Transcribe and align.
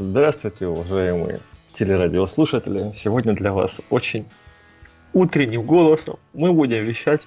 Здравствуйте, 0.00 0.68
уважаемые 0.68 1.40
телерадиослушатели. 1.72 2.92
Сегодня 2.94 3.34
для 3.34 3.52
вас 3.52 3.80
очень 3.90 4.28
утренним 5.12 5.62
голосом 5.62 6.20
мы 6.32 6.52
будем 6.52 6.84
вещать 6.84 7.20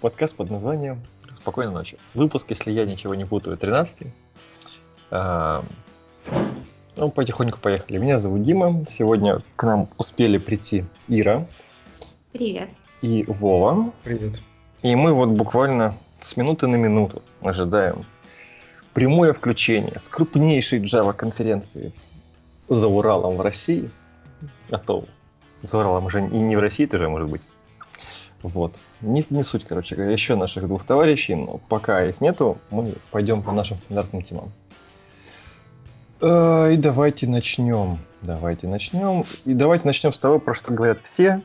подкаст 0.00 0.34
под 0.34 0.50
названием 0.50 1.00
«Спокойной 1.36 1.72
ночи». 1.72 1.98
Выпуск, 2.14 2.46
если 2.50 2.72
я 2.72 2.84
ничего 2.84 3.14
не 3.14 3.24
путаю, 3.24 3.56
13 3.56 4.08
а, 5.12 5.62
Ну, 6.96 7.10
потихоньку 7.12 7.60
поехали. 7.60 7.98
Меня 7.98 8.18
зовут 8.18 8.42
Дима. 8.42 8.84
Сегодня 8.88 9.40
к 9.54 9.62
нам 9.62 9.88
успели 9.98 10.38
прийти 10.38 10.84
Ира. 11.06 11.46
Привет. 12.32 12.70
И 13.02 13.22
Вова. 13.28 13.92
Привет. 14.02 14.42
И 14.82 14.96
мы 14.96 15.12
вот 15.12 15.28
буквально 15.28 15.96
с 16.18 16.36
минуты 16.36 16.66
на 16.66 16.74
минуту 16.74 17.22
ожидаем 17.40 18.04
прямое 18.94 19.32
включение 19.32 19.98
с 19.98 20.08
крупнейшей 20.08 20.80
Java 20.80 21.12
конференции 21.12 21.92
за 22.68 22.88
Уралом 22.88 23.36
в 23.36 23.40
России. 23.40 23.90
А 24.70 24.78
то 24.78 25.04
за 25.60 25.78
Уралом 25.78 26.06
уже 26.06 26.20
и 26.20 26.38
не 26.38 26.56
в 26.56 26.60
России 26.60 26.86
тоже 26.86 27.08
может 27.08 27.28
быть. 27.28 27.42
Вот. 28.42 28.74
Не, 29.00 29.24
не 29.30 29.42
суть, 29.44 29.64
короче 29.64 29.94
еще 29.94 30.34
наших 30.34 30.66
двух 30.66 30.84
товарищей, 30.84 31.36
но 31.36 31.60
пока 31.68 32.04
их 32.04 32.20
нету, 32.20 32.58
мы 32.70 32.94
пойдем 33.10 33.42
по 33.42 33.52
нашим 33.52 33.76
стандартным 33.76 34.22
темам. 34.22 34.52
Э, 36.20 36.72
и 36.72 36.76
давайте 36.76 37.28
начнем. 37.28 37.98
Давайте 38.20 38.66
начнем. 38.66 39.24
И 39.44 39.54
давайте 39.54 39.86
начнем 39.86 40.12
с 40.12 40.18
того, 40.18 40.40
про 40.40 40.54
что 40.54 40.72
говорят 40.72 40.98
все, 41.02 41.42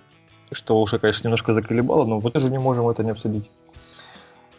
что 0.51 0.81
уже, 0.81 0.97
конечно, 0.97 1.27
немножко 1.27 1.53
заколебало, 1.53 2.05
но 2.05 2.19
мы 2.19 2.31
тоже 2.31 2.49
не 2.49 2.59
можем 2.59 2.87
это 2.89 3.03
не 3.03 3.11
обсудить. 3.11 3.49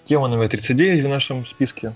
Тема 0.07 0.29
номер 0.29 0.49
39 0.49 1.05
в 1.05 1.09
нашем 1.09 1.45
списке. 1.45 1.93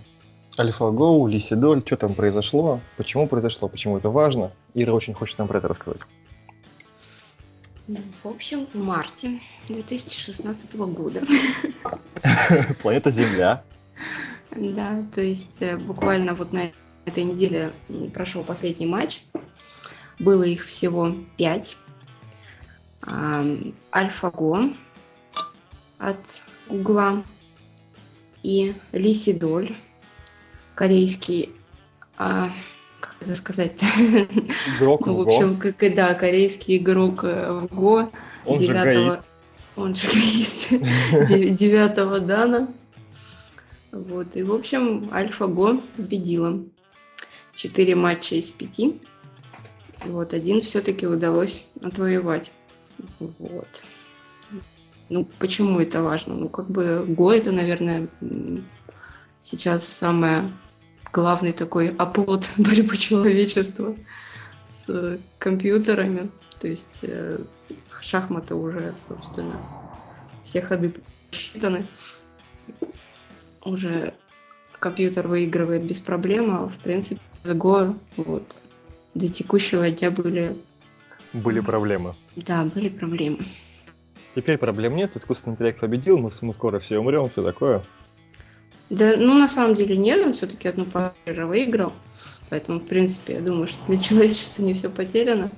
AlphaGo, 0.59 1.29
Лисидоль, 1.29 1.83
что 1.85 1.97
там 1.97 2.15
произошло, 2.15 2.81
почему 2.97 3.27
произошло, 3.27 3.69
почему 3.69 3.97
это 3.97 4.11
важно. 4.11 4.53
Ира 4.75 4.93
очень 4.93 5.15
хочет 5.15 5.39
нам 5.39 5.49
про 5.49 5.59
это 5.59 5.69
рассказать. 5.69 6.01
В 8.23 8.29
общем, 8.29 8.67
в 8.73 8.77
марте 8.77 9.41
2016 9.69 10.77
года. 10.77 11.23
Планета 12.83 13.11
Земля. 13.11 13.65
Да, 14.55 15.03
то 15.15 15.21
есть 15.21 15.61
э, 15.61 15.77
буквально 15.79 16.35
вот 16.35 16.53
на 16.53 16.71
этой 17.07 17.25
неделе 17.25 17.73
прошел 18.13 18.45
последний 18.45 18.87
матч. 18.87 19.25
Было 20.19 20.45
их 20.45 20.67
всего 20.67 21.15
пять. 21.37 21.77
AlphaGo 23.03 24.77
от 25.99 26.43
Гугла 26.69 27.25
и 28.43 28.75
Лисидоль 28.93 29.75
корейский, 30.75 31.51
а, 32.17 32.51
как 33.01 33.17
это 33.21 33.35
сказать? 33.35 33.83
Игрок 34.79 35.07
ну, 35.07 35.17
в 35.17 35.21
общем, 35.29 35.57
как, 35.57 35.95
да, 35.95 36.15
корейский 36.15 36.77
игрок 36.79 37.25
э, 37.25 37.53
в 37.53 37.75
Го. 37.75 38.11
Он 38.45 38.59
9, 38.59 38.67
же 38.67 38.73
гаист. 38.73 39.31
Он 39.77 39.95
же 39.95 40.09
гаист. 40.09 40.69
Девятого 41.57 42.21
дана. 42.21 42.69
Вот, 43.91 44.37
и, 44.37 44.43
в 44.43 44.53
общем, 44.53 45.11
Альфа 45.13 45.47
Го 45.47 45.83
победила. 45.97 46.63
Четыре 47.55 47.95
матча 47.95 48.37
из 48.37 48.51
пяти. 48.51 49.01
Вот, 50.05 50.33
один 50.33 50.63
все-таки 50.63 51.07
удалось 51.07 51.65
отвоевать. 51.83 52.53
Вот. 53.19 53.85
Ну, 55.09 55.27
почему 55.39 55.79
это 55.79 56.03
важно? 56.03 56.35
Ну, 56.35 56.49
как 56.49 56.71
бы 56.71 57.05
Го 57.07 57.33
это, 57.33 57.53
наверное, 57.53 58.09
сейчас 59.43 59.87
самое 59.87 60.51
главный 61.13 61.53
такой 61.53 61.89
оплот 61.89 62.51
борьбы 62.57 62.97
человечества 62.97 63.97
с 64.69 65.19
компьютерами. 65.39 66.31
То 66.61 66.69
есть 66.69 67.01
э, 67.03 67.39
шахматы 68.01 68.55
уже, 68.55 68.95
собственно, 69.07 69.61
все 70.45 70.63
ходы 70.63 70.95
посчитаны. 71.31 71.87
Уже 73.65 74.15
компьютер 74.79 75.29
выигрывает 75.29 75.85
без 75.85 76.01
проблем, 76.01 76.51
а 76.51 76.69
в 76.69 76.77
принципе 76.79 77.21
за 77.45 77.55
Go 77.55 77.97
вот 78.17 78.57
до 79.15 79.29
текущего 79.29 79.91
дня 79.91 80.11
были... 80.11 80.57
Были 81.33 81.61
проблемы. 81.61 82.15
Да, 82.37 82.65
были 82.65 82.89
проблемы. 82.89 83.39
Теперь 84.35 84.59
проблем 84.59 84.97
нет, 84.97 85.17
искусственный 85.17 85.55
интеллект 85.55 85.79
победил, 85.79 86.19
мы, 86.19 86.31
мы 86.41 86.55
скоро 86.55 86.79
все 86.79 86.99
умрем, 86.99 87.29
все 87.29 87.43
такое. 87.43 87.83
Да, 88.93 89.15
ну 89.17 89.33
на 89.39 89.49
самом 89.49 89.75
деле 89.75 89.97
нет, 89.97 90.21
он 90.23 90.35
все-таки 90.35 90.69
одну 90.69 90.85
пару 90.85 91.15
выиграл. 91.27 91.95
Поэтому, 92.51 92.79
в 92.79 92.87
принципе, 92.87 93.35
я 93.35 93.41
думаю, 93.41 93.67
что 93.67 93.87
для 93.87 93.97
человечества 93.99 94.63
не 94.63 94.75
все 94.75 94.91
потеряно. 94.91 95.51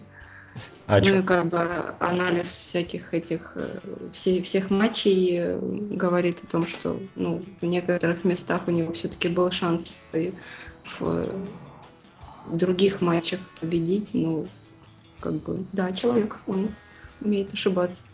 А 0.87 1.01
ну 1.01 1.19
и 1.19 1.23
как 1.23 1.47
бы 1.47 1.59
анализ 1.99 2.49
всяких 2.49 3.13
этих 3.13 3.53
э, 3.57 3.81
все, 4.13 4.41
всех 4.43 4.71
матчей 4.71 5.39
э, 5.39 5.59
говорит 5.59 6.45
о 6.45 6.47
том, 6.47 6.65
что 6.65 7.01
ну, 7.17 7.43
в 7.61 7.65
некоторых 7.65 8.23
местах 8.23 8.69
у 8.69 8.71
него 8.71 8.93
все-таки 8.93 9.29
был 9.29 9.51
шанс 9.51 9.99
в 11.01 11.27
других 12.53 13.01
матчах 13.01 13.41
победить. 13.61 14.11
Ну, 14.13 14.47
как 15.19 15.33
бы, 15.43 15.65
да, 15.73 15.91
человек, 15.91 16.39
он 16.47 16.69
умеет 17.21 17.53
ошибаться. 17.53 18.05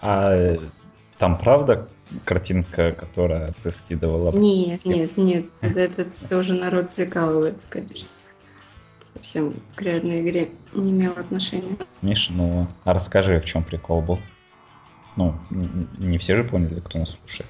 А 0.00 0.58
там 1.18 1.38
правда 1.38 1.88
картинка, 2.24 2.92
которая 2.92 3.46
ты 3.62 3.70
скидывала? 3.70 4.32
Нет, 4.36 4.84
нет, 4.84 5.16
нет. 5.16 5.46
Это 5.60 6.06
тоже 6.28 6.54
народ 6.54 6.90
прикалывается, 6.90 7.66
конечно. 7.68 8.08
Совсем 9.14 9.54
к 9.74 9.82
реальной 9.82 10.22
игре 10.22 10.50
не 10.74 10.90
имел 10.90 11.12
отношения. 11.12 11.76
Смешно. 11.88 12.68
А 12.84 12.94
расскажи, 12.94 13.40
в 13.40 13.44
чем 13.44 13.62
прикол 13.62 14.02
был? 14.02 14.18
Ну, 15.16 15.34
не 15.98 16.18
все 16.18 16.34
же 16.34 16.44
поняли, 16.44 16.80
кто 16.80 16.98
нас 16.98 17.18
слушает. 17.18 17.48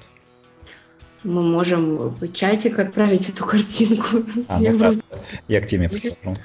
Мы 1.23 1.41
можем 1.41 2.09
в 2.09 2.31
чатик 2.33 2.79
отправить 2.79 3.29
эту 3.29 3.45
картинку. 3.45 4.23
А, 4.49 4.59
ну, 4.59 4.63
я, 4.63 4.77
просто... 4.77 5.03
я 5.47 5.61
к 5.61 5.67
теме 5.67 5.87
прихожу. 5.87 6.35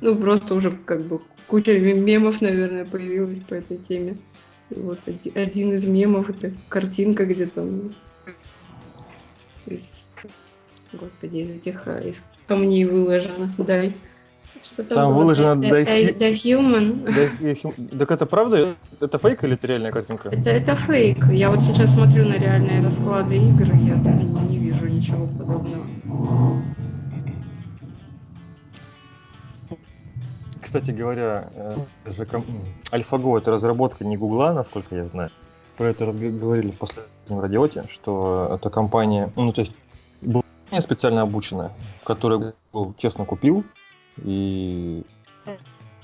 Ну, 0.00 0.16
просто 0.16 0.54
уже 0.54 0.70
как 0.70 1.06
бы 1.06 1.22
куча 1.46 1.78
мемов, 1.78 2.42
наверное, 2.42 2.84
появилась 2.84 3.40
по 3.40 3.54
этой 3.54 3.78
теме. 3.78 4.18
Вот 4.70 4.98
один 5.34 5.72
из 5.72 5.86
мемов 5.86 6.30
это 6.30 6.52
картинка 6.68 7.26
где 7.26 7.46
там 7.46 7.94
из, 9.66 10.08
господи, 10.92 11.36
из 11.38 11.50
этих 11.50 11.86
а, 11.86 11.98
из 11.98 12.24
камней 12.46 12.84
выложено. 12.84 13.52
Дай. 13.58 13.96
Что 14.62 14.84
там, 14.84 14.94
там 14.94 15.14
выложено 15.14 15.60
The, 15.60 16.18
the 16.18 16.32
Human. 16.32 17.98
Так 17.98 18.10
это 18.10 18.26
правда? 18.26 18.76
Это 19.00 19.18
фейк 19.18 19.44
или 19.44 19.54
это 19.54 19.66
реальная 19.66 19.92
картинка? 19.92 20.28
Это, 20.28 20.50
это 20.50 20.76
фейк. 20.76 21.26
Я 21.30 21.50
вот 21.50 21.60
сейчас 21.60 21.94
смотрю 21.94 22.26
на 22.26 22.34
реальные 22.34 22.82
расклады 22.82 23.36
игр, 23.36 23.74
и 23.74 23.86
я 23.86 23.96
даже 23.96 24.24
не 24.24 24.58
вижу 24.58 24.86
ничего 24.86 25.26
подобного. 25.26 25.86
Кстати 30.74 30.90
говоря, 30.90 31.50
э, 31.54 31.76
же 32.06 32.24
AlphaGo 32.24 33.38
это 33.38 33.52
разработка 33.52 34.04
не 34.04 34.16
Гугла, 34.16 34.52
насколько 34.52 34.96
я 34.96 35.04
знаю. 35.04 35.30
Про 35.76 35.90
это 35.90 36.06
говорили 36.06 36.72
в 36.72 36.78
последнем 36.78 37.38
радиоте, 37.38 37.84
что 37.88 38.58
это 38.58 38.70
компания, 38.70 39.32
ну 39.36 39.52
то 39.52 39.60
есть 39.60 39.72
была 40.20 40.42
специально 40.80 41.22
обученная, 41.22 41.70
которую 42.02 42.54
Google 42.72 42.92
честно 42.98 43.24
купил 43.24 43.62
и 44.16 45.04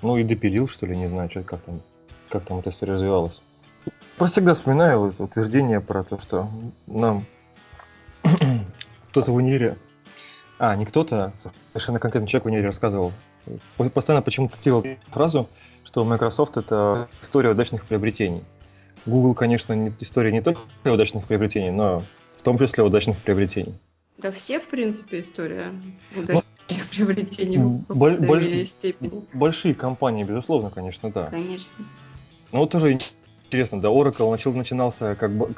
ну 0.02 0.16
и 0.16 0.22
допилил, 0.22 0.68
что 0.68 0.86
ли, 0.86 0.96
не 0.96 1.08
знаю, 1.08 1.28
что, 1.30 1.42
как 1.42 1.62
там, 1.62 1.80
как 2.28 2.44
там 2.44 2.60
эта 2.60 2.70
история 2.70 2.92
развивалась. 2.92 3.40
Просто 4.18 4.34
всегда 4.34 4.54
вспоминаю 4.54 5.00
вот 5.00 5.20
утверждение 5.20 5.80
про 5.80 6.04
то, 6.04 6.16
что 6.20 6.48
нам 6.86 7.26
кто-то 9.10 9.32
в 9.32 9.34
универе, 9.34 9.78
а, 10.60 10.76
не 10.76 10.86
кто-то, 10.86 11.32
совершенно 11.72 11.98
конкретный 11.98 12.28
человек 12.28 12.44
в 12.44 12.48
универе 12.48 12.68
рассказывал 12.68 13.12
постоянно 13.76 14.22
почему-то 14.22 14.56
цитировал 14.56 14.84
фразу, 15.08 15.48
что 15.84 16.04
Microsoft 16.04 16.56
это 16.56 17.08
история 17.22 17.50
удачных 17.50 17.86
приобретений. 17.86 18.42
Google, 19.06 19.34
конечно, 19.34 19.72
не, 19.72 19.92
история 20.00 20.30
не 20.30 20.42
только 20.42 20.60
удачных 20.84 21.26
приобретений, 21.26 21.70
но 21.70 22.02
в 22.32 22.42
том 22.42 22.58
числе 22.58 22.84
удачных 22.84 23.18
приобретений. 23.18 23.74
Да 24.18 24.30
все, 24.30 24.60
в 24.60 24.68
принципе, 24.68 25.22
история 25.22 25.72
удачных 26.14 26.44
ну, 26.68 26.76
приобретений 26.90 27.58
в 27.58 27.96
боль, 27.96 28.18
боль, 28.18 28.66
степени. 28.66 29.24
Большие 29.32 29.74
компании, 29.74 30.24
безусловно, 30.24 30.70
конечно, 30.70 31.10
да. 31.10 31.26
Конечно. 31.26 31.84
Но 32.52 32.60
вот 32.60 32.70
тоже 32.70 32.98
интересно, 33.46 33.80
да, 33.80 33.88
Oracle 33.88 34.30
начал, 34.30 34.52
начинался 34.52 35.14
как 35.14 35.32
бы, 35.32 35.54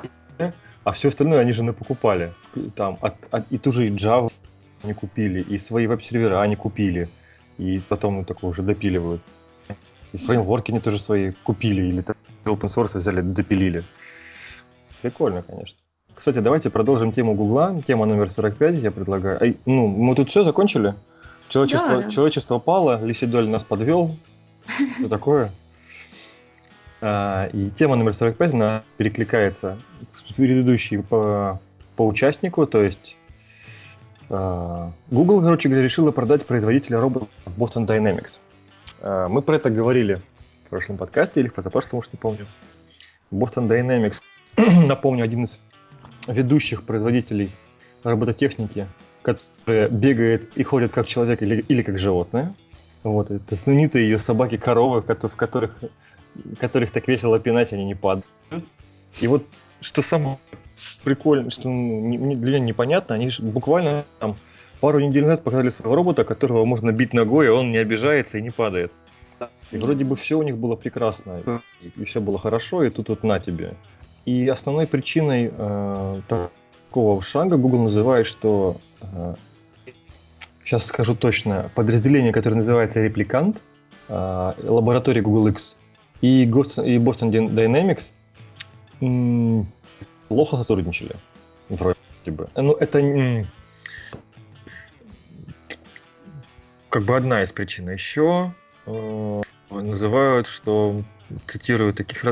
а 0.85 0.93
все 0.93 1.09
остальное 1.09 1.41
они 1.41 1.53
же 1.53 1.63
напокупали. 1.63 2.33
Там, 2.77 2.99
от, 3.01 3.15
от, 3.31 3.51
и 3.51 3.59
ту 3.59 3.73
же 3.73 3.89
Java 3.89 4.33
они 4.83 4.95
купили, 4.95 5.41
и 5.41 5.59
свои 5.59 5.87
веб-сервера 5.87 6.41
они 6.41 6.57
купили 6.57 7.09
и 7.59 7.81
потом 7.89 8.19
ну, 8.19 8.25
такое 8.25 8.51
уже 8.51 8.63
допиливают. 8.63 9.23
И 10.13 10.19
фреймворки 10.19 10.71
они 10.71 10.81
тоже 10.81 10.99
свои 10.99 11.33
купили 11.43 11.83
или 11.83 12.05
open 12.45 12.69
source 12.69 12.99
взяли, 12.99 13.21
допилили. 13.21 13.85
Прикольно, 15.01 15.43
конечно. 15.43 15.79
Кстати, 16.15 16.39
давайте 16.39 16.71
продолжим 16.71 17.13
тему 17.13 17.35
Гугла. 17.35 17.81
Тема 17.87 18.07
номер 18.07 18.31
45, 18.31 18.77
я 18.77 18.91
предлагаю. 18.91 19.43
Ай, 19.43 19.57
ну, 19.65 19.87
мы 19.87 20.15
тут 20.15 20.29
все 20.29 20.45
закончили? 20.45 20.95
Человечество, 21.49 22.03
Да, 22.03 22.11
человечество 22.11 22.59
пало, 22.59 23.05
Лисидоль 23.05 23.49
нас 23.49 23.65
подвел. 23.65 24.15
Что 24.99 25.09
такое? 25.11 25.51
А, 27.01 27.47
И 27.53 27.71
тема 27.71 27.97
номер 27.97 28.15
45, 28.15 28.55
она 28.55 28.85
перекликается 28.97 29.79
с 30.27 30.33
предыдущей 30.35 30.99
по, 30.99 31.61
по 31.97 32.07
участнику, 32.07 32.67
то 32.67 32.83
есть 32.83 33.17
Google, 34.33 35.43
короче 35.43 35.69
говоря, 35.69 35.85
решила 35.85 36.11
продать 36.11 36.47
производителя 36.47 36.99
роботов 36.99 37.29
Boston 37.45 37.87
Dynamics. 37.87 38.39
А, 39.03 39.29
Мы 39.29 39.43
про 39.43 39.57
это 39.57 39.69
говорили 39.69 40.23
в 40.65 40.71
прошлом 40.71 40.97
подкасте 40.97 41.41
или 41.41 41.49
в 41.49 41.55
позапрошлом, 41.55 41.99
уж 41.99 42.11
не 42.13 42.19
помню. 42.19 42.47
Boston 43.31 43.69
Dynamics, 43.69 44.17
напомню, 44.87 45.25
один 45.25 45.45
из 45.45 45.61
ведущих 46.27 46.85
производителей 46.85 47.51
робототехники, 48.05 48.87
который 49.21 49.91
бегает 49.91 50.57
и 50.57 50.63
ходит 50.63 50.93
как 50.93 51.07
человек 51.07 51.43
или, 51.43 51.65
или 51.69 51.83
как 51.83 51.99
животное. 51.99 52.55
Вот, 53.03 53.31
это 53.31 53.55
знаменитые 53.55 54.05
ее 54.09 54.17
собаки-коровы, 54.17 55.03
в 55.03 55.37
которых, 55.37 55.77
которых 56.59 56.91
так 56.91 57.07
весело 57.07 57.39
пинать, 57.39 57.75
они 57.75 57.85
не 57.85 57.95
падают. 57.95 58.27
И 59.21 59.27
вот 59.27 59.45
что 59.83 60.01
самое 60.01 60.39
прикольное, 61.05 61.51
что 61.51 61.69
ну, 61.69 62.01
не- 62.09 62.37
для 62.37 62.51
меня 62.59 62.61
непонятно, 62.61 63.15
они 63.15 63.29
же 63.31 63.43
буквально 63.43 64.05
там 64.19 64.37
пару 64.81 65.01
недель 65.01 65.23
назад 65.23 65.45
показали 65.45 65.69
своего 65.71 65.95
робота, 65.95 66.25
которого 66.25 66.65
можно 66.65 66.93
бить 66.93 67.15
ногой, 67.15 67.47
и 67.47 67.49
он 67.51 67.71
не 67.73 67.79
обижается 67.79 68.39
и 68.39 68.43
не 68.43 68.51
падает. 68.51 68.93
И 69.73 69.77
вроде 69.79 70.05
бы 70.05 70.17
все 70.17 70.39
у 70.39 70.43
них 70.43 70.57
было 70.59 70.77
прекрасно, 70.77 71.41
и, 71.97 72.05
все 72.05 72.21
было 72.21 72.39
хорошо, 72.39 72.85
и 72.85 72.91
тут 72.91 73.09
вот 73.09 73.23
на 73.25 73.39
тебе. 73.39 73.75
И 74.27 74.47
основной 74.49 74.87
причиной 74.87 75.51
э, 75.57 76.21
такого 76.29 77.23
шага 77.23 77.57
Google 77.57 77.85
называет, 77.85 78.27
что 78.27 78.77
э, 79.01 79.35
сейчас 80.65 80.87
скажу 80.87 81.15
точно, 81.17 81.71
подразделение, 81.75 82.33
которое 82.33 82.57
называется 82.57 83.01
репликант, 83.03 83.61
э, 84.09 84.53
лаборатория 84.63 85.23
Google 85.23 85.49
X 85.49 85.77
и, 86.21 86.47
Ghost- 86.47 86.85
и 86.87 86.99
Boston 86.99 87.31
Dy- 87.31 87.49
Dynamics 87.53 88.13
м, 89.01 89.67
плохо 90.33 90.57
сотрудничали. 90.57 91.17
Вроде 91.69 91.99
бы. 92.25 92.49
Ну, 92.57 92.73
это 92.73 93.47
как 96.89 97.03
бы 97.03 97.17
одна 97.17 97.43
из 97.43 97.53
причин. 97.53 97.89
А 97.89 97.93
Еще 97.93 98.53
э, 98.87 99.43
называют, 99.71 100.47
что 100.47 101.03
цитирую 101.47 101.93
таких 101.93 102.25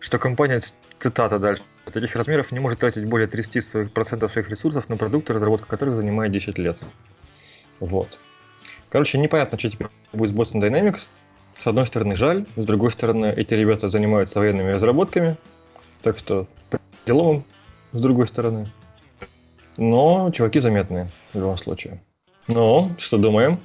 что 0.00 0.18
компания, 0.18 0.60
цитата 0.98 1.38
дальше, 1.38 1.62
таких 1.92 2.16
размеров 2.16 2.50
не 2.52 2.58
может 2.58 2.80
тратить 2.80 3.04
более 3.04 3.28
30% 3.28 3.62
своих, 3.62 3.92
процентов 3.92 4.32
своих 4.32 4.50
ресурсов 4.50 4.88
на 4.88 4.96
продукты, 4.96 5.32
разработка 5.32 5.68
которых 5.68 5.96
занимает 5.96 6.32
10 6.32 6.58
лет. 6.58 6.78
Вот. 7.78 8.18
Короче, 8.88 9.18
непонятно, 9.18 9.58
что 9.58 9.70
теперь 9.70 9.88
будет 10.12 10.30
с 10.30 10.34
Boston 10.34 10.60
Dynamics. 10.60 11.06
С 11.52 11.66
одной 11.66 11.86
стороны, 11.86 12.16
жаль, 12.16 12.46
с 12.56 12.64
другой 12.64 12.90
стороны, 12.90 13.32
эти 13.36 13.54
ребята 13.54 13.88
занимаются 13.88 14.40
военными 14.40 14.72
разработками, 14.72 15.36
так 16.02 16.18
что 16.18 16.46
им, 17.06 17.44
с 17.92 18.00
другой 18.00 18.26
стороны. 18.26 18.66
Но 19.76 20.30
чуваки 20.32 20.58
заметные 20.60 21.10
в 21.32 21.38
любом 21.38 21.56
случае. 21.58 22.00
Но, 22.48 22.90
что 22.98 23.18
думаем? 23.18 23.60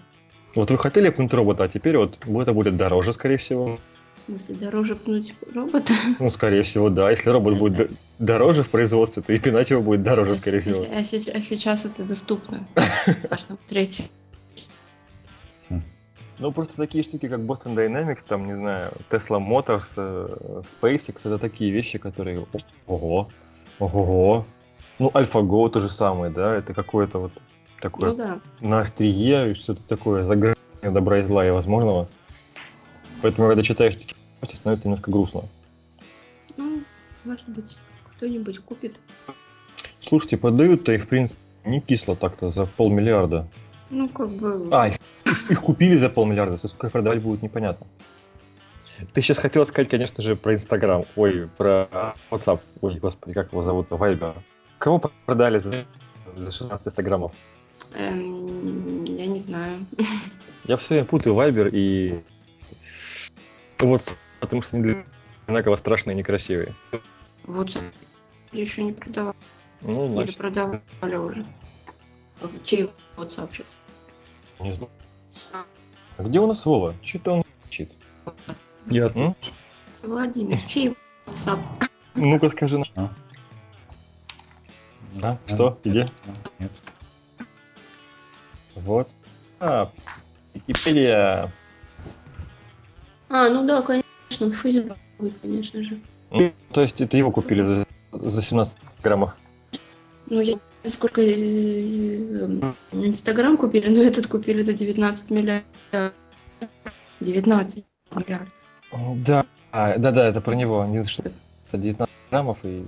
Вот 0.55 0.69
вы 0.71 0.77
хотели 0.77 1.09
пнуть 1.09 1.33
робота, 1.33 1.63
а 1.63 1.67
теперь 1.67 1.97
вот 1.97 2.17
это 2.25 2.53
будет 2.53 2.75
дороже, 2.77 3.13
скорее 3.13 3.37
всего. 3.37 3.79
В 4.17 4.25
смысле, 4.25 4.55
дороже 4.55 4.95
пнуть 4.95 5.33
робота? 5.55 5.93
Ну, 6.19 6.29
скорее 6.29 6.63
всего, 6.63 6.89
да. 6.89 7.09
Если 7.09 7.29
робот 7.29 7.57
будет 7.57 7.91
дороже 8.19 8.63
в 8.63 8.69
производстве, 8.69 9.23
то 9.23 9.33
и 9.33 9.39
пинать 9.39 9.69
его 9.71 9.81
будет 9.81 10.03
дороже, 10.03 10.35
скорее 10.35 10.59
А 10.59 10.61
всего. 10.61 10.83
се- 11.03 11.31
а 11.31 11.37
а 11.37 11.41
сейчас 11.41 11.85
это 11.85 12.03
доступно. 12.03 12.67
Каждому 13.29 13.57
третий. 13.69 14.05
Ну, 16.41 16.51
просто 16.51 16.75
такие 16.75 17.03
штуки, 17.03 17.27
как 17.27 17.41
Boston 17.41 17.75
Dynamics, 17.75 18.25
там, 18.27 18.47
не 18.47 18.55
знаю, 18.55 18.91
Tesla 19.11 19.39
Motors, 19.39 19.93
э, 19.95 20.63
SpaceX, 20.63 21.19
это 21.19 21.37
такие 21.37 21.69
вещи, 21.69 21.99
которые... 21.99 22.47
Ого, 22.87 23.29
ого. 23.77 24.47
Ну, 24.97 25.09
AlphaGo 25.09 25.69
то 25.69 25.81
же 25.81 25.89
самое, 25.89 26.33
да, 26.33 26.55
это 26.55 26.73
какое-то 26.73 27.19
вот 27.19 27.31
такое 27.79 28.09
Ну 28.09 28.15
да. 28.15 28.39
на 28.59 28.81
острие, 28.81 29.51
и 29.51 29.53
что-то 29.53 29.83
такое 29.83 30.25
за 30.25 30.35
гранью 30.35 30.57
добра 30.81 31.19
и 31.19 31.25
зла 31.27 31.45
и 31.45 31.51
возможного. 31.51 32.07
Поэтому, 33.21 33.47
когда 33.47 33.61
читаешь 33.61 33.95
такие 33.95 34.15
новости, 34.41 34.55
становится 34.55 34.87
немножко 34.87 35.11
грустно. 35.11 35.43
Ну, 36.57 36.81
может 37.23 37.47
быть, 37.49 37.77
кто-нибудь 38.15 38.59
купит. 38.61 38.99
Слушайте, 40.07 40.37
продают-то 40.37 40.91
их, 40.91 41.03
в 41.03 41.07
принципе, 41.07 41.39
не 41.65 41.81
кисло 41.81 42.15
так-то, 42.15 42.49
за 42.49 42.65
полмиллиарда. 42.65 43.47
Ну, 43.91 44.07
как 44.09 44.29
бы... 44.31 44.69
А, 44.71 44.87
их, 44.87 44.97
их 45.51 45.61
купили 45.61 45.97
за 45.97 46.09
полмиллиарда, 46.09 46.55
за 46.55 46.67
сколько 46.69 46.89
продавать 46.89 47.21
будет 47.21 47.41
непонятно. 47.43 47.85
Ты 49.13 49.21
сейчас 49.21 49.37
хотел 49.37 49.65
сказать, 49.65 49.89
конечно 49.89 50.23
же, 50.23 50.35
про 50.35 50.53
Инстаграм. 50.53 51.03
Ой, 51.15 51.49
про 51.57 52.15
WhatsApp. 52.29 52.59
Ой, 52.81 52.99
господи, 52.99 53.33
как 53.33 53.51
его 53.51 53.63
зовут? 53.63 53.89
Viber. 53.89 54.33
Кого 54.77 54.99
продали 55.25 55.59
за, 55.59 55.85
за 56.35 56.51
16 56.51 56.87
инстаграмов? 56.87 57.33
эм, 57.95 59.03
я 59.05 59.27
не 59.27 59.39
знаю. 59.39 59.85
Я 60.65 60.77
все 60.77 60.93
время 60.93 61.05
путаю 61.07 61.35
Viber 61.35 61.69
и 61.71 62.23
WhatsApp, 63.79 64.15
потому 64.39 64.61
что 64.61 64.77
они 64.77 64.85
для- 64.85 65.05
одинаково 65.47 65.75
страшные 65.75 66.15
и 66.15 66.17
некрасивые. 66.19 66.73
Вот 67.43 67.75
еще 68.51 68.83
не 68.83 68.93
продавали. 68.93 69.35
Ну, 69.81 70.05
Или 70.05 70.13
значит, 70.13 70.37
продавали 70.37 71.15
уже. 71.15 71.45
Чей 72.63 72.89
WhatsApp 73.17 73.49
сейчас? 73.53 73.77
не 74.59 74.73
знаю. 74.73 74.91
А 76.17 76.23
где 76.23 76.39
у 76.39 76.47
нас 76.47 76.65
Вова? 76.65 76.95
Что-то 77.03 77.31
он 77.33 77.43
чит. 77.69 77.91
Я 78.87 79.07
М? 79.07 79.35
Владимир, 80.03 80.59
чей 80.67 80.95
WhatsApp? 81.25 81.59
Ну-ка 82.15 82.49
скажи 82.49 82.77
нам. 82.77 82.87
А? 82.95 83.11
А, 85.21 85.37
что? 85.47 85.79
Где? 85.83 86.09
Нет. 86.59 86.71
Вот. 88.75 89.13
А, 89.59 89.91
Википедия. 90.53 91.51
А, 93.29 93.49
ну 93.49 93.65
да, 93.65 93.81
конечно, 93.81 94.51
Facebook, 94.53 94.97
конечно 95.41 95.83
же. 95.83 95.99
Ну, 96.31 96.53
то 96.71 96.81
есть 96.81 97.01
это 97.01 97.17
его 97.17 97.31
купили 97.31 97.61
за, 97.63 97.85
за 98.11 98.41
17 98.41 98.77
граммов. 99.03 99.37
Ну, 100.27 100.39
я 100.39 100.57
сколько 100.89 101.21
э, 101.21 102.73
Инстаграм 102.91 103.57
купили, 103.57 103.87
но 103.89 104.01
этот 104.01 104.27
купили 104.27 104.61
за 104.61 104.73
19 104.73 105.29
миллиардов. 105.31 106.13
19 107.19 107.85
миллиардов. 108.15 108.53
Да. 109.17 109.45
А, 109.71 109.97
да-да, 109.97 110.27
это 110.27 110.41
про 110.41 110.53
него. 110.55 110.85
Не 110.85 111.03
за 111.03 111.09
что. 111.09 111.31
За 111.69 111.77
19 111.77 112.13
граммов 112.29 112.57
и... 112.63 112.85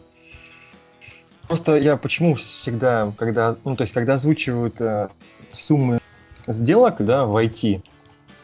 Просто 1.48 1.76
я 1.76 1.98
почему 1.98 2.36
всегда, 2.36 3.12
когда, 3.18 3.56
ну, 3.64 3.76
то 3.76 3.84
есть, 3.84 3.94
когда 3.94 4.14
озвучивают 4.14 4.80
э, 4.82 5.10
суммы 5.52 6.00
сделок, 6.48 7.06
да, 7.06 7.26
в 7.26 7.36
IT, 7.38 7.84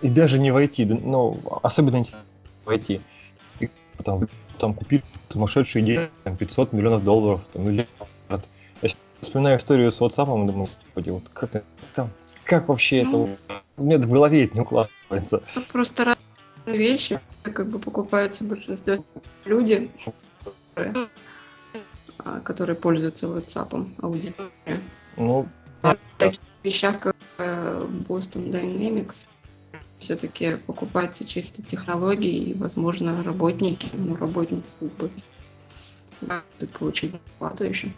и 0.02 0.10
даже 0.10 0.40
не 0.40 0.52
в 0.52 0.58
IT, 0.58 0.86
да, 0.86 0.96
но 0.96 1.38
особенно 1.64 1.98
интересно 1.98 2.26
в 2.66 2.70
IT, 2.70 3.02
и 3.62 3.70
там, 4.04 4.28
там 4.58 4.74
купили 4.74 5.04
сумасшедшие 5.30 5.84
деньги, 5.84 6.10
там, 6.24 6.36
500 6.36 6.74
миллионов 6.74 7.04
долларов, 7.04 7.42
там, 7.54 7.66
миллиард. 7.66 7.90
Я 8.82 8.90
щас 8.90 8.98
вспоминаю 9.22 9.58
историю 9.58 9.92
с 9.92 10.02
WhatsApp, 10.02 10.26
и 10.26 10.48
думаю, 10.48 10.60
господи, 10.60 11.10
вот 11.10 11.24
как 11.34 11.56
это, 11.56 12.10
как 12.44 12.68
вообще 12.68 13.04
Ну. 13.04 13.30
это, 13.48 13.60
у 13.78 13.84
меня 13.84 13.98
в 13.98 14.10
голове 14.10 14.46
это 14.46 14.56
не 14.56 14.62
укладывается. 14.62 15.44
Просто 15.72 16.06
разные 16.06 16.78
вещи, 16.78 17.20
как 17.44 17.70
бы 17.70 17.80
покупаются 17.80 18.44
большинство 18.44 19.04
люди, 19.46 19.90
которые, 20.76 21.08
а, 22.20 22.40
которые 22.42 22.76
пользуются 22.76 23.28
WhatsApp, 23.28 23.90
аудитория. 24.02 24.82
Ну, 25.18 25.48
А 25.82 25.96
в 25.96 25.98
таких 26.18 26.42
вещах, 26.64 27.00
как 27.00 27.16
э, 27.38 27.88
Boston 28.08 28.52
Dynamics, 28.52 29.28
все-таки 30.00 30.56
покупаются 30.56 31.26
чисто 31.26 31.62
технологии 31.62 32.50
и, 32.50 32.54
возможно, 32.54 33.22
работники, 33.24 33.88
ну, 33.94 34.16
работники 34.16 34.64
как 34.80 34.92
бы 34.94 35.12
будут 36.20 36.72
получить 36.72 37.16
оплату 37.36 37.66
еще. 37.66 37.94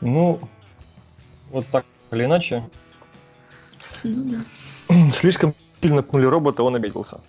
Ну, 0.00 0.40
вот 1.50 1.66
так 1.68 1.84
или 2.10 2.24
иначе, 2.24 2.68
Ну 4.02 4.24
да. 4.30 5.12
Слишком 5.12 5.54
сильно 5.80 6.02
пнули 6.02 6.26
робота, 6.26 6.62
он 6.62 6.74
обиделся. 6.74 7.20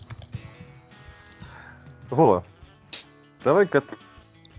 Вова, 2.10 2.44
давай-ка 3.44 3.82
ты 3.82 3.96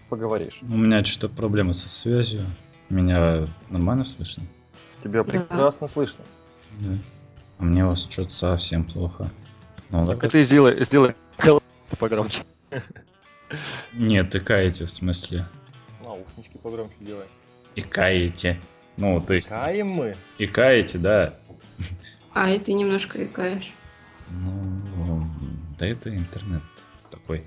поговоришь. 0.09 0.61
У 0.63 0.77
меня 0.77 1.05
что-то 1.05 1.35
проблемы 1.35 1.75
со 1.75 1.89
связью. 1.89 2.47
Меня 2.89 3.47
нормально 3.71 4.05
слышно? 4.05 4.45
Тебя 5.03 5.23
Да. 5.23 5.31
прекрасно 5.31 5.89
слышно. 5.89 6.25
Да. 6.81 6.99
А 7.59 7.63
мне 7.65 7.85
у 7.85 7.89
вас 7.89 8.07
что-то 8.09 8.31
совсем 8.31 8.85
плохо. 8.85 9.31
Ну, 9.91 10.05
Так 10.05 10.29
ты 10.31 10.43
сделай, 10.43 10.83
сделай 10.85 11.15
погромче. 11.99 12.43
Нет, 13.93 14.31
тыкаете 14.31 14.87
в 14.87 14.91
смысле. 14.91 15.47
Наушнички 16.05 16.59
погромче 16.63 16.95
делай. 17.01 17.27
икаете. 17.77 18.61
Ну, 18.97 19.21
то 19.21 19.35
есть... 19.35 19.49
Каем 19.49 19.89
мы. 19.89 20.17
Икаете, 20.39 20.99
да. 20.99 21.35
А, 22.33 22.51
и 22.51 22.59
ты 22.59 22.73
немножко 22.73 23.25
икаешь. 23.25 23.73
Ну, 24.31 25.27
да 25.79 25.87
это 25.87 26.15
интернет 26.15 26.63
такой. 27.11 27.45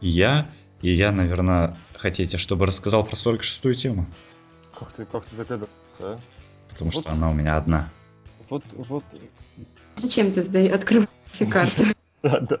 Я, 0.00 0.50
и 0.82 0.90
я, 0.90 1.12
наверное, 1.12 1.76
хотите, 1.94 2.36
чтобы 2.38 2.66
рассказал 2.66 3.04
про 3.04 3.14
46-ю 3.14 3.74
тему? 3.74 4.06
Как 4.78 4.92
ты, 4.92 5.04
как 5.04 5.24
ты 5.26 5.36
догадался, 5.36 5.68
а? 6.00 6.20
Потому 6.68 6.90
Вот. 6.90 7.00
что 7.02 7.12
она 7.12 7.30
у 7.30 7.34
меня 7.34 7.56
одна. 7.56 7.90
Вот, 8.48 8.64
вот, 8.72 9.04
Зачем 9.96 10.32
ты 10.32 10.42
сда- 10.42 10.74
открываешь 10.74 11.08
все 11.32 11.46
карты? 11.46 11.94
да, 12.22 12.40
да. 12.40 12.58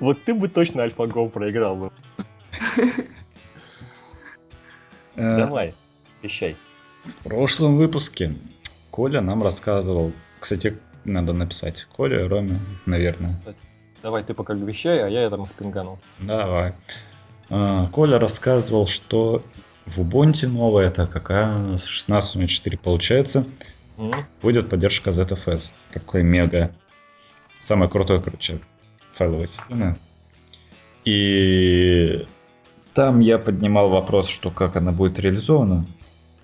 Вот 0.00 0.22
ты 0.24 0.34
бы 0.34 0.48
точно 0.48 0.82
AlphaGo 0.86 1.28
проиграл 1.30 1.76
бы. 1.76 1.92
Э, 5.18 5.36
Давай, 5.36 5.74
вещай. 6.22 6.56
В 7.04 7.24
прошлом 7.24 7.76
выпуске 7.76 8.34
Коля 8.92 9.20
нам 9.20 9.42
рассказывал, 9.42 10.12
кстати, 10.38 10.78
надо 11.04 11.32
написать 11.32 11.88
Коля 11.96 12.28
Роме, 12.28 12.58
наверное. 12.86 13.34
Давай, 14.00 14.22
ты 14.22 14.32
пока 14.32 14.54
вещай, 14.54 15.02
а 15.04 15.08
я 15.08 15.28
там 15.28 15.42
их 15.42 15.52
пингану. 15.52 15.98
Давай. 16.20 16.72
А, 17.50 17.88
Коля 17.88 18.20
рассказывал, 18.20 18.86
что 18.86 19.42
в 19.86 19.98
Ubuntu 20.00 20.46
новая, 20.46 20.86
это 20.86 21.08
какая 21.08 21.56
у 21.56 21.70
нас 21.70 21.84
16.04 21.84 22.78
получается, 22.78 23.44
М? 23.96 24.12
будет 24.40 24.68
поддержка 24.68 25.10
ZFS. 25.10 25.74
Такой 25.92 26.22
мега. 26.22 26.70
Самое 27.58 27.90
крутое, 27.90 28.20
короче, 28.20 28.60
файловой 29.12 29.48
системы. 29.48 29.96
И 31.04 32.24
там 32.98 33.20
я 33.20 33.38
поднимал 33.38 33.90
вопрос, 33.90 34.28
что 34.28 34.50
как 34.50 34.74
она 34.74 34.90
будет 34.90 35.20
реализована. 35.20 35.86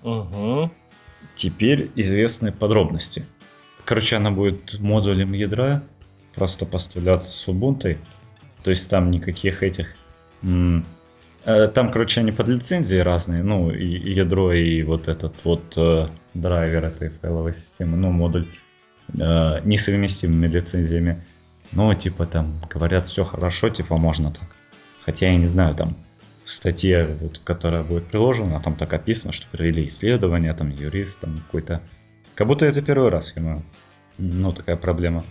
Мгм. 0.03 0.71
Теперь 1.35 1.91
известны 1.97 2.53
подробности. 2.53 3.25
Короче, 3.83 4.15
она 4.15 4.31
будет 4.31 4.79
модулем 4.79 5.33
ядра 5.33 5.83
просто 6.33 6.65
поставляться 6.65 7.29
с 7.33 7.45
Ubuntu. 7.49 7.97
То 8.63 8.71
есть 8.71 8.89
там 8.89 9.11
никаких 9.11 9.63
этих... 9.63 9.97
м, 10.43 10.85
э, 11.43 11.67
Там, 11.67 11.91
короче, 11.91 12.21
они 12.21 12.31
под 12.31 12.47
лицензии 12.47 12.99
разные. 12.99 13.43
Ну, 13.43 13.69
и, 13.69 13.85
и 13.85 14.13
ядро, 14.13 14.53
и 14.53 14.81
вот 14.83 15.09
этот 15.09 15.43
вот 15.43 15.73
э, 15.75 16.07
драйвер 16.35 16.85
этой 16.85 17.09
файловой 17.09 17.53
системы, 17.53 17.97
ну, 17.97 18.11
модуль 18.11 18.47
э, 19.09 19.59
несовместимыми 19.65 20.47
лицензиями. 20.47 21.21
Но, 21.73 21.93
типа, 21.95 22.25
там, 22.25 22.61
говорят, 22.73 23.07
все 23.07 23.25
хорошо, 23.25 23.67
типа, 23.67 23.97
можно 23.97 24.31
так. 24.31 24.47
Хотя 25.03 25.27
я 25.27 25.35
не 25.35 25.47
знаю, 25.47 25.73
там, 25.73 25.97
в 26.45 26.51
статье, 26.51 27.07
вот, 27.19 27.39
которая 27.43 27.83
будет 27.83 28.07
приложена, 28.07 28.59
там 28.59 28.75
так 28.75 28.93
описано, 28.93 29.33
что 29.33 29.47
провели 29.47 29.87
исследование, 29.87 30.53
там, 30.53 30.69
юрист, 30.69 31.21
там, 31.21 31.39
какой-то... 31.39 31.81
Как 32.35 32.47
будто 32.47 32.65
это 32.67 32.81
первый 32.83 33.09
раз, 33.09 33.33
я 33.35 33.41
думаю. 33.41 33.63
Ну, 34.19 34.53
такая 34.53 34.77
проблема. 34.77 35.25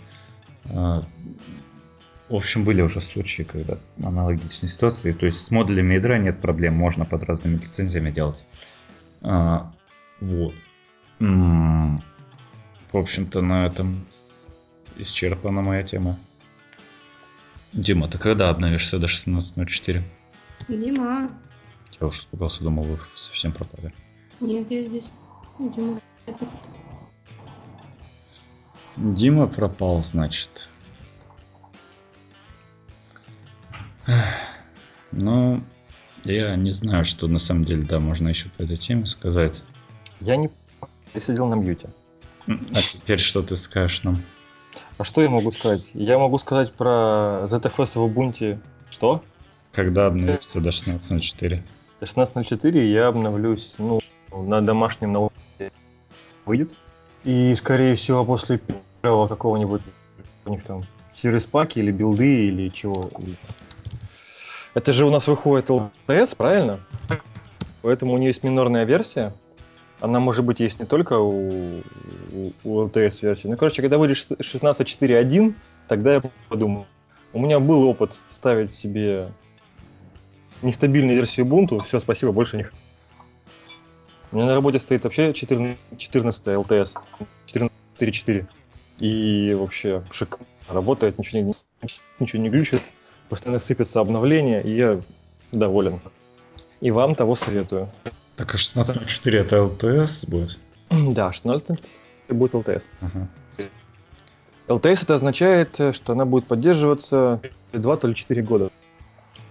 А, 0.65 1.05
В 2.27 2.35
общем, 2.35 2.65
были 2.65 2.81
уже 2.81 2.99
случаи, 2.99 3.43
когда 3.43 3.77
аналогичные 4.03 4.69
ситуации. 4.69 5.13
То 5.13 5.25
есть 5.25 5.41
с 5.41 5.51
модулями 5.51 5.93
ядра 5.93 6.17
нет 6.17 6.41
проблем, 6.41 6.73
можно 6.75 7.05
под 7.05 7.23
разными 7.23 7.55
лицензиями 7.57 8.11
делать. 8.11 8.43
А, 9.21 9.71
Вот. 10.19 10.53
М, 11.21 12.03
В 12.91 12.97
общем-то, 12.97 13.41
на 13.41 13.65
этом 13.67 14.05
исчерпана 14.97 15.61
моя 15.61 15.83
тема. 15.83 16.17
Дима, 17.71 18.07
ты 18.09 18.17
когда 18.17 18.49
обновишься 18.49 18.99
до 18.99 19.07
16.04? 19.07 20.03
Дима. 20.67 21.31
Я 21.99 22.07
уж 22.07 22.19
испугался, 22.19 22.63
думал, 22.63 22.83
вы 22.83 22.99
совсем 23.15 23.51
пропали. 23.51 23.93
Нет, 24.39 24.69
я 24.71 24.87
здесь. 24.87 25.05
Дима. 25.59 26.01
это- 26.25 26.49
Дима 28.97 29.47
пропал, 29.47 30.01
значит. 30.03 30.69
Ну, 35.11 35.61
я 36.23 36.55
не 36.55 36.71
знаю, 36.71 37.05
что 37.05 37.27
на 37.27 37.39
самом 37.39 37.63
деле, 37.63 37.83
да, 37.83 37.99
можно 37.99 38.27
еще 38.27 38.49
по 38.49 38.63
этой 38.63 38.77
теме 38.77 39.05
сказать. 39.05 39.63
Я 40.19 40.35
не... 40.37 40.49
Я 41.13 41.21
сидел 41.21 41.47
на 41.47 41.55
мьюте. 41.55 41.89
А 42.47 42.81
теперь 42.81 43.19
что 43.19 43.41
ты 43.41 43.55
скажешь 43.55 44.03
нам? 44.03 44.21
А 44.97 45.03
что 45.03 45.21
я 45.21 45.29
могу 45.29 45.51
сказать? 45.51 45.83
Я 45.93 46.19
могу 46.19 46.37
сказать 46.37 46.73
про 46.73 47.45
ZFS 47.45 47.97
в 47.99 48.05
Ubuntu. 48.05 48.59
Что? 48.91 49.23
Когда 49.75 50.05
обновишься 50.05 50.61
до 50.61 50.69
16.04? 50.69 51.61
До 51.99 52.05
16.04 52.05 52.85
я 52.87 53.07
обновлюсь, 53.07 53.75
ну, 53.77 53.99
на 54.31 54.61
домашнем 54.61 55.11
ноутбуке 55.11 55.71
выйдет. 56.45 56.77
И, 57.25 57.53
скорее 57.55 57.95
всего, 57.95 58.23
после 58.23 58.61
первого 59.01 59.27
какого-нибудь 59.27 59.81
у 60.45 60.49
них 60.49 60.63
там 60.63 60.85
сервис 61.11 61.45
паки 61.45 61.79
или 61.79 61.91
билды 61.91 62.47
или 62.47 62.69
чего. 62.69 63.09
Это 64.73 64.93
же 64.93 65.05
у 65.05 65.09
нас 65.09 65.27
выходит 65.27 65.69
LTS, 65.69 66.37
правильно? 66.37 66.79
Поэтому 67.81 68.13
у 68.13 68.17
нее 68.17 68.27
есть 68.29 68.43
минорная 68.43 68.85
версия. 68.85 69.33
Она, 69.99 70.21
может 70.21 70.45
быть, 70.45 70.61
есть 70.61 70.79
не 70.79 70.85
только 70.85 71.19
у, 71.19 71.79
у, 71.79 72.51
у 72.63 72.87
LTS 72.87 73.19
версии. 73.21 73.47
Ну, 73.47 73.57
короче, 73.57 73.81
когда 73.81 73.97
выйдет 73.97 74.17
16.4.1, 74.17 75.53
тогда 75.89 76.13
я 76.13 76.21
подумаю. 76.47 76.85
У 77.33 77.39
меня 77.39 77.59
был 77.59 77.83
опыт 77.83 78.15
ставить 78.29 78.71
себе 78.71 79.31
нестабильную 80.61 81.15
версию 81.15 81.45
Ubuntu. 81.45 81.83
Все, 81.83 81.99
спасибо, 81.99 82.31
больше 82.31 82.57
не. 82.57 82.65
У 84.31 84.35
меня 84.35 84.47
на 84.47 84.55
работе 84.55 84.79
стоит 84.79 85.03
вообще 85.03 85.33
14, 85.33 85.77
14 85.97 86.47
LTS. 86.47 86.95
14.4.4. 87.47 88.45
И 88.99 89.53
вообще 89.53 90.03
шикарно 90.11 90.45
работает, 90.69 91.17
ничего 91.17 91.41
не, 91.41 91.53
ничего 92.19 92.41
не 92.41 92.49
глючит. 92.49 92.81
Постоянно 93.29 93.59
сыпятся 93.59 93.99
обновления, 93.99 94.61
и 94.61 94.75
я 94.75 95.01
доволен. 95.51 95.99
И 96.81 96.91
вам 96.91 97.15
того 97.15 97.35
советую. 97.35 97.89
Так, 98.35 98.53
а 98.53 98.57
16.04 98.57 99.37
это 99.37 99.55
LTS 99.57 100.29
будет? 100.29 100.59
Да, 101.13 101.31
16 101.31 101.79
будет 102.29 102.53
LTS. 102.53 102.89
Ага. 103.01 103.27
LTS 104.67 105.03
это 105.03 105.15
означает, 105.15 105.79
э, 105.79 105.93
что 105.93 106.13
она 106.13 106.25
будет 106.25 106.47
поддерживаться 106.47 107.39
2 107.71 107.97
то 107.97 108.07
ли 108.07 108.15
4 108.15 108.41
года. 108.41 108.71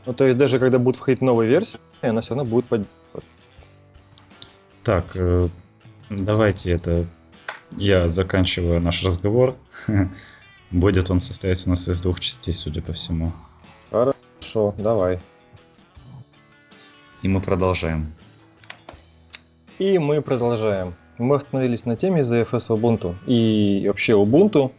Ну, 0.07 0.13
то 0.13 0.25
есть 0.25 0.37
даже 0.37 0.59
когда 0.59 0.79
будет 0.79 0.97
входить 0.97 1.23
новая 1.23 1.47
версия, 1.47 1.79
она 2.03 2.21
все 2.21 2.35
равно 2.35 2.51
будет 2.51 2.67
поддерживаться. 2.67 3.29
Так, 4.83 5.07
э, 5.15 5.49
давайте 6.11 6.73
это... 6.73 7.07
Я 7.77 8.07
заканчиваю 8.07 8.81
наш 8.81 9.03
разговор. 9.03 9.57
Будет 10.71 11.11
он 11.11 11.21
состоять 11.21 11.67
у 11.67 11.71
нас 11.71 11.89
из 11.89 12.01
двух 12.01 12.21
частей, 12.21 12.53
судя 12.53 12.83
по 12.83 12.93
всему. 12.93 13.33
Хорошо, 13.91 14.75
давай. 14.77 15.21
И 17.23 17.29
мы 17.29 17.41
продолжаем. 17.41 18.13
И 19.79 19.99
мы 19.99 20.21
продолжаем. 20.21 20.95
Мы 21.19 21.37
остановились 21.37 21.85
на 21.85 21.97
теме 21.97 22.23
ZFS 22.23 22.69
Ubuntu. 22.69 23.15
И 23.27 23.85
вообще 23.87 24.13
Ubuntu, 24.13 24.73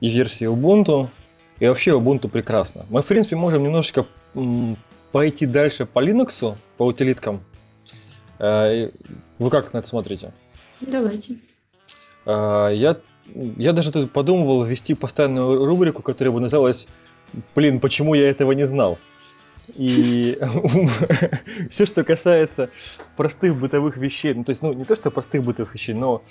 и 0.00 0.08
версии 0.08 0.46
Ubuntu, 0.46 1.08
и 1.58 1.66
вообще 1.66 1.92
Ubuntu 1.92 2.28
прекрасно. 2.28 2.84
Мы, 2.90 3.02
в 3.02 3.06
принципе, 3.06 3.36
можем 3.36 3.62
немножечко 3.62 4.06
пойти 5.12 5.46
дальше 5.46 5.86
по 5.86 6.04
Linux, 6.04 6.54
по 6.76 6.84
утилиткам. 6.84 7.40
Э, 8.38 8.90
Вы 9.38 9.50
как 9.50 9.72
на 9.72 9.78
это 9.78 9.88
смотрите? 9.88 10.32
Давайте. 10.80 11.38
А, 12.24 12.68
Я, 12.70 12.98
я 13.34 13.72
даже 13.72 13.92
тут 13.92 14.12
подумывал 14.12 14.64
ввести 14.64 14.94
постоянную 14.94 15.64
рубрику, 15.64 16.02
которая 16.02 16.32
бы 16.32 16.40
называлась 16.40 16.86
«Блин, 17.54 17.80
почему 17.80 18.14
я 18.14 18.28
этого 18.28 18.52
не 18.52 18.64
знал?» 18.64 18.98
И 19.74 20.38
все, 21.70 21.86
что 21.86 22.04
касается 22.04 22.70
простых 23.16 23.56
бытовых 23.56 23.96
вещей, 23.96 24.32
ну 24.32 24.44
то 24.44 24.50
есть, 24.50 24.62
ну 24.62 24.72
не 24.72 24.84
то, 24.84 24.94
что 24.94 25.10
простых 25.10 25.42
бытовых 25.42 25.74
вещей, 25.74 25.92
но 25.92 26.22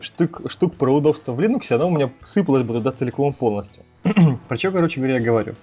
штук, 0.00 0.42
штук 0.48 0.76
про 0.76 0.94
удобство 0.94 1.32
в 1.32 1.40
Linux, 1.40 1.72
оно 1.72 1.88
у 1.88 1.90
меня 1.90 2.12
сыпалось 2.22 2.62
бы 2.62 2.74
туда 2.74 2.92
целиком 2.92 3.32
полностью. 3.32 3.82
Про 4.48 4.56
что, 4.56 4.70
короче 4.70 5.00
говоря, 5.00 5.14
я 5.14 5.20
говорю. 5.20 5.56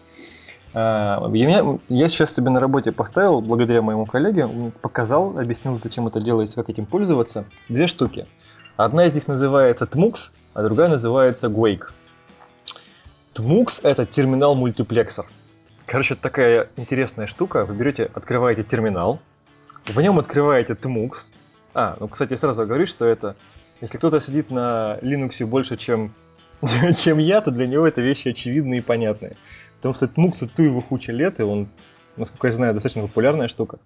А, 0.74 1.30
Я, 1.34 1.80
я 1.90 2.10
сейчас 2.10 2.34
себе 2.34 2.50
на 2.50 2.60
работе 2.60 2.92
поставил, 2.92 3.42
благодаря 3.42 3.82
моему 3.82 4.06
коллеге, 4.06 4.48
показал, 4.82 5.38
объяснил, 5.38 5.80
зачем 5.80 6.08
это 6.08 6.22
делается, 6.22 6.56
как 6.56 6.70
этим 6.70 6.86
пользоваться, 6.86 7.46
две 7.70 7.88
штуки. 7.88 8.28
Одна 8.78 9.06
из 9.06 9.14
них 9.14 9.28
называется 9.28 9.86
TMUX, 9.86 10.30
а 10.54 10.64
другая 10.64 10.88
называется 10.88 11.48
Guake. 11.48 11.90
TMUX 13.34 13.82
это 13.84 14.06
терминал-мультиплексор. 14.06 15.26
Короче, 15.86 16.16
такая 16.16 16.70
интересная 16.78 17.28
штука. 17.28 17.66
Вы 17.66 17.76
берете, 17.76 18.10
открываете 18.14 18.64
терминал, 18.64 19.20
в 19.86 20.00
нем 20.00 20.20
открываете 20.20 20.74
TMUX. 20.74 21.12
А, 21.74 21.98
ну, 22.00 22.08
кстати, 22.08 22.36
сразу 22.36 22.66
говорю, 22.66 22.86
что 22.86 23.06
это... 23.06 23.36
Если 23.82 23.98
кто-то 23.98 24.22
сидит 24.22 24.52
на 24.52 25.00
Linux 25.02 25.44
больше, 25.46 25.76
чем, 25.76 26.14
чем 26.96 27.18
я, 27.18 27.42
то 27.42 27.52
для 27.52 27.68
него 27.68 27.88
это 27.88 28.02
вещи 28.02 28.30
очевидные 28.30 28.80
и 28.80 28.84
понятные. 28.84 29.38
Потому 29.82 29.96
что 29.96 30.06
TMUX 30.06 30.48
ту 30.56 30.62
его 30.62 30.82
куча 30.82 31.12
лет, 31.12 31.40
и 31.40 31.44
он, 31.44 31.68
насколько 32.16 32.48
я 32.48 32.54
знаю, 32.54 32.74
достаточно 32.76 33.02
популярная 33.02 33.48
штука. 33.48 33.80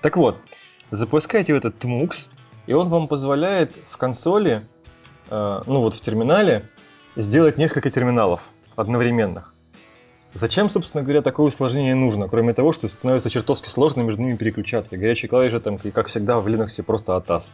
Так 0.00 0.16
вот, 0.16 0.38
запускаете 0.92 1.52
в 1.52 1.56
этот 1.56 1.84
TMUX, 1.84 2.30
и 2.66 2.74
он 2.74 2.88
вам 2.88 3.08
позволяет 3.08 3.76
в 3.88 3.96
консоли, 3.96 4.62
э, 5.30 5.62
ну 5.66 5.80
вот 5.80 5.94
в 5.94 6.00
терминале, 6.00 6.68
сделать 7.16 7.58
несколько 7.58 7.90
терминалов 7.90 8.50
одновременных. 8.76 9.52
Зачем, 10.32 10.70
собственно 10.70 11.02
говоря, 11.02 11.22
такое 11.22 11.48
усложнение 11.48 11.96
нужно, 11.96 12.28
кроме 12.28 12.54
того, 12.54 12.72
что 12.72 12.86
становится 12.86 13.28
чертовски 13.28 13.68
сложно 13.68 14.02
между 14.02 14.22
ними 14.22 14.36
переключаться. 14.36 14.96
Горячие 14.96 15.28
клавиши 15.28 15.58
там, 15.58 15.76
как 15.76 16.06
всегда, 16.06 16.40
в 16.40 16.46
Linux 16.46 16.80
просто 16.84 17.12
ATAS. 17.12 17.50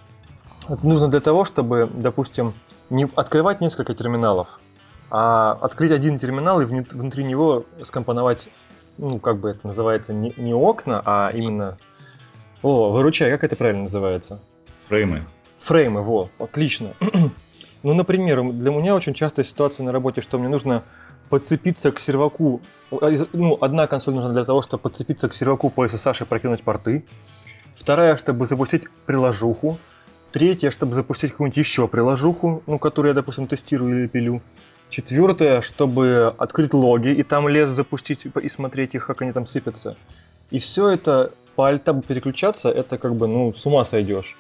Это 0.69 0.87
нужно 0.87 1.09
для 1.09 1.21
того, 1.21 1.47
чтобы, 1.47 1.91
допустим, 1.93 2.53
не 2.91 3.09
открывать 3.17 3.63
несколько 3.63 3.95
терминалов, 3.95 4.61
а 5.11 5.53
открыть 5.53 5.91
один 5.91 6.19
терминал 6.19 6.61
и 6.61 6.65
внутри 6.65 7.25
него 7.25 7.65
скомпоновать, 7.83 8.49
ну, 8.99 9.19
как 9.19 9.39
бы 9.39 9.51
это 9.51 9.67
называется, 9.67 10.13
не, 10.13 10.33
не 10.37 10.55
окна, 10.55 11.03
а 11.05 11.31
именно... 11.33 11.79
О, 12.63 12.91
выручай, 12.91 13.31
как 13.31 13.45
это 13.45 13.57
правильно 13.57 13.83
называется? 13.83 14.41
Фреймы. 14.89 15.25
Фреймы, 15.61 16.03
во, 16.03 16.29
отлично. 16.39 16.95
ну, 17.83 17.95
например, 17.95 18.43
для 18.53 18.71
меня 18.71 18.95
очень 18.95 19.15
частая 19.15 19.45
ситуация 19.45 19.85
на 19.85 19.93
работе, 19.93 20.21
что 20.21 20.39
мне 20.39 20.49
нужно 20.49 20.83
подцепиться 21.29 21.93
к 21.93 21.99
серваку. 21.99 22.61
Ну, 22.91 23.59
одна 23.61 23.87
консоль 23.87 24.15
нужна 24.15 24.33
для 24.33 24.45
того, 24.45 24.63
чтобы 24.63 24.83
подцепиться 24.83 25.29
к 25.29 25.35
серваку 25.35 25.71
по 25.71 25.85
SSH 25.87 26.23
и 26.23 26.27
прокинуть 26.27 26.63
порты. 26.63 27.05
Вторая, 27.77 28.17
чтобы 28.17 28.47
запустить 28.47 28.85
приложуху. 29.07 29.79
Третья, 30.33 30.71
чтобы 30.71 30.95
запустить 30.95 31.31
какую-нибудь 31.31 31.57
еще 31.57 31.89
приложуху, 31.89 32.63
ну, 32.67 32.79
которую 32.79 33.11
я, 33.11 33.15
допустим, 33.15 33.47
тестирую 33.47 34.01
или 34.01 34.07
пилю. 34.09 34.43
Четвертое, 34.91 35.61
чтобы 35.61 36.35
открыть 36.39 36.73
логи 36.73 37.09
и 37.09 37.23
там 37.23 37.49
лес 37.49 37.69
запустить 37.69 38.21
и 38.25 38.49
смотреть 38.49 38.95
их, 38.95 39.07
как 39.07 39.23
они 39.23 39.33
там 39.33 39.47
сыпятся. 39.47 39.97
И 40.51 40.59
все 40.59 40.89
это 40.89 41.33
по 41.57 41.69
альтабу 41.69 42.03
переключаться, 42.03 42.71
это 42.71 42.97
как 42.97 43.15
бы, 43.15 43.27
ну, 43.27 43.53
с 43.53 43.67
ума 43.67 43.85
сойдешь. 43.85 44.37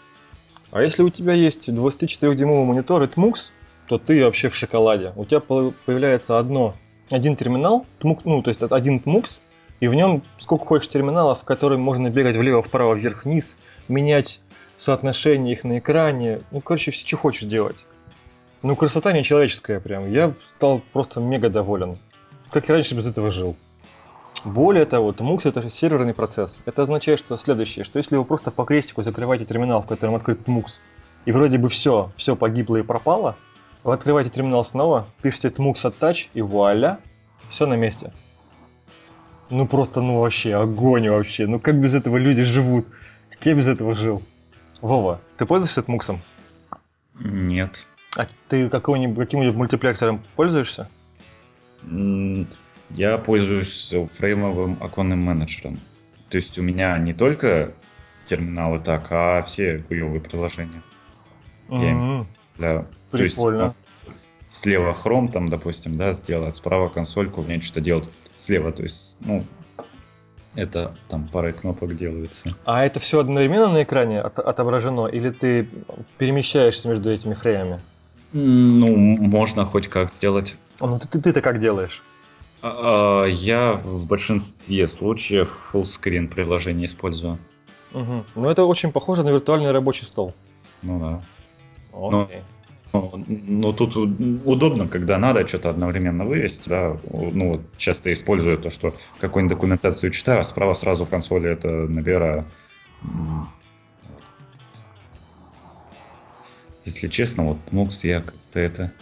А 0.71 0.83
если 0.83 1.02
у 1.02 1.11
тебя 1.11 1.33
есть 1.33 1.69
24-дюймовый 1.69 2.64
монитор 2.64 3.02
и 3.02 3.07
TMUX, 3.07 3.50
то 3.88 3.99
ты 3.99 4.25
вообще 4.25 4.49
в 4.49 4.55
шоколаде. 4.55 5.12
У 5.17 5.25
тебя 5.25 5.40
появляется 5.40 6.38
одно, 6.38 6.75
один 7.11 7.37
терминал, 7.37 7.87
TMUX, 8.00 8.21
ну, 8.25 8.43
то 8.43 8.50
есть 8.50 8.62
один 8.62 8.99
TMUX, 8.99 9.38
и 9.81 9.88
в 9.88 9.95
нем 9.95 10.23
сколько 10.38 10.67
хочешь 10.67 10.88
терминалов, 10.88 11.40
в 11.40 11.45
которые 11.45 11.78
можно 11.78 12.11
бегать 12.11 12.37
влево, 12.37 12.62
вправо, 12.62 12.95
вверх, 12.95 13.25
вниз, 13.25 13.57
менять 13.88 14.40
соотношение 14.76 15.55
их 15.55 15.64
на 15.64 15.78
экране. 15.78 16.40
Ну, 16.50 16.61
короче, 16.61 16.90
все, 16.90 17.07
что 17.07 17.17
хочешь 17.17 17.49
делать. 17.49 17.85
Ну, 18.62 18.75
красота 18.75 19.12
нечеловеческая 19.12 19.79
прям. 19.79 20.11
Я 20.11 20.35
стал 20.57 20.81
просто 20.93 21.21
мега 21.21 21.49
доволен. 21.49 21.99
Как 22.50 22.69
и 22.69 22.73
раньше 22.73 22.95
без 22.95 23.07
этого 23.07 23.31
жил. 23.31 23.57
Более 24.45 24.85
того, 24.85 25.11
TMUX 25.12 25.49
это 25.49 25.62
же 25.62 25.71
серверный 25.71 26.15
процесс. 26.15 26.61
Это 26.65 26.83
означает, 26.83 27.19
что 27.19 27.37
следующее, 27.37 27.85
что 27.85 27.99
если 27.99 28.17
вы 28.17 28.25
просто 28.25 28.50
по 28.50 28.65
крестику 28.65 29.03
закрываете 29.03 29.45
терминал, 29.45 29.83
в 29.83 29.87
котором 29.87 30.15
открыт 30.15 30.41
TMUX, 30.47 30.81
и 31.25 31.33
вроде 31.33 31.59
бы 31.59 31.69
все, 31.69 32.12
все 32.17 32.37
погибло 32.37 32.77
и 32.77 32.83
пропало, 32.83 33.37
вы 33.85 33.93
открываете 33.95 34.31
терминал 34.31 34.65
снова, 34.65 35.09
пишете 35.23 35.49
TMUX 35.49 35.93
attach 35.93 36.29
и 36.35 36.43
вуаля, 36.43 36.99
все 37.49 37.67
на 37.67 37.75
месте. 37.75 38.12
Ну 39.50 39.67
просто, 39.67 40.00
ну 40.00 40.21
вообще, 40.21 40.55
огонь 40.55 41.09
вообще. 41.09 41.47
Ну 41.47 41.59
как 41.59 41.81
без 41.81 41.95
этого 41.95 42.17
люди 42.17 42.43
живут? 42.43 42.87
Как 43.31 43.47
я 43.47 43.55
без 43.55 43.67
этого 43.67 43.95
жил? 43.95 44.23
Вова, 44.81 45.21
ты 45.37 45.47
пользуешься 45.47 45.81
TMUX? 45.81 46.19
Нет. 47.21 47.87
А 48.17 48.27
ты 48.49 48.69
каким-нибудь 48.69 49.55
мультиплексором 49.55 50.23
пользуешься? 50.37 50.88
Я 52.91 53.19
пользуюсь 53.19 53.95
фреймовым 54.17 54.79
оконным 54.81 55.21
менеджером. 55.21 55.81
То 56.31 56.37
есть 56.37 56.59
у 56.59 56.62
меня 56.62 56.97
не 56.99 57.12
только 57.12 57.73
терминалы 58.25 58.79
так, 58.81 59.07
а 59.11 59.42
все 59.42 59.85
хуевые 59.88 60.21
приложения. 60.21 60.83
Mm-hmm. 61.68 62.27
для, 62.57 62.87
Прикольно. 63.11 63.59
То 63.59 63.64
есть, 64.07 64.16
слева 64.51 64.92
Chrome, 64.92 65.31
там, 65.31 65.49
допустим, 65.49 65.97
да, 65.97 66.12
сделать, 66.12 66.57
справа 66.57 66.88
консольку, 66.88 67.42
мне 67.42 67.61
что-то 67.61 67.81
делать 67.81 68.09
слева. 68.37 68.73
То 68.73 68.83
есть, 68.83 69.18
ну, 69.21 69.44
это 70.55 70.97
там 71.09 71.29
парой 71.29 71.53
кнопок 71.53 71.94
делается. 71.94 72.55
А 72.64 72.85
это 72.85 73.01
все 73.01 73.21
одновременно 73.21 73.68
на 73.68 73.83
экране 73.83 74.21
от- 74.21 74.38
отображено, 74.38 75.07
или 75.07 75.31
ты 75.31 75.68
перемещаешься 76.16 76.88
между 76.88 77.11
этими 77.11 77.35
фреймами? 77.35 77.81
Ну, 78.33 78.97
можно 78.97 79.64
хоть 79.64 79.88
как 79.88 80.11
сделать. 80.11 80.57
А, 80.81 80.87
ну 80.87 80.99
ты, 80.99 81.21
ты, 81.21 81.33
ты 81.33 81.41
как 81.41 81.61
делаешь? 81.61 82.03
А, 82.62 83.23
а, 83.23 83.27
я 83.27 83.75
в 83.75 84.07
большинстве 84.07 84.88
случаев 84.88 85.71
fullscreen 85.73 86.29
приложение 86.29 86.87
использую. 86.87 87.38
Угу. 87.93 88.25
Ну 88.35 88.51
это 88.51 88.64
очень 88.64 88.93
похоже 88.93 89.23
на 89.23 89.31
виртуальный 89.31 89.71
рабочий 89.71 90.05
стол. 90.05 90.35
Ну 90.83 91.01
да. 91.01 91.23
Окей. 91.93 92.43
Но, 92.93 93.12
но, 93.12 93.25
но 93.29 93.73
тут 93.73 93.97
удобно, 93.97 94.88
когда 94.88 95.19
надо 95.19 95.47
что-то 95.47 95.71
одновременно 95.71 96.25
вывести, 96.25 96.69
да, 96.69 96.97
ну 97.12 97.53
вот 97.53 97.61
часто 97.77 98.12
использую 98.12 98.59
то, 98.59 98.71
что 98.71 98.95
какую-нибудь 99.21 99.57
документацию 99.57 100.11
читаю, 100.11 100.41
а 100.41 100.45
справа 100.45 100.75
сразу 100.75 101.05
в 101.05 101.11
консоли 101.11 101.51
это 101.51 101.69
набираю. 101.69 102.45
Если 106.88 107.09
честно, 107.09 107.44
вот 107.44 107.59
Mux 107.70 108.01
я 108.05 108.22
как-то 108.22 108.59
это 108.59 108.92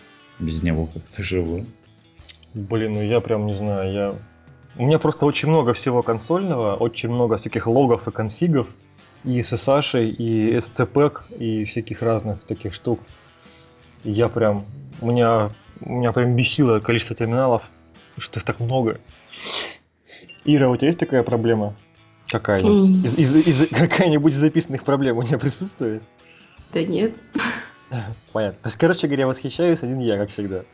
без 0.40 0.61
него 0.64 0.87
как-то 0.87 1.22
живу. 1.22 1.64
Блин, 2.53 2.94
ну 2.94 3.03
я 3.03 3.20
прям 3.20 3.46
не 3.46 3.55
знаю, 3.55 3.92
я... 3.92 4.14
У 4.77 4.85
меня 4.85 4.99
просто 4.99 5.25
очень 5.25 5.49
много 5.49 5.72
всего 5.72 6.03
консольного, 6.03 6.75
очень 6.75 7.09
много 7.09 7.37
всяких 7.37 7.68
логов 7.68 8.09
и 8.09 8.11
конфигов, 8.11 8.75
и 9.22 9.38
SSH, 9.38 10.05
и 10.05 10.57
SCPEC, 10.57 11.38
и 11.38 11.64
всяких 11.64 12.03
разных 12.03 12.42
таких 12.42 12.75
штук. 12.75 12.99
И 14.03 14.11
я 14.11 14.29
прям... 14.29 14.66
У 15.01 15.12
меня, 15.12 15.53
у 15.81 15.92
меня 15.92 16.11
прям 16.11 16.35
бесило 16.35 16.81
количество 16.81 17.14
терминалов, 17.14 17.70
что 18.18 18.40
их 18.40 18.44
так 18.44 18.59
много. 18.59 19.01
Ира, 20.44 20.68
у 20.68 20.77
тебя 20.77 20.88
есть 20.88 20.99
такая 20.99 21.22
проблема? 21.22 21.77
Какая-нибудь? 22.27 23.05
Из, 23.05 23.16
из, 23.16 23.46
из, 23.46 23.68
какая-нибудь 23.70 24.33
из 24.33 24.38
записанных 24.38 24.83
проблем 24.83 25.18
у 25.18 25.22
меня 25.22 25.38
присутствует? 25.38 26.03
Да 26.72 26.83
нет. 26.83 27.14
Понятно. 28.33 28.59
То 28.62 28.68
есть, 28.68 28.79
короче 28.79 29.07
говоря, 29.07 29.27
восхищаюсь 29.27 29.83
один 29.83 29.99
я, 29.99 30.16
как 30.16 30.31
всегда. 30.31 30.64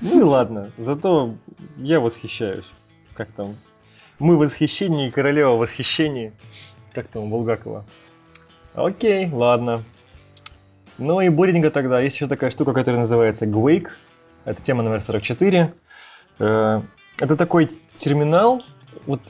Ну 0.00 0.20
и 0.20 0.22
ладно, 0.22 0.70
зато 0.78 1.34
я 1.76 2.00
восхищаюсь. 2.00 2.66
Как 3.14 3.30
там? 3.32 3.56
Мы 4.18 4.36
в 4.36 4.40
восхищении, 4.40 5.10
королева 5.10 5.54
в 5.54 5.58
восхищении. 5.58 6.32
Как 6.92 7.08
там 7.08 7.24
у 7.24 7.28
Булгакова? 7.28 7.84
Окей, 8.74 9.30
ладно. 9.30 9.84
Ну 10.98 11.20
и 11.20 11.28
буринга 11.28 11.70
тогда. 11.70 12.00
Есть 12.00 12.16
еще 12.16 12.28
такая 12.28 12.50
штука, 12.50 12.72
которая 12.72 13.00
называется 13.00 13.46
Gwake. 13.46 13.88
Это 14.44 14.60
тема 14.62 14.82
номер 14.82 15.00
44. 15.00 15.72
Э, 16.38 16.80
это 17.20 17.36
такой 17.36 17.70
терминал. 17.96 18.62
Вот, 19.06 19.20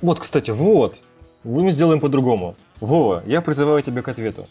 вот, 0.00 0.20
кстати, 0.20 0.50
вот. 0.50 1.02
Мы 1.44 1.70
сделаем 1.70 2.00
по-другому. 2.00 2.56
Вова, 2.80 3.22
я 3.26 3.40
призываю 3.40 3.82
тебя 3.82 4.02
к 4.02 4.08
ответу. 4.08 4.48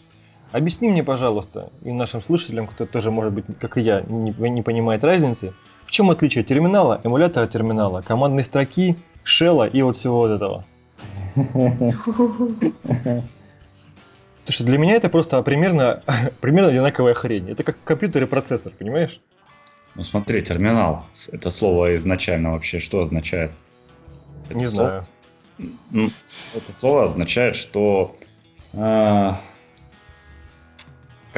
Объясни 0.52 0.88
мне, 0.88 1.04
пожалуйста, 1.04 1.70
и 1.82 1.92
нашим 1.92 2.22
слушателям, 2.22 2.66
кто 2.66 2.86
тоже, 2.86 3.10
может 3.10 3.32
быть, 3.34 3.44
как 3.60 3.76
и 3.76 3.82
я, 3.82 4.00
не, 4.00 4.30
не 4.50 4.62
понимает 4.62 5.04
разницы, 5.04 5.52
в 5.84 5.90
чем 5.90 6.10
отличие 6.10 6.42
терминала, 6.42 7.00
эмулятора 7.04 7.46
терминала, 7.46 8.00
командной 8.00 8.44
строки, 8.44 8.96
шелла 9.24 9.66
и 9.66 9.82
вот 9.82 9.96
всего 9.96 10.18
вот 10.20 10.30
этого? 10.30 10.64
Потому 14.48 14.54
что 14.54 14.64
для 14.64 14.78
меня 14.78 14.94
это 14.94 15.10
просто 15.10 15.42
примерно, 15.42 16.02
примерно 16.40 16.70
одинаковая 16.70 17.12
хрень. 17.12 17.50
Это 17.50 17.62
как 17.64 17.76
компьютер 17.84 18.22
и 18.22 18.26
процессор, 18.26 18.72
понимаешь? 18.72 19.20
Ну 19.94 20.02
смотри, 20.02 20.40
терминал. 20.40 21.04
Это 21.32 21.50
слово 21.50 21.94
изначально 21.96 22.52
вообще 22.52 22.78
что 22.78 23.02
означает? 23.02 23.50
Это 24.48 24.58
Не 24.58 24.66
слово, 24.66 25.02
знаю. 25.58 26.10
Это 26.54 26.72
слово 26.72 27.04
означает, 27.04 27.56
что 27.56 28.16
а, 28.72 29.40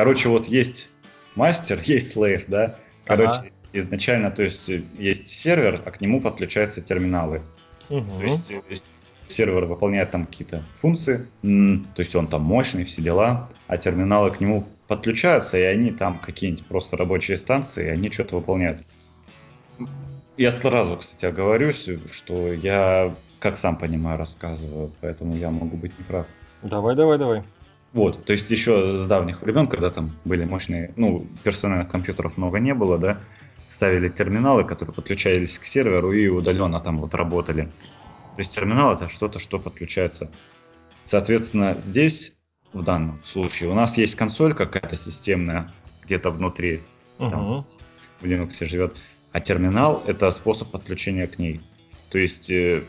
Короче, 0.01 0.31
вот 0.31 0.47
есть 0.47 0.89
мастер, 1.35 1.79
есть 1.85 2.13
слейв, 2.13 2.47
да? 2.49 2.77
Короче, 3.05 3.41
ага. 3.41 3.49
изначально, 3.75 4.31
то 4.31 4.43
есть 4.43 4.67
есть 4.67 5.29
сервер, 5.29 5.83
а 5.85 5.91
к 5.91 6.01
нему 6.01 6.23
подключаются 6.23 6.81
терминалы. 6.81 7.43
Угу. 7.91 8.19
То 8.19 8.25
есть 8.71 8.85
сервер 9.29 9.67
выполняет 9.67 10.11
там 10.11 10.25
какие-то 10.25 10.63
функции, 10.75 11.29
то 11.43 12.01
есть 12.01 12.17
он 12.17 12.29
там 12.29 12.41
мощный, 12.41 12.85
все 12.85 13.03
дела, 13.03 13.51
а 13.67 13.77
терминалы 13.77 14.31
к 14.31 14.41
нему 14.41 14.67
подключаются, 14.89 15.59
и 15.59 15.65
они 15.65 15.91
там 15.91 16.19
какие-нибудь 16.19 16.65
просто 16.65 16.97
рабочие 16.97 17.37
станции, 17.37 17.85
и 17.85 17.91
они 17.91 18.11
что-то 18.11 18.37
выполняют. 18.37 18.83
Я 20.39 20.51
сразу, 20.51 20.97
кстати, 20.97 21.27
оговорюсь, 21.27 21.91
что 22.11 22.55
я, 22.55 23.15
как 23.39 23.59
сам 23.59 23.77
понимаю, 23.77 24.17
рассказываю, 24.17 24.93
поэтому 25.03 25.37
я 25.37 25.51
могу 25.51 25.77
быть 25.77 25.99
неправ. 25.99 26.25
Давай, 26.63 26.97
давай, 26.97 27.19
давай. 27.19 27.45
Вот, 27.93 28.25
то 28.25 28.33
есть 28.33 28.51
еще 28.51 28.97
с 28.97 29.07
давних 29.09 29.43
времен, 29.43 29.67
когда 29.67 29.91
там 29.91 30.13
были 30.25 30.45
мощные, 30.45 30.93
ну, 30.97 31.27
персональных 31.43 31.89
компьютеров 31.89 32.37
много 32.37 32.61
не 32.61 32.73
было, 32.73 32.99
да, 32.99 33.21
ставили 33.69 34.09
терминалы, 34.09 34.65
которые 34.65 34.95
подключались 34.95 35.59
к 35.59 35.65
серверу 35.65 36.13
и 36.13 36.29
удаленно 36.29 36.79
там 36.79 36.99
вот 36.99 37.15
работали. 37.15 37.63
То 37.63 38.39
есть 38.39 38.55
терминал 38.55 38.95
это 38.95 39.09
что-то, 39.09 39.39
что 39.41 39.59
подключается. 39.59 40.31
Соответственно, 41.05 41.77
здесь 41.81 42.33
в 42.73 42.83
данном 42.83 43.23
случае. 43.25 43.71
У 43.71 43.75
нас 43.75 43.97
есть 43.97 44.15
консоль 44.15 44.55
какая-то 44.55 44.97
системная, 44.97 45.73
где-то 46.05 46.31
внутри, 46.31 46.83
там, 47.19 47.43
Мгм. 47.43 47.67
в 48.21 48.25
Linux 48.25 48.65
живет, 48.65 48.97
а 49.33 49.41
терминал 49.41 50.03
это 50.07 50.31
способ 50.31 50.71
подключения 50.71 51.27
к 51.27 51.39
ней. 51.39 51.61
То 52.11 52.19
есть 52.19 52.51
э, 52.51 52.83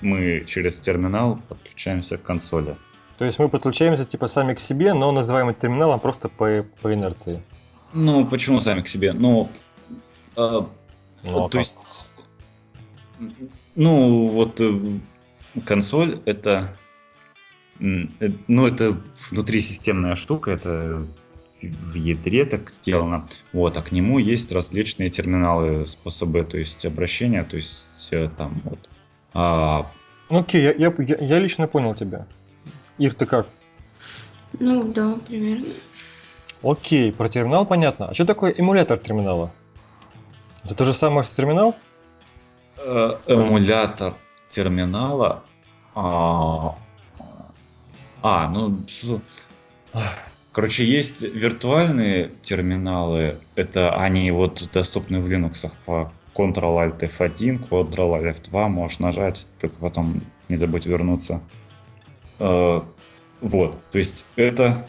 мы 0.00 0.44
через 0.46 0.80
терминал 0.80 1.40
подключаемся 1.48 2.16
к 2.16 2.22
консоли. 2.22 2.76
То 3.18 3.24
есть 3.24 3.38
мы 3.38 3.48
подключаемся 3.48 4.04
типа 4.04 4.28
сами 4.28 4.54
к 4.54 4.60
себе, 4.60 4.94
но 4.94 5.10
называем 5.12 5.48
это 5.48 5.62
терминалом 5.62 5.98
просто 6.00 6.28
по, 6.28 6.64
по 6.82 6.94
инерции. 6.94 7.42
Ну, 7.92 8.24
почему 8.26 8.60
сами 8.60 8.80
к 8.82 8.88
себе? 8.88 9.12
Ну, 9.12 9.48
э, 10.36 10.40
Ну, 10.40 10.66
а 11.24 11.48
то 11.48 11.48
как? 11.48 11.54
есть, 11.60 12.12
ну, 13.74 14.28
вот 14.28 14.60
э, 14.60 14.98
консоль 15.64 16.20
это, 16.26 16.76
э, 17.80 17.84
ну, 18.46 18.66
это 18.66 18.96
внутрисистемная 19.30 20.14
штука, 20.14 20.52
это 20.52 21.02
в 21.60 21.94
ядре 21.94 22.44
так 22.44 22.70
сделано. 22.70 23.26
Вот, 23.52 23.76
а 23.76 23.82
к 23.82 23.90
нему 23.90 24.20
есть 24.20 24.52
различные 24.52 25.10
терминалы, 25.10 25.86
способы, 25.88 26.44
то 26.44 26.56
есть 26.56 26.86
обращения, 26.86 27.42
то 27.42 27.56
есть 27.56 28.08
э, 28.12 28.28
там 28.36 28.60
вот. 28.64 28.88
А, 29.34 29.90
Ну, 30.30 30.38
Окей, 30.40 30.62
я, 30.62 30.72
я- 30.72 30.94
я 31.20 31.38
лично 31.40 31.66
понял 31.66 31.94
тебя. 31.96 32.26
Ир, 32.98 33.14
ты 33.14 33.26
как? 33.26 33.48
Ну, 34.60 34.84
да, 34.92 35.16
примерно. 35.26 35.66
Окей, 36.62 37.12
про 37.12 37.28
терминал 37.28 37.66
понятно. 37.66 38.08
А 38.08 38.14
что 38.14 38.24
такое 38.24 38.52
эмулятор 38.52 38.98
терминала? 38.98 39.52
Это 40.64 40.74
то 40.74 40.84
же 40.84 40.92
самое, 40.92 41.24
что 41.24 41.36
терминал? 41.36 41.76
э, 42.78 43.16
эмулятор 43.26 44.14
терминала. 44.48 45.44
А, 45.94 46.76
а, 48.22 48.48
ну, 48.48 48.78
короче, 50.52 50.84
есть 50.84 51.22
виртуальные 51.22 52.30
терминалы. 52.42 53.36
Это 53.54 53.96
они 53.96 54.30
вот 54.30 54.68
доступны 54.72 55.20
в 55.20 55.30
Linux 55.30 55.70
по 55.84 56.12
Ctrl-Alt 56.34 57.00
F1, 57.00 57.68
Ctrl-Alt 57.68 58.42
F2 58.42 58.68
можешь 58.68 58.98
нажать, 59.00 59.46
только 59.60 59.76
потом 59.76 60.20
не 60.48 60.56
забудь 60.56 60.86
вернуться. 60.86 61.40
Э, 62.38 62.80
Вот, 63.40 63.78
то 63.90 63.98
есть 63.98 64.28
это 64.36 64.88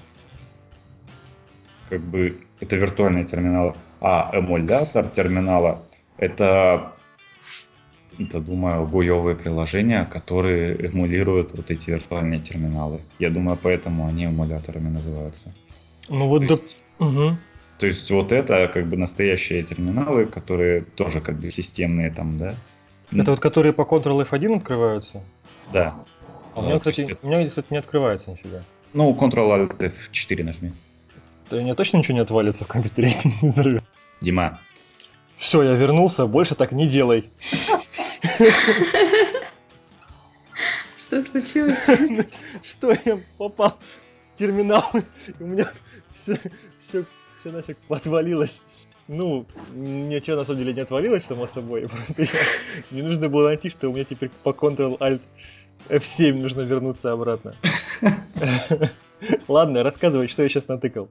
как 1.89 2.01
бы 2.01 2.41
это 2.59 2.75
виртуальные 2.75 3.25
терминалы, 3.25 3.73
а 4.01 4.31
эмулятор 4.33 5.07
терминала 5.09 5.83
это 6.17 6.93
это, 8.17 8.41
думаю, 8.41 8.85
гуевые 8.85 9.35
приложения, 9.35 10.03
которые 10.03 10.75
эмулируют 10.75 11.53
вот 11.53 11.71
эти 11.71 11.91
виртуальные 11.91 12.41
терминалы. 12.41 12.99
Я 13.17 13.29
думаю, 13.29 13.57
поэтому 13.61 14.07
они 14.07 14.25
эмуляторами 14.25 14.89
называются. 14.89 15.53
Ну 16.09 16.27
вот 16.27 16.41
То 16.41 16.47
да. 16.47 16.53
есть, 16.53 16.77
Мгм. 16.97 17.37
то 17.77 17.85
есть 17.85 18.11
вот 18.11 18.31
это 18.33 18.67
как 18.67 18.87
бы 18.87 18.97
настоящие 18.97 19.63
терминалы, 19.63 20.25
которые 20.25 20.81
тоже 20.81 21.21
как 21.21 21.39
бы 21.39 21.49
системные 21.49 22.11
там, 22.11 22.35
да? 22.35 22.55
Это 23.13 23.31
вот 23.31 23.39
которые 23.39 23.73
по 23.73 23.83
Ctrl 23.83 24.27
F1 24.27 24.57
открываются? 24.57 25.21
Да. 25.71 25.95
А 26.55 26.59
у 26.59 26.63
меня, 26.63 26.77
кстати, 26.79 27.01
есть 27.01 27.13
у 27.21 27.27
меня, 27.27 27.47
кстати, 27.47 27.67
не 27.69 27.77
открывается 27.77 28.31
нифига. 28.31 28.63
Ну, 28.93 29.13
Ctrl-Alt 29.13 29.77
F4 29.77 30.43
нажми. 30.43 30.73
То 31.49 31.57
у 31.57 31.61
меня 31.61 31.75
точно 31.75 31.97
ничего 31.97 32.15
не 32.15 32.21
отвалится 32.21 32.63
в 32.63 32.67
компьютере 32.67 33.09
и 33.23 33.27
не 33.45 33.49
взорвет. 33.49 33.83
Дима, 34.21 34.59
Все, 35.37 35.63
я 35.63 35.73
вернулся, 35.73 36.25
больше 36.27 36.55
так 36.55 36.71
не 36.71 36.87
делай. 36.87 37.29
Что 40.97 41.23
случилось? 41.23 41.85
Что 42.63 42.91
я 43.05 43.19
попал 43.37 43.77
в 44.35 44.37
терминал, 44.39 44.89
и 45.39 45.43
у 45.43 45.47
меня 45.47 45.67
все, 46.13 46.37
все, 46.77 47.03
все 47.39 47.51
нафиг 47.51 47.77
отвалилось. 47.89 48.61
Ну, 49.07 49.45
ничего 49.73 50.37
на 50.37 50.45
самом 50.45 50.59
деле 50.59 50.73
не 50.73 50.81
отвалилось, 50.81 51.25
само 51.25 51.47
собой. 51.47 51.87
Просто 51.89 52.23
я- 52.23 52.29
мне 52.91 53.01
нужно 53.03 53.27
было 53.27 53.47
найти, 53.47 53.69
что 53.71 53.89
у 53.89 53.93
меня 53.93 54.03
теперь 54.05 54.29
по 54.43 54.49
Ctrl-Alt 54.49 55.21
F7 55.87 56.33
нужно 56.33 56.61
вернуться 56.61 57.11
обратно. 57.11 57.55
Ладно, 59.47 59.83
рассказывай, 59.83 60.27
что 60.27 60.43
я 60.43 60.49
сейчас 60.49 60.67
натыкал. 60.67 61.09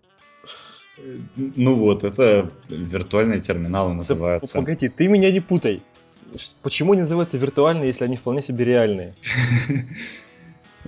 ну 1.36 1.74
вот, 1.74 2.04
это 2.04 2.50
виртуальные 2.68 3.40
терминалы 3.40 3.90
Да 3.90 3.96
называются. 3.96 4.58
Погоди, 4.58 4.88
ты 4.88 5.08
меня 5.08 5.30
не 5.30 5.40
путай. 5.40 5.82
Почему 6.62 6.92
они 6.92 7.02
называются 7.02 7.38
виртуальные, 7.38 7.88
если 7.88 8.04
они 8.04 8.16
вполне 8.16 8.42
себе 8.42 8.64
реальные? 8.64 9.14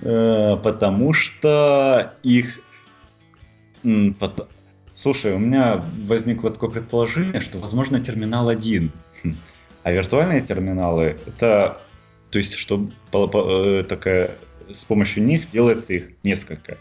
Э, 0.03 0.57
Потому 0.63 1.13
что 1.13 2.15
их... 2.23 2.59
Слушай, 4.95 5.33
у 5.35 5.37
меня 5.37 5.83
возникло 6.07 6.49
такое 6.49 6.71
предположение, 6.71 7.41
что, 7.41 7.59
возможно, 7.59 7.99
терминал 7.99 8.49
один. 8.49 8.91
Хм. 9.23 9.35
А 9.83 9.91
виртуальные 9.91 10.41
терминалы 10.41 11.19
это... 11.27 11.81
То 12.31 12.37
есть, 12.39 12.53
что 12.55 12.89
э, 13.13 13.83
такая... 13.87 14.31
С 14.71 14.85
помощью 14.85 15.23
них 15.23 15.49
делается 15.51 15.93
их 15.93 16.05
несколько. 16.23 16.77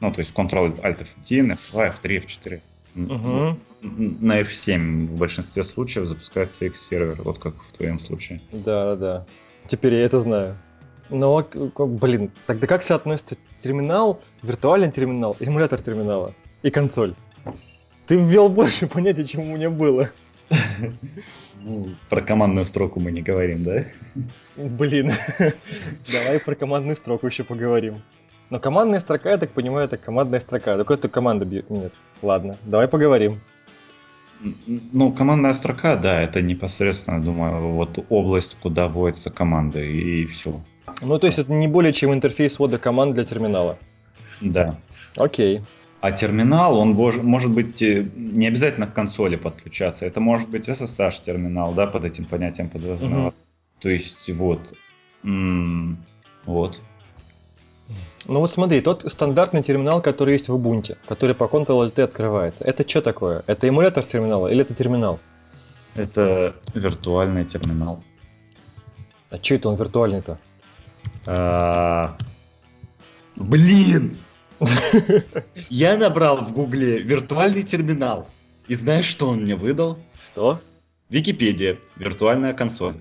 Ну, 0.00 0.10
то 0.12 0.20
есть 0.20 0.34
Ctrl-Alt 0.34 0.80
F1, 0.82 1.52
F2, 1.52 1.94
F3, 2.02 2.24
F4. 2.24 2.60
М, 2.96 3.02
Мгм. 3.04 3.18
вот. 3.22 3.58
М, 3.82 4.18
На 4.20 4.40
F7 4.40 5.06
в 5.08 5.16
большинстве 5.18 5.62
случаев 5.64 6.06
запускается 6.06 6.64
X-сервер, 6.66 7.20
вот 7.22 7.38
как 7.38 7.54
в 7.62 7.72
твоем 7.72 7.98
случае. 8.00 8.40
Да, 8.52 8.96
да. 8.96 9.26
Теперь 9.68 9.94
я 9.94 10.04
это 10.04 10.20
знаю. 10.20 10.56
Но, 11.10 11.46
блин, 11.78 12.30
тогда 12.46 12.66
как 12.66 12.82
соотносится 12.82 13.36
терминал, 13.62 14.22
виртуальный 14.42 14.90
терминал, 14.90 15.36
эмулятор 15.38 15.82
терминала 15.82 16.34
и 16.62 16.70
консоль? 16.70 17.14
Ты 18.06 18.16
ввел 18.16 18.48
больше 18.48 18.86
понятий, 18.86 19.26
чем 19.26 19.42
у 19.50 19.56
меня 19.56 19.68
было. 19.68 20.10
Ну, 21.60 21.88
Про 22.10 22.20
командную 22.20 22.64
строку 22.64 23.00
мы 23.00 23.10
не 23.10 23.22
говорим, 23.22 23.62
да? 23.62 23.84
Блин, 24.56 25.10
давай 26.12 26.38
про 26.40 26.54
командную 26.54 26.96
строку 26.96 27.26
еще 27.26 27.44
поговорим. 27.44 28.02
Но 28.50 28.60
командная 28.60 29.00
строка, 29.00 29.30
я 29.30 29.38
так 29.38 29.50
понимаю, 29.50 29.86
это 29.86 29.96
командная 29.96 30.40
строка. 30.40 30.76
Только 30.76 30.94
это 30.94 31.08
команда 31.08 31.44
бьет. 31.44 31.70
Нет, 31.70 31.92
ладно, 32.22 32.58
давай 32.64 32.88
поговорим. 32.88 33.40
Ну, 34.66 35.12
командная 35.12 35.54
строка, 35.54 35.96
да, 35.96 36.20
это 36.20 36.42
непосредственно, 36.42 37.22
думаю, 37.22 37.72
вот 37.72 38.04
область, 38.10 38.58
куда 38.60 38.88
вводятся 38.88 39.30
команды, 39.30 39.90
и 39.90 40.26
все. 40.26 40.60
Ну, 41.00 41.18
то 41.18 41.26
есть 41.26 41.38
это 41.38 41.52
не 41.52 41.68
более 41.68 41.92
чем 41.92 42.12
интерфейс 42.12 42.58
ввода 42.58 42.78
команд 42.78 43.14
для 43.14 43.24
терминала. 43.24 43.78
Да. 44.40 44.76
Окей. 45.16 45.62
А 46.04 46.12
терминал, 46.12 46.76
он 46.78 46.94
бож- 46.94 47.22
может 47.22 47.50
быть 47.50 47.80
э, 47.80 48.06
не 48.14 48.46
обязательно 48.46 48.86
к 48.86 48.92
консоли 48.92 49.36
подключаться. 49.36 50.04
Это 50.04 50.20
может 50.20 50.50
быть 50.50 50.68
SSH 50.68 51.24
терминал, 51.24 51.72
да, 51.72 51.86
под 51.86 52.04
этим 52.04 52.26
понятием 52.26 52.68
подразумеваться. 52.68 53.40
То 53.80 53.88
есть 53.88 54.28
вот. 54.28 54.74
М, 55.22 55.96
Вот. 56.44 56.78
Ну 58.28 58.40
вот 58.40 58.50
смотри, 58.50 58.82
тот 58.82 59.10
стандартный 59.10 59.62
терминал, 59.62 60.02
который 60.02 60.34
есть 60.34 60.50
в 60.50 60.54
Ubuntu, 60.54 60.94
который 61.08 61.34
по 61.34 61.44
Ctrl-Alt 61.44 61.98
открывается, 62.02 62.64
это 62.64 62.86
что 62.86 63.00
такое? 63.00 63.42
Это 63.46 63.66
эмулятор 63.66 64.04
терминала 64.04 64.48
или 64.48 64.60
это 64.60 64.74
терминал? 64.74 65.18
Это 65.94 66.54
виртуальный 66.74 67.46
терминал. 67.46 68.04
А 69.30 69.36
что 69.40 69.54
это 69.54 69.70
он 69.70 69.76
виртуальный-то? 69.76 70.38
А, 71.24 72.14
Блин! 73.36 74.18
Я 75.70 75.96
набрал 75.96 76.44
в 76.44 76.52
гугле 76.52 77.00
виртуальный 77.00 77.62
терминал. 77.62 78.28
И 78.68 78.74
знаешь, 78.74 79.04
что 79.04 79.28
он 79.28 79.42
мне 79.42 79.56
выдал? 79.56 79.98
Что? 80.18 80.60
Википедия. 81.10 81.78
Виртуальная 81.96 82.54
консоль. 82.54 83.00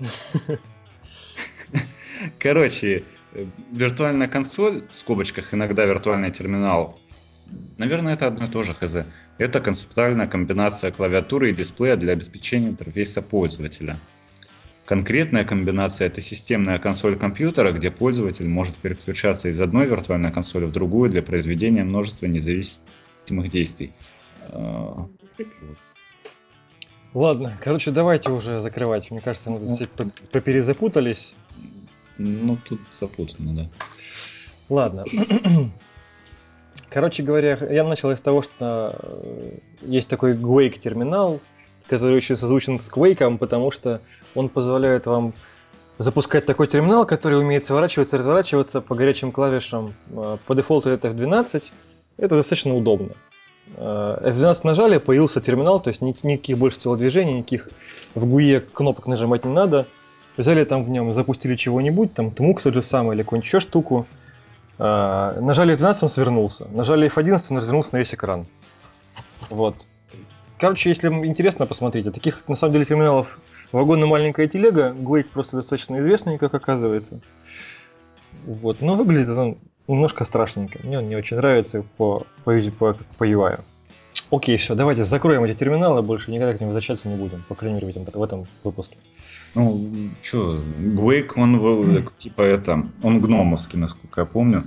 Короче, 2.38 3.04
э, 3.32 3.46
виртуальная 3.72 4.28
консоль, 4.28 4.86
в 4.90 4.96
скобочках 4.96 5.54
иногда 5.54 5.84
виртуальный 5.84 6.30
терминал, 6.30 6.98
наверное, 7.78 8.14
это 8.14 8.26
одно 8.26 8.46
и 8.46 8.48
то 8.48 8.62
же, 8.62 8.74
хз. 8.74 8.96
Это 9.38 9.60
концептуальная 9.60 10.26
комбинация 10.26 10.92
клавиатуры 10.92 11.50
и 11.50 11.54
дисплея 11.54 11.96
для 11.96 12.12
обеспечения 12.12 12.68
интерфейса 12.68 13.22
пользователя. 13.22 13.98
Конкретная 14.86 15.44
комбинация– 15.44 16.06
это 16.08 16.20
системная 16.20 16.78
консоль 16.78 17.16
компьютера, 17.16 17.72
где 17.72 17.90
пользователь 17.90 18.46
может 18.46 18.76
переключаться 18.76 19.48
из 19.48 19.58
одной 19.60 19.86
виртуальной 19.86 20.30
консоли 20.30 20.66
в 20.66 20.72
другую 20.72 21.10
для 21.10 21.22
произведения 21.22 21.84
множества 21.84 22.26
независимых 22.26 23.48
действий. 23.48 23.92
А, 24.50 25.08
Ладно, 27.14 27.56
короче, 27.62 27.92
давайте 27.92 28.30
уже 28.30 28.60
закрывать. 28.60 29.10
Мне 29.10 29.20
кажется, 29.20 29.48
мы 29.50 29.60
тут 29.60 29.90
п- 29.90 30.06
поперезапутались. 30.32 31.34
Ну, 32.18 32.58
тут 32.68 32.80
запутано, 32.90 33.54
да. 33.54 33.70
Ладно. 34.68 35.04
Короче 36.90 37.22
говоря, 37.22 37.58
я 37.70 37.84
начал 37.84 38.10
из 38.10 38.20
того, 38.20 38.42
что 38.42 38.98
э, 39.02 39.58
есть 39.82 40.08
такой 40.08 40.34
Quake 40.36 40.78
терминал, 40.78 41.40
который 41.88 42.16
еще 42.16 42.36
созвучен 42.36 42.78
с 42.78 42.90
Quake, 42.90 43.38
потому 43.38 43.70
что 43.70 44.00
он 44.34 44.48
позволяет 44.48 45.06
вам 45.06 45.34
запускать 45.98 46.46
такой 46.46 46.66
терминал, 46.66 47.06
который 47.06 47.38
умеет 47.38 47.64
сворачиваться, 47.64 48.18
разворачиваться 48.18 48.80
по 48.80 48.94
горячим 48.94 49.32
клавишам. 49.32 49.94
Э, 50.10 50.38
по 50.46 50.54
дефолту 50.54 50.90
это 50.90 51.08
F12. 51.08 51.64
Это 52.16 52.36
достаточно 52.36 52.74
удобно. 52.74 53.10
Э, 53.76 54.30
F12 54.30 54.60
нажали, 54.64 54.98
появился 54.98 55.40
терминал, 55.40 55.80
то 55.80 55.88
есть 55.88 56.02
никаких 56.02 56.58
больше 56.58 56.78
телодвижений, 56.80 57.34
никаких 57.38 57.68
в 58.14 58.24
GUI 58.26 58.60
кнопок 58.60 59.06
нажимать 59.06 59.44
не 59.44 59.52
надо. 59.52 59.86
Взяли 60.36 60.64
там 60.64 60.82
в 60.84 60.88
нем, 60.88 61.12
запустили 61.12 61.54
чего-нибудь, 61.54 62.12
там 62.12 62.28
Tmux 62.28 62.62
тот 62.64 62.74
же 62.74 62.82
самый 62.82 63.14
или 63.14 63.22
какую-нибудь 63.22 63.46
еще 63.46 63.60
штуку. 63.60 64.06
Э, 64.78 65.38
нажали 65.40 65.76
F12, 65.76 65.98
он 66.02 66.08
свернулся. 66.08 66.66
Нажали 66.72 67.08
F11, 67.08 67.46
он 67.50 67.58
развернулся 67.58 67.90
на 67.92 67.98
весь 67.98 68.14
экран. 68.14 68.46
Вот. 69.50 69.76
Короче, 70.58 70.88
если 70.88 71.08
интересно, 71.08 71.66
посмотрите. 71.66 72.10
Таких, 72.10 72.46
на 72.48 72.54
самом 72.54 72.74
деле, 72.74 72.84
терминалов 72.84 73.38
вагон 73.72 74.02
и 74.02 74.06
маленькая 74.06 74.46
телега. 74.46 74.92
Глейк 74.92 75.28
просто 75.30 75.56
достаточно 75.56 75.98
известный, 75.98 76.38
как 76.38 76.54
оказывается. 76.54 77.20
Вот. 78.46 78.80
Но 78.80 78.94
выглядит 78.94 79.36
он 79.36 79.58
немножко 79.88 80.24
страшненько. 80.24 80.78
Мне 80.82 80.98
он 80.98 81.08
не 81.08 81.16
очень 81.16 81.36
нравится 81.36 81.84
по, 81.96 82.26
по, 82.44 82.60
по, 82.78 82.96
по 83.18 83.24
UI. 83.28 83.60
Окей, 84.30 84.56
все, 84.56 84.74
давайте 84.74 85.04
закроем 85.04 85.44
эти 85.44 85.56
терминалы, 85.56 86.02
больше 86.02 86.30
никогда 86.30 86.54
к 86.54 86.60
ним 86.60 86.68
возвращаться 86.68 87.08
не 87.08 87.16
будем, 87.16 87.42
по 87.48 87.54
крайней 87.54 87.80
мере, 87.80 87.86
в 87.86 87.90
этом, 87.90 88.04
в 88.04 88.22
этом 88.22 88.46
выпуске. 88.62 88.96
Ну, 89.54 89.90
что, 90.22 90.60
Гвейк, 90.78 91.36
он 91.36 92.08
типа 92.18 92.42
это, 92.42 92.86
он 93.02 93.20
гномовский, 93.20 93.78
насколько 93.78 94.22
я 94.22 94.24
помню, 94.24 94.64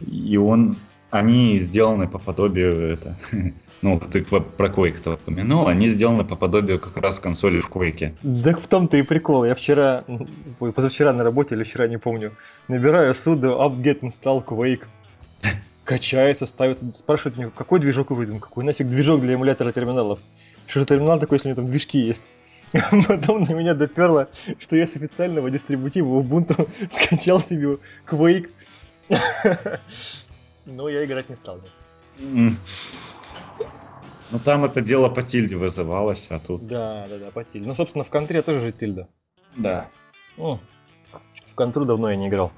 и 0.00 0.36
он, 0.36 0.76
они 1.10 1.58
сделаны 1.58 2.06
по 2.06 2.18
подобию 2.18 2.92
это, 2.92 3.16
ну, 3.82 4.00
ты 4.00 4.22
про 4.22 4.68
Quake-то 4.68 5.14
упомянул, 5.14 5.68
они 5.68 5.88
сделаны 5.88 6.24
по 6.24 6.36
подобию 6.36 6.78
как 6.78 6.96
раз 6.98 7.20
консоли 7.20 7.60
в 7.60 7.70
Quake. 7.70 8.14
Так 8.42 8.60
в 8.60 8.68
том-то 8.68 8.96
и 8.96 9.02
прикол. 9.02 9.44
Я 9.44 9.54
вчера, 9.54 10.04
позавчера 10.58 11.12
на 11.12 11.24
работе 11.24 11.54
или 11.54 11.64
вчера, 11.64 11.88
не 11.88 11.98
помню, 11.98 12.32
набираю 12.68 13.14
sudo 13.14 13.58
apt-get 13.58 14.00
install 14.00 14.44
Quake. 14.44 14.84
Качается, 15.84 16.44
ставится, 16.44 16.84
спрашивает 16.94 17.38
меня, 17.38 17.50
какой 17.50 17.80
движок 17.80 18.10
вы 18.10 18.26
какой 18.38 18.64
нафиг 18.64 18.88
движок 18.88 19.22
для 19.22 19.34
эмулятора 19.34 19.72
терминалов. 19.72 20.18
Что 20.66 20.80
же 20.80 20.86
терминал 20.86 21.18
такой, 21.18 21.36
если 21.36 21.48
у 21.48 21.50
него 21.52 21.62
там 21.62 21.70
движки 21.70 21.98
есть? 21.98 22.24
Потом 23.08 23.44
на 23.44 23.52
меня 23.54 23.72
доперло, 23.72 24.28
что 24.58 24.76
я 24.76 24.86
с 24.86 24.94
официального 24.96 25.48
дистрибутива 25.48 26.20
Ubuntu 26.20 26.68
скачал 27.06 27.40
себе 27.40 27.78
Quake. 28.06 28.50
Но 30.70 30.90
я 30.90 31.06
играть 31.06 31.30
не 31.30 31.34
стал. 31.34 31.62
Ну 32.18 32.54
там 34.44 34.66
это 34.66 34.82
дело 34.82 35.08
по 35.08 35.22
тильде 35.22 35.56
вызывалось, 35.56 36.30
а 36.30 36.38
тут... 36.38 36.66
Да, 36.66 37.06
да, 37.08 37.18
да, 37.18 37.30
по 37.30 37.42
тильде. 37.42 37.66
Ну, 37.66 37.74
собственно, 37.74 38.04
в 38.04 38.10
контре 38.10 38.42
тоже 38.42 38.60
же 38.60 38.72
тильда. 38.72 39.08
Да. 39.56 39.88
О, 40.36 40.60
в 41.50 41.54
контру 41.54 41.86
давно 41.86 42.10
я 42.10 42.16
не 42.16 42.28
играл. 42.28 42.52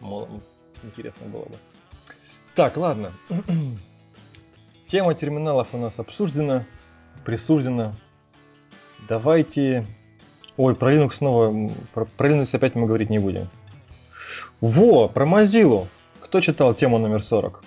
Мол, 0.00 0.28
интересно 0.82 1.26
было 1.28 1.44
бы. 1.44 1.56
Так, 2.54 2.76
ладно. 2.76 3.12
Тема 4.86 5.14
терминалов 5.14 5.68
у 5.72 5.78
нас 5.78 5.98
обсуждена, 5.98 6.66
присуждена. 7.24 7.96
Давайте... 9.08 9.86
Ой, 10.58 10.74
про 10.74 10.94
Linux 10.94 11.12
снова... 11.12 11.70
Про, 11.94 12.04
про 12.04 12.28
Linux 12.28 12.54
опять 12.54 12.74
мы 12.74 12.86
говорить 12.86 13.08
не 13.08 13.18
будем. 13.18 13.48
Во, 14.60 15.08
про 15.08 15.24
Mozilla. 15.24 15.88
Кто 16.32 16.40
читал 16.40 16.72
тему 16.72 16.96
номер 16.96 17.22
40? 17.22 17.62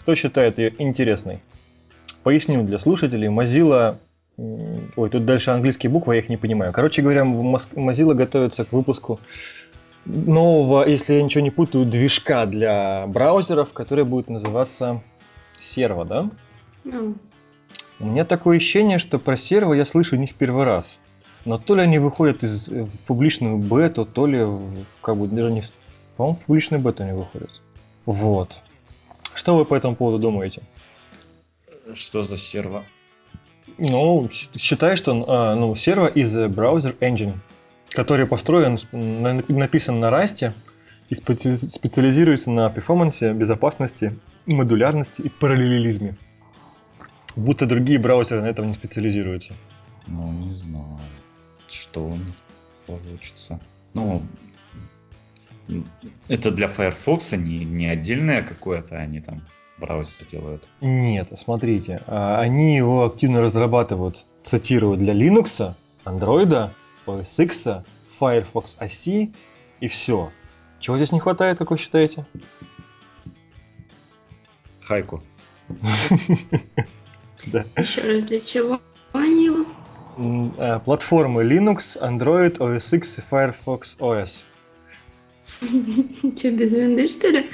Кто 0.00 0.16
считает 0.16 0.58
ее 0.58 0.74
интересной? 0.78 1.38
Поясним 2.24 2.66
для 2.66 2.80
слушателей. 2.80 3.28
Mozilla... 3.28 3.98
Ой, 4.36 5.10
тут 5.10 5.24
дальше 5.24 5.52
английские 5.52 5.90
буквы, 5.90 6.16
я 6.16 6.20
их 6.20 6.28
не 6.28 6.36
понимаю. 6.36 6.72
Короче 6.72 7.02
говоря, 7.02 7.22
Mozilla 7.22 8.14
готовится 8.14 8.64
к 8.64 8.72
выпуску 8.72 9.20
нового, 10.06 10.84
если 10.84 11.14
я 11.14 11.22
ничего 11.22 11.44
не 11.44 11.52
путаю, 11.52 11.84
движка 11.84 12.46
для 12.46 13.06
браузеров, 13.06 13.72
который 13.72 14.02
будет 14.02 14.28
называться 14.28 15.00
Servo, 15.60 16.04
да? 16.04 16.30
Mm. 16.84 17.14
У 18.00 18.06
меня 18.06 18.24
такое 18.24 18.56
ощущение, 18.56 18.98
что 18.98 19.20
про 19.20 19.34
Servo 19.34 19.72
я 19.76 19.84
слышу 19.84 20.16
не 20.16 20.26
в 20.26 20.34
первый 20.34 20.64
раз. 20.64 20.98
Но 21.44 21.58
то 21.58 21.76
ли 21.76 21.82
они 21.82 22.00
выходят 22.00 22.42
из, 22.42 22.70
в 22.70 22.98
публичную 23.06 23.56
бету, 23.58 24.04
то 24.04 24.26
ли 24.26 24.44
как 25.00 25.16
бы 25.16 25.28
даже 25.28 25.52
не 25.52 25.60
в... 25.60 25.70
По-моему, 26.16 26.40
в 26.40 26.44
публичную 26.46 26.82
бету 26.82 27.04
они 27.04 27.12
выходят. 27.12 27.50
Вот. 28.06 28.62
Что 29.34 29.56
вы 29.56 29.64
по 29.64 29.74
этому 29.74 29.96
поводу 29.96 30.18
думаете? 30.18 30.62
Что 31.94 32.22
за 32.22 32.36
серво? 32.36 32.84
Ну, 33.78 34.28
считай, 34.30 34.96
что 34.96 35.24
а, 35.26 35.54
ну, 35.54 35.74
серво 35.74 36.06
из 36.06 36.36
браузер 36.48 36.96
engine, 37.00 37.34
который 37.90 38.26
построен, 38.26 38.78
написан 39.48 40.00
на 40.00 40.10
Rust 40.10 40.52
и 41.08 41.14
специализируется 41.14 42.50
на 42.50 42.70
перформансе, 42.70 43.32
безопасности, 43.32 44.18
модулярности 44.46 45.22
и 45.22 45.28
параллелизме. 45.28 46.16
Будто 47.36 47.66
другие 47.66 47.98
браузеры 47.98 48.42
на 48.42 48.46
этом 48.46 48.68
не 48.68 48.74
специализируются. 48.74 49.54
Ну, 50.06 50.30
не 50.30 50.54
знаю, 50.54 51.00
что 51.68 52.06
у 52.06 52.16
них 52.16 52.34
получится. 52.86 53.60
Ну, 53.92 54.22
это 56.28 56.50
для 56.50 56.68
Firefox 56.68 57.32
не, 57.32 57.64
не 57.64 57.86
отдельное 57.86 58.42
какое-то, 58.42 58.96
они 58.96 59.20
там 59.20 59.42
браузер 59.78 60.26
делают? 60.26 60.68
Нет, 60.80 61.28
смотрите, 61.36 62.02
а, 62.06 62.40
они 62.40 62.76
его 62.76 63.04
активно 63.04 63.40
разрабатывают, 63.40 64.26
цитирую, 64.42 64.96
для 64.96 65.14
Linux, 65.14 65.74
Android, 66.04 66.70
OS 67.06 67.42
X, 67.42 67.66
Firefox 68.18 68.76
OS 68.78 69.34
и 69.80 69.88
все. 69.88 70.30
Чего 70.80 70.96
здесь 70.96 71.12
не 71.12 71.20
хватает, 71.20 71.58
как 71.58 71.70
вы 71.70 71.78
считаете? 71.78 72.26
Хайку. 74.82 75.22
Да. 77.46 77.66
Еще 77.76 78.00
раз, 78.00 78.24
для 78.24 78.40
чего 78.40 78.80
они 79.12 79.44
его? 79.44 79.66
А, 80.56 80.78
платформы 80.78 81.42
Linux, 81.44 82.00
Android, 82.00 82.56
OS 82.56 82.96
X 82.96 83.18
и 83.18 83.20
Firefox 83.20 83.98
OS. 83.98 84.44
Че, 86.36 86.50
без 86.50 86.74
винды, 86.74 87.08
что 87.08 87.28
ли? 87.28 87.46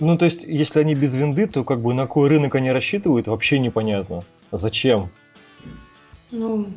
Ну, 0.00 0.18
то 0.18 0.24
есть, 0.24 0.44
если 0.44 0.80
они 0.80 0.94
без 0.94 1.14
винды, 1.14 1.46
то 1.46 1.64
как 1.64 1.80
бы 1.80 1.94
на 1.94 2.02
какой 2.02 2.28
рынок 2.28 2.54
они 2.54 2.70
рассчитывают, 2.70 3.26
вообще 3.26 3.58
непонятно. 3.58 4.24
Зачем? 4.52 5.10
Ну... 6.30 6.68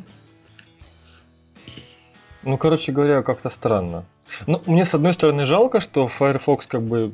Ну, 2.42 2.56
короче 2.56 2.92
говоря, 2.92 3.22
как-то 3.22 3.50
странно. 3.50 4.04
Ну, 4.46 4.62
мне, 4.64 4.86
с 4.86 4.94
одной 4.94 5.12
стороны, 5.12 5.44
жалко, 5.44 5.80
что 5.80 6.08
Firefox 6.08 6.66
как 6.66 6.82
бы 6.82 7.12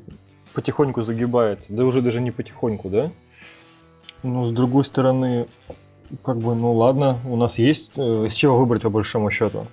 потихоньку 0.54 1.02
загибает. 1.02 1.66
Да 1.68 1.84
уже 1.84 2.00
даже 2.00 2.20
не 2.20 2.30
потихоньку, 2.30 2.88
да? 2.88 3.10
Но, 4.22 4.46
с 4.46 4.52
другой 4.52 4.84
стороны, 4.84 5.48
как 6.22 6.38
бы, 6.38 6.54
ну 6.54 6.72
ладно, 6.74 7.18
у 7.24 7.36
нас 7.36 7.58
есть 7.58 7.92
э, 7.96 8.26
из 8.26 8.34
чего 8.34 8.56
выбрать 8.56 8.82
по 8.82 8.90
большому 8.90 9.30
счету. 9.30 9.66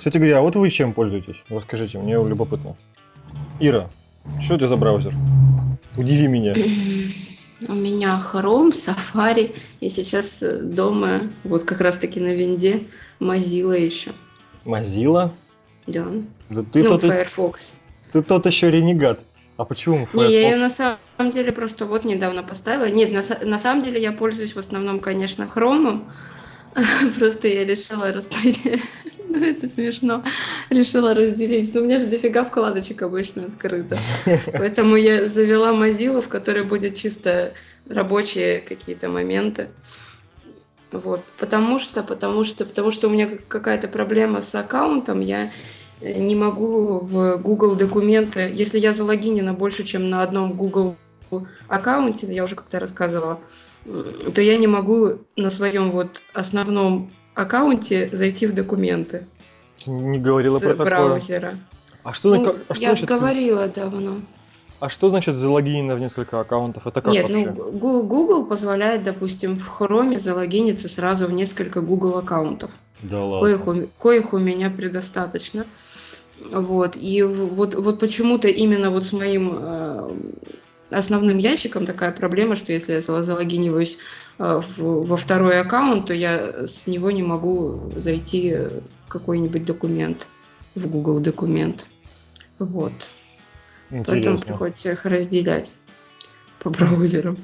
Кстати 0.00 0.16
говоря, 0.16 0.38
а 0.38 0.40
вот 0.40 0.56
вы 0.56 0.70
чем 0.70 0.94
пользуетесь? 0.94 1.44
Расскажите, 1.50 1.98
мне 1.98 2.14
любопытно. 2.14 2.74
Ира, 3.58 3.90
что 4.40 4.54
это 4.54 4.66
за 4.66 4.78
браузер? 4.78 5.12
Удиви 5.94 6.26
меня. 6.26 6.54
У 7.68 7.74
меня 7.74 8.18
Chrome, 8.32 8.70
Safari, 8.70 9.54
и 9.80 9.90
сейчас 9.90 10.38
э, 10.40 10.62
дома, 10.62 11.24
вот 11.44 11.64
как 11.64 11.82
раз 11.82 11.98
таки 11.98 12.18
на 12.18 12.34
винде, 12.34 12.84
Mozilla 13.20 13.78
еще. 13.78 14.12
Mozilla? 14.64 15.32
Да. 15.86 16.06
да 16.48 16.62
ты 16.62 16.82
ну, 16.82 16.88
тот, 16.88 17.02
Firefox. 17.02 17.74
Ты 18.10 18.22
тот 18.22 18.46
еще 18.46 18.70
ренегат. 18.70 19.20
А 19.58 19.66
почему 19.66 20.06
Firefox? 20.06 20.28
Не, 20.28 20.32
я 20.32 20.50
ее 20.52 20.56
на 20.56 20.70
самом 20.70 21.30
деле 21.30 21.52
просто 21.52 21.84
вот 21.84 22.06
недавно 22.06 22.42
поставила. 22.42 22.88
Нет, 22.88 23.12
на, 23.12 23.46
на 23.46 23.58
самом 23.58 23.84
деле 23.84 24.00
я 24.00 24.12
пользуюсь 24.12 24.54
в 24.54 24.58
основном, 24.58 24.98
конечно, 24.98 25.42
Chrome. 25.54 26.06
Просто 27.18 27.48
я 27.48 27.64
решила 27.64 28.12
распределить. 28.12 28.82
Ну, 29.32 29.44
это 29.44 29.68
смешно. 29.68 30.24
Решила 30.70 31.14
разделить. 31.14 31.72
Но 31.72 31.82
у 31.82 31.84
меня 31.84 32.00
же 32.00 32.06
дофига 32.06 32.42
вкладочек 32.42 33.02
обычно 33.02 33.44
открыто. 33.44 33.96
Поэтому 34.52 34.96
я 34.96 35.28
завела 35.28 35.70
Mozilla, 35.70 36.20
в 36.20 36.26
которой 36.26 36.64
будет 36.64 36.96
чисто 36.96 37.52
рабочие 37.88 38.58
какие-то 38.60 39.08
моменты. 39.08 39.68
Вот. 40.90 41.22
Потому 41.38 41.78
что, 41.78 42.02
потому 42.02 42.42
что, 42.42 42.64
потому 42.64 42.90
что 42.90 43.06
у 43.06 43.10
меня 43.12 43.30
какая-то 43.46 43.86
проблема 43.86 44.42
с 44.42 44.52
аккаунтом, 44.52 45.20
я 45.20 45.52
не 46.00 46.34
могу 46.34 46.98
в 46.98 47.36
Google 47.36 47.76
документы, 47.76 48.50
если 48.52 48.80
я 48.80 48.92
залогинена 48.92 49.52
больше, 49.52 49.84
чем 49.84 50.10
на 50.10 50.24
одном 50.24 50.54
Google 50.54 50.96
аккаунте, 51.68 52.26
я 52.34 52.42
уже 52.44 52.56
как-то 52.56 52.80
рассказывала, 52.80 53.38
то 53.84 54.40
я 54.40 54.56
не 54.58 54.66
могу 54.66 55.18
на 55.36 55.50
своем 55.50 55.90
вот 55.90 56.22
основном 56.32 57.10
аккаунте 57.34 58.10
зайти 58.12 58.46
в 58.46 58.54
документы. 58.54 59.26
Ты 59.84 59.90
не 59.90 60.18
говорила 60.18 60.58
с 60.58 60.62
про 60.62 60.74
браузера. 60.74 61.40
такое. 61.40 61.60
А 62.02 62.12
что, 62.12 62.34
ну, 62.34 62.56
а 62.68 62.74
что 62.74 62.82
я 62.82 62.90
значит, 62.90 63.08
говорила 63.08 63.68
давно. 63.68 64.16
А 64.78 64.88
что 64.88 65.10
значит 65.10 65.36
залогинено 65.36 65.94
в 65.94 66.00
несколько 66.00 66.40
аккаунтов? 66.40 66.86
Это 66.86 67.02
как 67.02 67.12
Нет, 67.12 67.28
вообще? 67.28 67.50
ну 67.50 68.02
Google 68.02 68.46
позволяет, 68.46 69.04
допустим, 69.04 69.56
в 69.56 69.80
Chrome 69.80 70.18
залогиниться 70.18 70.88
сразу 70.88 71.26
в 71.26 71.32
несколько 71.32 71.82
Google 71.82 72.16
аккаунтов. 72.16 72.70
Да 73.02 73.22
ладно. 73.22 73.46
Коих 73.46 73.66
у, 73.66 74.02
коих 74.02 74.32
у 74.32 74.38
меня 74.38 74.70
предостаточно. 74.70 75.66
Вот. 76.50 76.96
И 76.96 77.22
вот, 77.22 77.74
вот 77.74 77.98
почему-то 77.98 78.48
именно 78.48 78.90
вот 78.90 79.04
с 79.04 79.12
моим 79.12 79.58
э, 79.58 80.10
основным 80.90 81.38
ящиком 81.38 81.86
такая 81.86 82.12
проблема, 82.12 82.56
что 82.56 82.72
если 82.72 82.92
я 82.94 83.00
залогиниваюсь 83.00 83.98
э, 84.38 84.62
во 84.76 85.16
второй 85.16 85.60
аккаунт, 85.60 86.06
то 86.06 86.14
я 86.14 86.66
с 86.66 86.86
него 86.86 87.10
не 87.10 87.22
могу 87.22 87.92
зайти 87.96 88.56
какой-нибудь 89.08 89.64
документ 89.64 90.26
в 90.74 90.86
Google 90.88 91.20
документ. 91.20 91.86
Вот. 92.58 92.92
Интересно. 93.90 94.12
Поэтому 94.12 94.38
приходится 94.38 94.92
их 94.92 95.04
разделять 95.04 95.72
по 96.60 96.70
браузерам. 96.70 97.38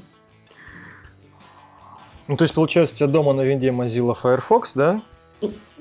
Ну, 2.29 2.37
то 2.37 2.45
есть, 2.45 2.55
получается, 2.55 2.95
у 2.95 2.99
тебя 2.99 3.09
дома 3.09 3.33
на 3.33 3.43
винде 3.43 3.71
Mozilla 3.71 4.17
Firefox, 4.21 4.73
да? 4.75 5.01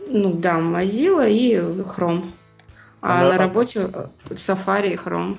Ну 0.08 0.34
да, 0.34 0.60
Mozilla 0.60 1.30
и 1.30 1.56
Chrome. 1.56 2.32
А, 3.02 3.20
а 3.20 3.24
на, 3.24 3.30
на 3.32 3.38
работе 3.38 3.90
Safari 4.30 4.94
и 4.94 4.96
Chrome. 4.96 5.38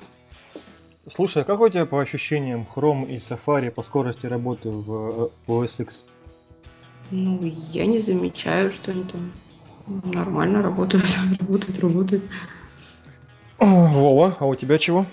Слушай, 1.09 1.43
а 1.43 1.45
как 1.45 1.61
у 1.61 1.69
тебя 1.69 1.85
по 1.85 2.01
ощущениям 2.01 2.67
Chrome 2.75 3.09
и 3.09 3.17
Safari 3.17 3.71
по 3.71 3.81
скорости 3.81 4.25
работы 4.25 4.69
в 4.69 5.31
OS 5.47 5.81
X? 5.81 6.05
Ну, 7.11 7.39
я 7.71 7.85
не 7.85 7.99
замечаю, 7.99 8.73
что 8.73 8.91
они 8.91 9.05
там 9.05 9.31
нормально 9.87 10.61
работают, 10.61 11.05
работают, 11.39 11.79
работают. 11.79 12.23
Вова, 13.57 14.35
а 14.37 14.45
у 14.45 14.55
тебя 14.55 14.77
чего? 14.77 15.05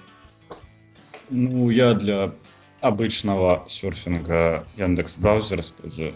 Ну, 1.30 1.70
я 1.70 1.94
для 1.94 2.33
обычного 2.80 3.64
серфинга 3.68 4.66
Яндекс 4.76 5.16
браузер 5.16 5.61
использую. 5.61 6.14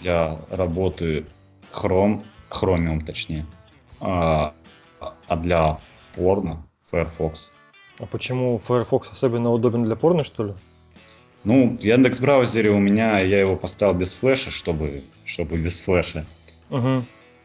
Для 0.00 0.38
работы 0.48 1.26
Chrome, 1.72 2.24
Chromium 2.50 3.04
точнее. 3.04 3.44
А, 4.00 4.54
а 5.00 5.36
для 5.36 5.80
порно 6.14 6.64
Firefox. 6.92 7.50
А 8.00 8.06
почему 8.06 8.58
Firefox 8.58 9.10
особенно 9.12 9.50
удобен 9.50 9.82
для 9.82 9.96
порно, 9.96 10.24
что 10.24 10.44
ли? 10.44 10.54
Ну, 11.44 11.76
в 11.76 11.80
Яндекс 11.80 12.20
браузере 12.20 12.70
у 12.70 12.78
меня 12.78 13.20
я 13.20 13.40
его 13.40 13.56
поставил 13.56 13.94
без 13.94 14.12
флеша, 14.12 14.50
чтобы, 14.50 15.04
чтобы 15.24 15.56
без 15.56 15.78
флеша. 15.78 16.26
Угу. 16.70 16.80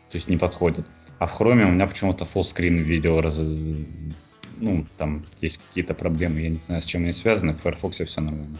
То 0.09 0.15
есть 0.15 0.29
не 0.29 0.37
подходит. 0.37 0.85
А 1.19 1.25
в 1.25 1.39
Chrome 1.39 1.63
у 1.63 1.71
меня 1.71 1.87
почему-то 1.87 2.25
fullscreen 2.25 2.79
видео 2.79 3.21
раз... 3.21 3.37
ну, 3.37 4.85
там 4.97 5.23
есть 5.41 5.57
какие-то 5.57 5.93
проблемы, 5.93 6.41
я 6.41 6.49
не 6.49 6.59
знаю, 6.59 6.81
с 6.81 6.85
чем 6.85 7.03
они 7.03 7.13
связаны, 7.13 7.53
в 7.53 7.61
Firefox 7.61 8.01
все 8.01 8.21
нормально. 8.21 8.57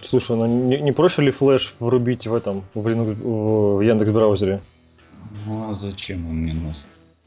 Слушай, 0.00 0.36
ну 0.36 0.46
не, 0.46 0.80
не 0.80 0.92
проще 0.92 1.22
ли 1.22 1.30
флеш 1.30 1.74
врубить 1.80 2.26
в 2.26 2.34
этом, 2.34 2.64
в, 2.74 2.86
Linux, 2.86 3.14
в 3.14 3.80
Яндекс 3.80 4.10
браузере? 4.10 4.62
Ну 5.46 5.68
а 5.68 5.74
зачем 5.74 6.26
он 6.28 6.36
мне 6.36 6.54
нужен? 6.54 6.82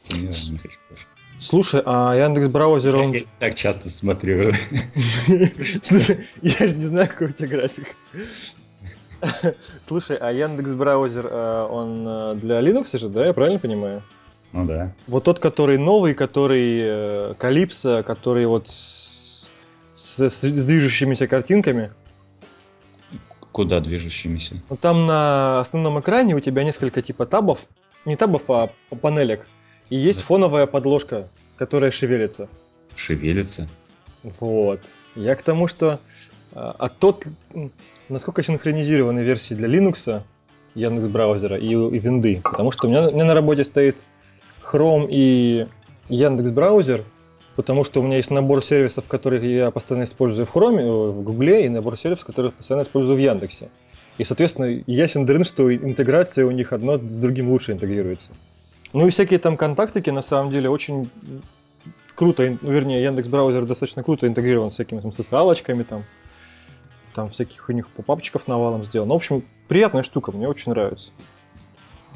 Я 0.10 0.20
не 0.20 0.58
хочу 0.58 0.80
флеш. 0.88 1.08
Слушай, 1.39 1.82
а 1.86 2.15
Яндекс 2.15 2.48
браузер 2.48 2.95
он... 2.95 3.12
Я 3.12 3.21
так 3.39 3.56
часто 3.56 3.89
смотрю. 3.89 4.54
Слушай, 5.84 6.28
я 6.41 6.67
же 6.67 6.76
не 6.76 6.86
знаю, 6.86 7.08
какой 7.08 7.28
у 7.28 7.32
тебя 7.32 7.48
график. 7.48 7.95
Слушай, 9.86 10.17
а 10.17 10.32
Яндекс 10.32 10.74
браузер, 10.74 11.28
э, 11.30 11.67
он 11.69 12.06
э, 12.08 12.36
для 12.36 12.62
Linux 12.62 12.98
же, 12.98 13.10
да, 13.10 13.26
я 13.26 13.34
правильно 13.34 13.60
понимаю? 13.60 14.04
Ну 14.52 14.65
да. 14.65 14.93
Вот 15.08 15.24
тот, 15.24 15.39
который 15.39 15.78
новый, 15.78 16.13
который 16.13 17.36
Калипсо, 17.36 18.04
который 18.04 18.45
вот 18.45 18.69
с, 18.69 19.50
с, 19.95 20.30
с 20.30 20.65
движущимися 20.65 21.28
картинками. 21.28 21.91
Куда 23.52 23.80
движущимися? 23.80 24.62
Там 24.82 25.06
на 25.06 25.60
основном 25.60 26.00
экране 26.00 26.36
у 26.36 26.39
тебя 26.39 26.63
несколько 26.63 27.02
типа 27.02 27.26
табов, 27.26 27.60
не 28.06 28.15
табов, 28.15 28.43
а 28.50 28.69
панелек. 29.02 29.45
И 29.89 29.98
есть 29.98 30.19
да. 30.19 30.26
фоновая 30.26 30.65
подложка, 30.65 31.28
которая 31.58 31.91
шевелится. 31.91 32.48
Шевелится? 32.95 33.69
Вот. 34.24 34.82
Я 35.15 35.36
к 35.36 35.41
тому, 35.41 35.67
что 35.67 36.00
а, 36.54 36.76
а 36.80 36.89
тот, 36.89 37.26
насколько 38.10 38.41
синхронизированы 38.41 39.19
версии 39.19 39.54
для 39.54 39.67
Linux, 39.67 40.24
Яндекс 40.74 41.08
браузера 41.08 41.58
и, 41.58 41.69
и 41.69 42.00
винды, 42.00 42.41
потому 42.43 42.71
что 42.71 42.88
у 42.88 42.89
меня, 42.89 43.08
у 43.08 43.12
меня 43.12 43.26
на 43.26 43.34
работе 43.34 43.63
стоит 43.63 44.04
Chrome 44.63 45.08
и 45.10 45.67
Яндекс 46.10 46.52
браузер, 46.52 47.04
потому 47.56 47.84
что 47.84 48.02
у 48.02 48.04
меня 48.04 48.17
есть 48.17 48.32
набор 48.32 48.63
сервисов, 48.63 49.08
которые 49.08 49.56
я 49.56 49.71
постоянно 49.71 50.06
использую 50.06 50.45
в 50.45 50.56
Chrome, 50.56 50.80
э, 50.80 51.12
в 51.12 51.24
Google, 51.24 51.60
и 51.60 51.69
набор 51.69 51.98
сервисов, 51.98 52.26
которые 52.26 52.52
я 52.52 52.58
постоянно 52.58 52.84
использую 52.84 53.15
в 53.15 53.19
Яндексе. 53.19 53.69
И, 54.17 54.24
соответственно, 54.24 54.84
ясен 54.88 55.26
дрын, 55.26 55.43
что 55.43 55.74
интеграция 55.74 56.45
у 56.45 56.52
них 56.52 56.71
одно 56.74 56.98
с 56.98 57.17
другим 57.19 57.50
лучше 57.50 57.74
интегрируется. 57.74 58.32
Ну 58.96 59.06
и 59.08 59.10
всякие 59.10 59.40
там 59.40 59.58
контактики, 59.58 60.10
на 60.10 60.22
самом 60.22 60.54
деле, 60.54 60.70
очень 60.70 61.10
круто, 62.16 62.44
вернее, 62.44 63.04
Яндекс 63.04 63.28
браузер 63.28 63.66
достаточно 63.66 64.04
круто 64.04 64.26
интегрирован 64.26 64.72
с 64.72 64.76
всякими 64.76 65.02
там 65.02 65.12
социалочками, 65.12 65.84
там, 65.84 66.06
там 67.14 67.30
всяких 67.30 67.68
у 67.68 67.74
них 67.74 67.90
попапчиков 67.90 68.48
навалом 68.48 68.86
сделан. 68.86 69.10
Ну, 69.10 69.16
в 69.16 69.18
общем, 69.18 69.44
приятная 69.68 70.02
штука, 70.02 70.32
мне 70.32 70.48
очень 70.48 70.72
нравится. 70.72 71.12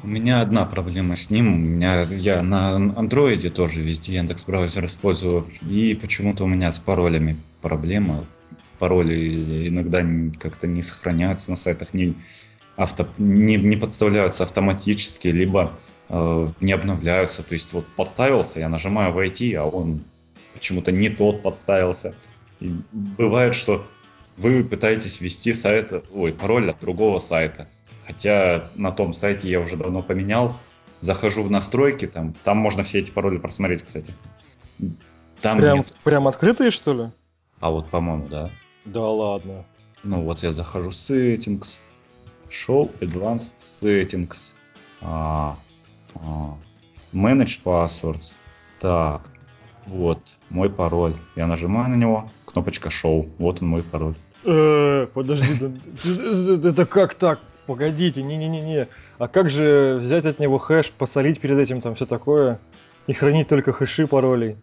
У 0.02 0.06
меня 0.06 0.40
одна 0.40 0.64
проблема 0.64 1.16
с 1.16 1.28
ним. 1.28 1.52
У 1.52 1.58
меня, 1.58 2.00
я 2.00 2.42
на 2.42 2.76
андроиде 2.76 3.50
тоже 3.50 3.82
везде 3.82 4.14
Яндекс 4.14 4.44
браузер 4.44 4.86
использую. 4.86 5.44
И 5.60 5.94
почему-то 6.00 6.44
у 6.44 6.46
меня 6.46 6.72
с 6.72 6.78
паролями 6.78 7.36
проблема. 7.60 8.24
Пароли 8.78 9.68
иногда 9.68 10.02
как-то 10.38 10.66
не 10.66 10.80
сохраняются 10.80 11.50
на 11.50 11.58
сайтах, 11.58 11.92
не, 11.92 12.14
авто, 12.76 13.06
не, 13.18 13.56
не 13.56 13.76
подставляются 13.76 14.44
автоматически, 14.44 15.28
либо 15.28 15.72
не 16.10 16.72
обновляются. 16.72 17.42
То 17.42 17.54
есть 17.54 17.72
вот 17.72 17.86
подставился, 17.96 18.60
я 18.60 18.68
нажимаю 18.68 19.12
войти, 19.12 19.54
а 19.54 19.64
он 19.64 20.02
почему-то 20.54 20.92
не 20.92 21.08
тот 21.08 21.42
подставился. 21.42 22.14
И 22.60 22.74
бывает, 22.92 23.54
что 23.54 23.86
вы 24.36 24.64
пытаетесь 24.64 25.20
ввести 25.20 25.52
сайт, 25.52 25.92
ой, 26.12 26.32
пароль 26.32 26.70
от 26.70 26.80
другого 26.80 27.18
сайта. 27.18 27.68
Хотя 28.06 28.70
на 28.74 28.90
том 28.90 29.12
сайте 29.12 29.48
я 29.48 29.60
уже 29.60 29.76
давно 29.76 30.02
поменял. 30.02 30.56
Захожу 31.00 31.42
в 31.42 31.50
настройки, 31.50 32.06
там, 32.06 32.34
там 32.44 32.58
можно 32.58 32.82
все 32.82 32.98
эти 32.98 33.10
пароли 33.10 33.38
просмотреть, 33.38 33.82
кстати. 33.82 34.12
Там 35.40 35.58
прям, 35.58 35.78
нет... 35.78 36.00
прям 36.04 36.28
открытые, 36.28 36.70
что 36.70 36.92
ли? 36.92 37.10
А 37.60 37.70
вот, 37.70 37.88
по-моему, 37.88 38.28
да. 38.28 38.50
Да 38.84 39.08
ладно. 39.08 39.64
Ну 40.02 40.22
вот 40.22 40.42
я 40.42 40.52
захожу 40.52 40.90
в 40.90 40.94
Settings, 40.94 41.78
Show 42.48 42.90
Advanced 43.00 43.56
Settings, 43.56 44.54
а, 45.00 45.56
а, 45.56 45.58
Manage 47.12 47.60
Passwords. 47.64 48.32
Так, 48.78 49.30
вот 49.86 50.36
мой 50.48 50.70
пароль. 50.70 51.14
Я 51.36 51.46
нажимаю 51.46 51.90
на 51.90 51.96
него, 51.96 52.30
кнопочка 52.46 52.88
Show. 52.88 53.28
Вот 53.38 53.62
он 53.62 53.68
мой 53.68 53.82
пароль. 53.82 54.14
Э, 54.44 55.06
подожди, 55.12 55.70
это 56.68 56.86
как 56.86 57.14
так? 57.14 57.40
Погодите, 57.66 58.22
не-не-не-не. 58.22 58.88
А 59.18 59.28
как 59.28 59.50
же 59.50 59.98
взять 60.00 60.24
от 60.24 60.38
него 60.38 60.58
хэш, 60.58 60.90
посолить 60.92 61.40
перед 61.40 61.58
этим 61.58 61.80
там 61.80 61.94
все 61.94 62.06
такое 62.06 62.58
и 63.06 63.12
хранить 63.12 63.48
только 63.48 63.72
хэши 63.72 64.06
паролей? 64.06 64.56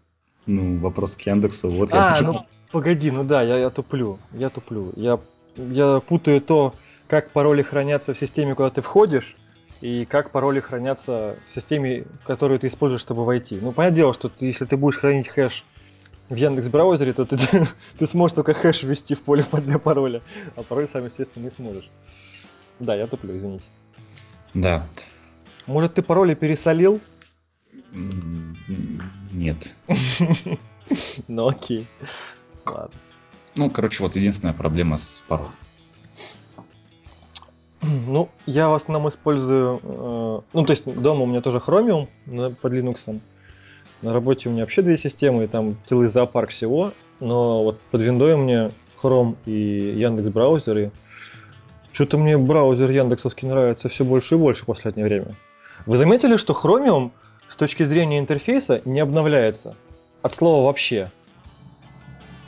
Ну, 0.45 0.79
вопрос 0.79 1.15
к 1.15 1.21
Яндексу. 1.21 1.69
Вот 1.69 1.89
а, 1.93 2.17
я 2.19 2.21
ну 2.25 2.39
погоди, 2.71 3.11
ну 3.11 3.23
да, 3.23 3.41
я, 3.43 3.57
я 3.57 3.69
туплю, 3.69 4.19
я 4.33 4.49
туплю. 4.49 4.91
Я, 4.95 5.19
я 5.55 5.99
путаю 5.99 6.41
то, 6.41 6.73
как 7.07 7.31
пароли 7.31 7.61
хранятся 7.61 8.13
в 8.13 8.17
системе, 8.17 8.55
куда 8.55 8.69
ты 8.69 8.81
входишь, 8.81 9.35
и 9.81 10.05
как 10.05 10.31
пароли 10.31 10.59
хранятся 10.59 11.37
в 11.45 11.49
системе, 11.49 12.05
которую 12.25 12.59
ты 12.59 12.67
используешь, 12.67 13.01
чтобы 13.01 13.25
войти. 13.25 13.59
Ну, 13.61 13.71
понятное 13.71 13.97
дело, 13.97 14.13
что 14.13 14.29
ты, 14.29 14.45
если 14.45 14.65
ты 14.65 14.77
будешь 14.77 14.97
хранить 14.97 15.27
хэш 15.27 15.63
в 16.29 16.35
Яндекс 16.35 16.69
браузере, 16.69 17.13
то 17.13 17.25
ты, 17.25 17.37
ты 17.97 18.07
сможешь 18.07 18.35
только 18.35 18.53
хэш 18.53 18.83
ввести 18.83 19.15
в 19.15 19.21
поле 19.21 19.45
для 19.51 19.79
пароля, 19.79 20.21
а 20.55 20.63
пароль 20.63 20.87
сам, 20.87 21.05
естественно, 21.05 21.43
не 21.43 21.51
сможешь. 21.51 21.89
Да, 22.79 22.95
я 22.95 23.07
туплю, 23.07 23.35
извините. 23.35 23.67
Да. 24.53 24.85
Может, 25.65 25.95
ты 25.95 26.01
пароли 26.01 26.35
пересолил? 26.35 27.01
Нет. 29.31 29.75
Ну 31.27 31.49
окей. 31.49 31.85
Ладно. 32.65 32.97
Ну, 33.55 33.69
короче, 33.69 34.03
вот 34.03 34.15
единственная 34.15 34.53
проблема 34.53 34.97
с 34.97 35.21
паролем. 35.27 35.51
Ну, 38.07 38.29
я 38.45 38.69
в 38.69 38.73
основном 38.73 39.09
использую... 39.09 39.79
Э, 39.83 40.41
ну, 40.53 40.65
то 40.65 40.71
есть 40.71 40.85
дома 40.85 41.23
у 41.23 41.25
меня 41.25 41.41
тоже 41.41 41.59
Chromium 41.59 42.07
под 42.61 42.73
Linux. 42.73 43.19
На 44.01 44.13
работе 44.13 44.49
у 44.49 44.51
меня 44.51 44.63
вообще 44.63 44.81
две 44.81 44.97
системы, 44.97 45.45
и 45.45 45.47
там 45.47 45.77
целый 45.83 46.07
зоопарк 46.07 46.49
всего. 46.49 46.91
Но 47.19 47.63
вот 47.63 47.79
под 47.91 48.01
виндой 48.01 48.33
у 48.33 48.37
меня 48.37 48.71
Chrome 49.01 49.35
и 49.45 49.95
Яндекс 49.97 50.29
браузеры. 50.29 50.91
Что-то 51.91 52.17
мне 52.17 52.37
браузер 52.37 52.91
Яндексовский 52.91 53.47
нравится 53.47 53.89
все 53.89 54.05
больше 54.05 54.35
и 54.35 54.37
больше 54.37 54.63
в 54.63 54.65
последнее 54.67 55.05
время. 55.05 55.35
Вы 55.85 55.97
заметили, 55.97 56.37
что 56.37 56.53
Chromium 56.53 57.11
с 57.47 57.55
точки 57.55 57.83
зрения 57.83 58.19
интерфейса 58.19 58.81
не 58.85 58.99
обновляется? 58.99 59.75
От 60.21 60.33
слова 60.33 60.65
вообще. 60.65 61.09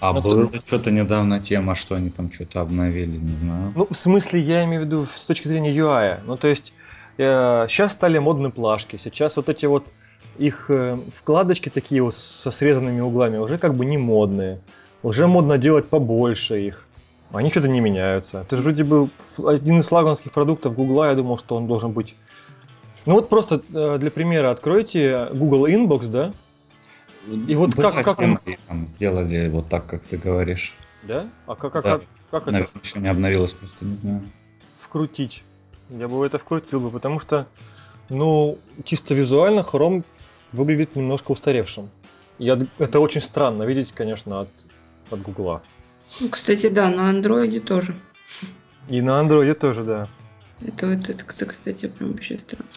А 0.01 0.13
ну, 0.13 0.21
была 0.21 0.45
тут... 0.45 0.63
что-то 0.65 0.91
недавно 0.91 1.39
тема, 1.39 1.75
что 1.75 1.95
они 1.95 2.09
там 2.09 2.31
что-то 2.31 2.61
обновили, 2.61 3.17
не 3.17 3.35
знаю. 3.35 3.73
Ну, 3.75 3.87
в 3.89 3.95
смысле, 3.95 4.39
я 4.39 4.63
имею 4.65 4.83
в 4.83 4.85
виду 4.85 5.05
с 5.05 5.25
точки 5.25 5.47
зрения 5.47 5.75
UI. 5.75 6.19
Ну, 6.25 6.37
то 6.37 6.47
есть, 6.47 6.73
Сейчас 7.19 7.91
стали 7.91 8.17
модны 8.17 8.49
плашки. 8.49 8.95
Сейчас 8.95 9.35
вот 9.35 9.49
эти 9.49 9.65
вот 9.65 9.91
их 10.37 10.69
э, 10.69 10.97
вкладочки 11.13 11.67
такие 11.67 12.01
вот 12.01 12.15
со 12.15 12.49
срезанными 12.49 13.01
углами 13.01 13.35
уже 13.35 13.57
как 13.57 13.75
бы 13.75 13.83
не 13.83 13.97
модные. 13.97 14.61
Уже 15.03 15.27
модно 15.27 15.57
делать 15.57 15.89
побольше 15.89 16.61
их. 16.61 16.85
Они 17.33 17.49
что-то 17.51 17.67
не 17.67 17.81
меняются. 17.81 18.39
Это 18.39 18.55
же 18.55 18.61
вроде 18.61 18.85
бы 18.85 19.09
один 19.45 19.79
из 19.79 19.89
флагманских 19.89 20.31
продуктов 20.31 20.75
Гугла, 20.75 21.09
я 21.09 21.15
думал, 21.15 21.37
что 21.37 21.57
он 21.57 21.67
должен 21.67 21.91
быть... 21.91 22.15
Ну 23.05 23.15
вот 23.15 23.27
просто 23.27 23.61
э, 23.73 23.97
для 23.99 24.11
примера 24.11 24.51
откройте 24.51 25.27
Google 25.33 25.67
Inbox, 25.67 26.07
да? 26.07 26.31
И 27.47 27.55
вот 27.55 27.75
как, 27.75 28.03
как 28.03 28.19
он... 28.19 28.39
Там 28.67 28.87
сделали 28.87 29.49
вот 29.49 29.69
так, 29.69 29.85
как 29.85 30.03
ты 30.03 30.17
говоришь. 30.17 30.73
Да? 31.03 31.27
А 31.47 31.55
как, 31.55 31.73
как, 31.73 31.83
да. 31.83 31.97
как, 31.99 32.07
как 32.31 32.41
это? 32.43 32.51
Наверное, 32.51 32.81
еще 32.83 32.99
не 32.99 33.07
обновилось, 33.07 33.53
просто 33.53 33.85
не 33.85 33.95
знаю. 33.95 34.29
Вкрутить. 34.79 35.43
Я 35.89 36.07
бы 36.07 36.25
это 36.25 36.37
вкрутил 36.37 36.81
бы, 36.81 36.91
потому 36.91 37.19
что, 37.19 37.47
ну, 38.09 38.57
чисто 38.83 39.15
визуально 39.15 39.61
Chrome 39.61 40.03
выглядит 40.51 40.95
немножко 40.95 41.31
устаревшим. 41.31 41.89
Я, 42.37 42.59
это 42.77 42.99
очень 42.99 43.21
странно 43.21 43.63
видеть, 43.63 43.91
конечно, 43.91 44.41
от, 44.41 44.49
от 45.11 45.21
Гугла. 45.21 45.61
Ну, 46.19 46.29
кстати, 46.29 46.69
да, 46.69 46.89
на 46.89 47.09
андроиде 47.09 47.59
тоже. 47.59 47.95
И 48.87 49.01
на 49.01 49.19
андроиде 49.19 49.53
тоже, 49.53 49.83
да. 49.83 50.07
Это, 50.61 50.87
это, 50.87 51.11
это, 51.13 51.23
это 51.23 51.45
кстати, 51.45 51.87
прям 51.87 52.11
вообще 52.11 52.39
странно. 52.39 52.69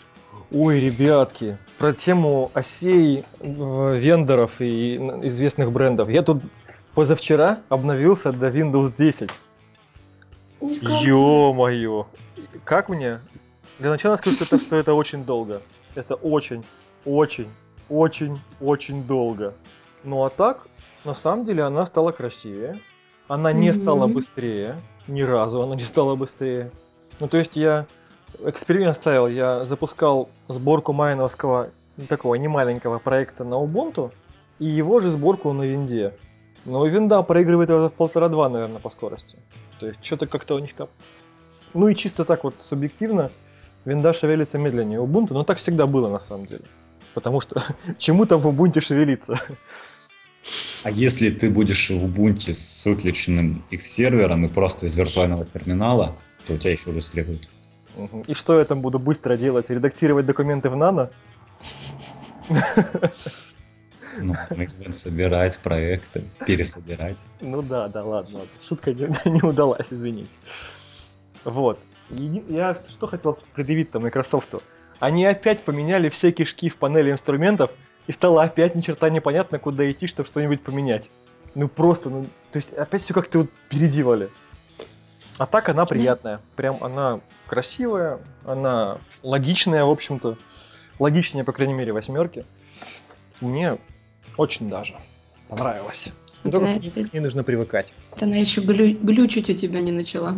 Ой, 0.55 0.81
ребятки, 0.81 1.57
про 1.79 1.95
тему 1.95 2.51
осей, 2.53 3.25
э, 3.41 3.97
вендоров 3.97 4.61
и 4.61 4.97
известных 5.23 5.73
брендов. 5.73 6.11
Я 6.11 6.23
тут 6.23 6.43
позавчера 6.95 7.61
обновился 7.71 8.33
до 8.33 8.51
Windows 8.51 8.95
10. 8.95 9.31
Ё-моё! 10.61 12.07
Как 12.65 12.91
мне? 12.91 13.21
Для 13.79 13.89
начала 13.89 14.17
скажу, 14.17 14.37
что 14.37 14.45
это, 14.45 14.59
что 14.59 14.77
это 14.77 14.93
очень 14.93 15.25
долго. 15.25 15.63
Это 15.95 16.17
очень, 16.17 16.65
очень, 17.07 17.49
очень, 17.89 18.39
очень 18.61 19.05
долго. 19.05 19.55
Ну 20.05 20.23
а 20.25 20.29
так, 20.29 20.67
на 21.05 21.15
самом 21.15 21.47
деле, 21.47 21.63
она 21.63 21.87
стала 21.87 22.13
красивее. 22.13 22.79
Она 23.27 23.53
не 23.53 23.71
mm-hmm. 23.71 23.83
стала 23.83 24.07
быстрее. 24.07 24.79
Ни 25.09 25.23
разу 25.23 25.63
она 25.63 25.77
не 25.77 25.85
стала 25.85 26.15
быстрее. 26.15 26.71
Ну, 27.21 27.29
то 27.29 27.39
есть 27.39 27.57
я 27.57 27.87
эксперимент 28.45 28.97
ставил, 28.97 29.27
я 29.27 29.65
запускал 29.65 30.29
сборку 30.49 30.93
майновского, 30.93 31.71
такого 32.09 32.35
не 32.37 32.49
маленького 32.49 32.99
проекта 32.99 33.45
на 33.45 33.55
Ubuntu, 33.55 34.13
и 34.59 34.67
его 34.67 35.01
же 35.01 35.11
сборку 35.11 35.53
на 35.53 35.63
винде. 35.63 36.15
Но 36.65 36.87
винда 36.87 37.23
проигрывает 37.23 37.69
его 37.71 37.89
в 37.89 37.95
полтора-два, 37.95 38.49
наверное, 38.49 38.79
по 38.79 38.91
скорости. 38.91 39.37
То 39.81 39.87
есть 39.87 40.05
что-то 40.05 40.27
как-то 40.27 40.55
у 40.55 40.59
них 40.59 40.73
там... 40.73 40.89
Ну 41.75 41.89
и 41.89 41.95
чисто 41.95 42.25
так 42.25 42.45
вот 42.45 42.55
субъективно, 42.61 43.31
винда 43.85 44.13
шевелится 44.13 44.59
медленнее 44.59 45.01
Ubuntu, 45.01 45.33
но 45.33 45.45
так 45.45 45.59
всегда 45.59 45.87
было 45.87 46.09
на 46.09 46.21
самом 46.21 46.47
деле. 46.47 46.65
Потому 47.15 47.41
что 47.41 47.63
чему 47.99 48.27
там 48.27 48.41
в 48.41 48.49
Ubuntu 48.49 48.81
шевелиться? 48.81 49.41
А 50.85 50.91
если 50.91 51.31
ты 51.31 51.51
будешь 51.51 51.91
в 51.91 52.05
Ubuntu 52.05 52.53
с 52.53 52.85
выключенным 52.85 53.65
X-сервером 53.71 54.47
и 54.47 54.49
просто 54.49 54.87
из 54.87 54.97
виртуального 54.97 55.45
терминала, 55.45 56.17
то 56.47 56.55
у 56.55 56.59
тебя 56.59 56.73
еще 56.73 56.91
быстрее 56.91 57.25
будет. 57.25 57.49
И 58.27 58.35
что 58.35 58.59
я 58.59 58.65
там 58.65 58.81
буду 58.81 58.99
быстро 58.99 59.37
делать? 59.37 59.71
Редактировать 59.71 60.27
документы 60.27 60.71
в 60.71 60.77
нано? 60.77 61.11
Ну, 64.19 64.35
собирать 64.93 65.59
проекты, 65.59 66.25
пересобирать. 66.47 67.19
Ну 67.41 67.63
да, 67.63 67.89
да, 67.89 68.05
ладно, 68.05 68.41
ладно. 68.41 68.53
Шутка 68.61 68.93
не, 68.93 69.09
не 69.25 69.43
удалась, 69.43 69.87
извините. 69.91 70.29
Вот. 71.45 71.79
И 72.11 72.43
я 72.49 72.75
что 72.75 73.07
хотел 73.07 73.37
предъявить-то 73.55 74.01
Microsoft? 74.01 74.55
Они 74.99 75.25
опять 75.25 75.65
поменяли 75.65 76.11
все 76.11 76.31
кишки 76.31 76.69
в 76.69 76.77
панели 76.77 77.11
инструментов, 77.11 77.71
и 78.07 78.13
стало 78.13 78.43
опять 78.43 78.75
ни 78.75 78.81
черта 78.81 79.09
непонятно, 79.11 79.59
куда 79.59 79.91
идти, 79.91 80.07
чтобы 80.07 80.29
что-нибудь 80.29 80.63
поменять. 80.63 81.09
Ну 81.55 81.69
просто, 81.69 82.11
ну, 82.11 82.27
то 82.51 82.59
есть 82.59 82.73
опять 82.73 83.03
все 83.03 83.15
как-то 83.15 83.41
вот 83.41 83.51
переделали. 83.69 84.31
А 85.39 85.47
так 85.47 85.69
она 85.69 85.87
приятная. 85.87 86.41
Прям 86.57 86.83
она 86.83 87.21
красивая, 87.47 88.19
она 88.45 88.99
логичная, 89.23 89.85
в 89.85 89.91
общем-то. 89.91 90.37
Логичнее, 90.99 91.45
по 91.45 91.53
крайней 91.53 91.75
мере, 91.75 91.93
восьмерки. 91.93 92.45
Мне 93.41 93.79
очень 94.37 94.69
даже 94.69 94.95
понравилось. 95.49 96.13
Но 96.45 96.51
только 96.51 96.81
не 97.13 97.21
нужно 97.21 97.45
привыкать. 97.45 97.93
Она 98.21 98.37
еще 98.37 98.61
глю- 98.61 98.99
глючить 99.01 99.49
у 99.49 99.55
тебя 99.55 99.81
не 99.81 99.93
начала. 99.93 100.37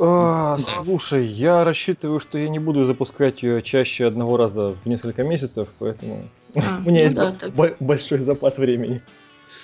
А, 0.00 0.56
слушай, 0.58 1.24
я 1.26 1.64
рассчитываю, 1.64 2.20
что 2.20 2.38
я 2.38 2.48
не 2.48 2.60
буду 2.60 2.84
запускать 2.84 3.42
ее 3.42 3.62
чаще 3.62 4.06
одного 4.06 4.36
раза 4.36 4.76
в 4.84 4.86
несколько 4.86 5.24
месяцев, 5.24 5.68
поэтому 5.80 6.28
а, 6.54 6.78
у 6.86 6.88
меня 6.88 6.90
ну 6.90 6.96
есть 6.96 7.14
да, 7.16 7.34
б- 7.48 7.76
большой 7.80 8.18
запас 8.18 8.58
времени. 8.58 9.02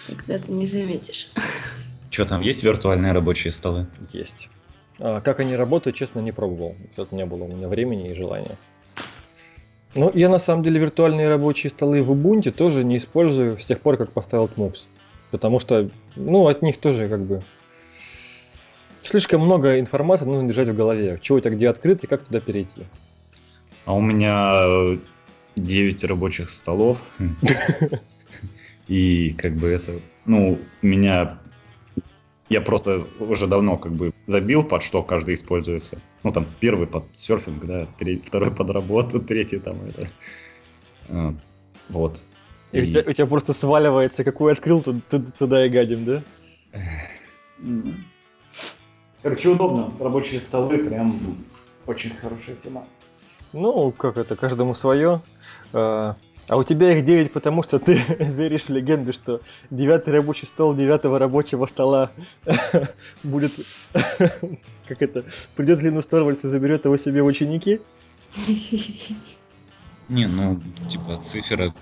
Тогда 0.09 0.39
ты 0.39 0.51
не 0.51 0.67
заметишь. 0.67 1.29
Что 2.11 2.25
там, 2.27 2.41
есть 2.43 2.63
виртуальные 2.63 3.13
рабочие 3.13 3.53
столы? 3.53 3.87
Есть. 4.13 4.49
А, 4.99 5.21
как 5.21 5.41
они 5.41 5.57
работают, 5.57 5.97
честно, 5.97 6.21
не 6.21 6.33
пробовал. 6.33 6.77
Это 6.97 7.15
не 7.15 7.27
было 7.27 7.45
у 7.45 7.49
меня 7.49 7.69
времени 7.69 8.11
и 8.11 8.15
желания. 8.15 8.57
Ну, 9.95 10.11
я 10.15 10.29
на 10.29 10.39
самом 10.39 10.65
деле 10.65 10.81
виртуальные 10.81 11.29
рабочие 11.29 11.71
столы 11.71 12.03
в 12.03 12.13
Ubuntu 12.13 12.51
тоже 12.51 12.83
не 12.85 12.99
использую 12.99 13.59
с 13.59 13.65
тех 13.65 13.81
пор, 13.81 13.97
как 13.97 14.13
поставил 14.13 14.47
Tmux. 14.47 14.87
Потому 15.31 15.61
что, 15.61 15.89
ну, 16.17 16.47
от 16.47 16.63
них 16.63 16.79
тоже 16.79 17.09
как 17.09 17.21
бы 17.21 17.43
слишком 19.03 19.41
много 19.43 19.79
информации 19.79 20.25
нужно 20.25 20.49
держать 20.49 20.69
в 20.69 20.75
голове. 20.75 21.19
Чего 21.23 21.39
это 21.39 21.51
где 21.51 21.69
открыть 21.69 22.05
и 22.05 22.07
как 22.07 22.25
туда 22.25 22.41
перейти. 22.41 22.83
А 23.85 23.95
у 23.95 24.01
меня 24.01 24.99
9 25.57 26.05
рабочих 26.05 26.51
столов. 26.51 27.09
И 28.89 29.33
как 29.39 29.55
бы 29.55 29.69
это, 29.69 30.01
ну, 30.27 30.59
меня 30.83 31.39
я 32.55 32.61
просто 32.61 33.05
уже 33.19 33.49
давно 33.49 33.77
как 33.77 33.93
бы 33.93 34.13
забил, 34.27 34.63
под 34.63 34.83
что 34.83 35.03
каждый 35.03 35.35
используется. 35.35 36.01
Ну, 36.23 36.31
там, 36.31 36.47
первый 36.61 36.87
под 36.87 37.05
серфинг, 37.11 37.65
да, 37.65 37.89
третий, 37.99 38.25
второй 38.25 38.53
под 38.53 38.71
работу, 38.71 39.21
третий 39.29 39.59
там 39.59 39.77
это. 39.85 40.09
А, 41.09 41.35
вот. 41.89 42.25
И, 42.71 42.79
и... 42.79 42.83
У, 42.83 42.87
тебя, 42.93 43.03
у 43.07 43.13
тебя 43.13 43.27
просто 43.27 43.53
сваливается, 43.53 44.23
какой 44.23 44.53
открыл, 44.53 44.83
туда, 44.83 45.01
туда 45.37 45.67
и 45.67 45.69
гадим, 45.69 46.05
да? 46.05 46.23
Короче, 49.23 49.49
удобно. 49.49 49.93
Рабочие 49.99 50.41
столы 50.41 50.79
прям 50.79 51.19
очень 51.87 52.11
хорошая 52.11 52.55
тема. 52.57 52.87
Ну, 53.53 53.91
как 53.91 54.17
это, 54.17 54.37
каждому 54.37 54.75
свое. 54.75 55.23
А, 56.47 56.57
у 56.57 56.63
тебя 56.63 56.93
их 56.93 57.05
9, 57.05 57.33
потому 57.33 57.63
что 57.63 57.79
ты 57.79 57.95
веришь 58.19 58.65
в 58.65 58.69
легенду, 58.71 59.13
что 59.13 59.41
девятый 59.71 60.13
рабочий 60.13 60.47
стол 60.47 60.75
девятого 60.75 61.19
рабочего 61.19 61.67
стола 61.67 62.13
будет, 63.23 63.53
как 63.93 65.03
это, 65.03 65.25
придет 65.57 65.81
Линус 65.81 66.07
Торвальдс 66.07 66.45
и 66.45 66.49
заберет 66.49 66.85
его 66.85 66.97
себе 66.97 67.23
в 67.23 67.27
ученики? 67.27 67.81
Не, 70.09 70.27
ну, 70.27 70.61
типа 70.89 71.19
циферок 71.23 71.75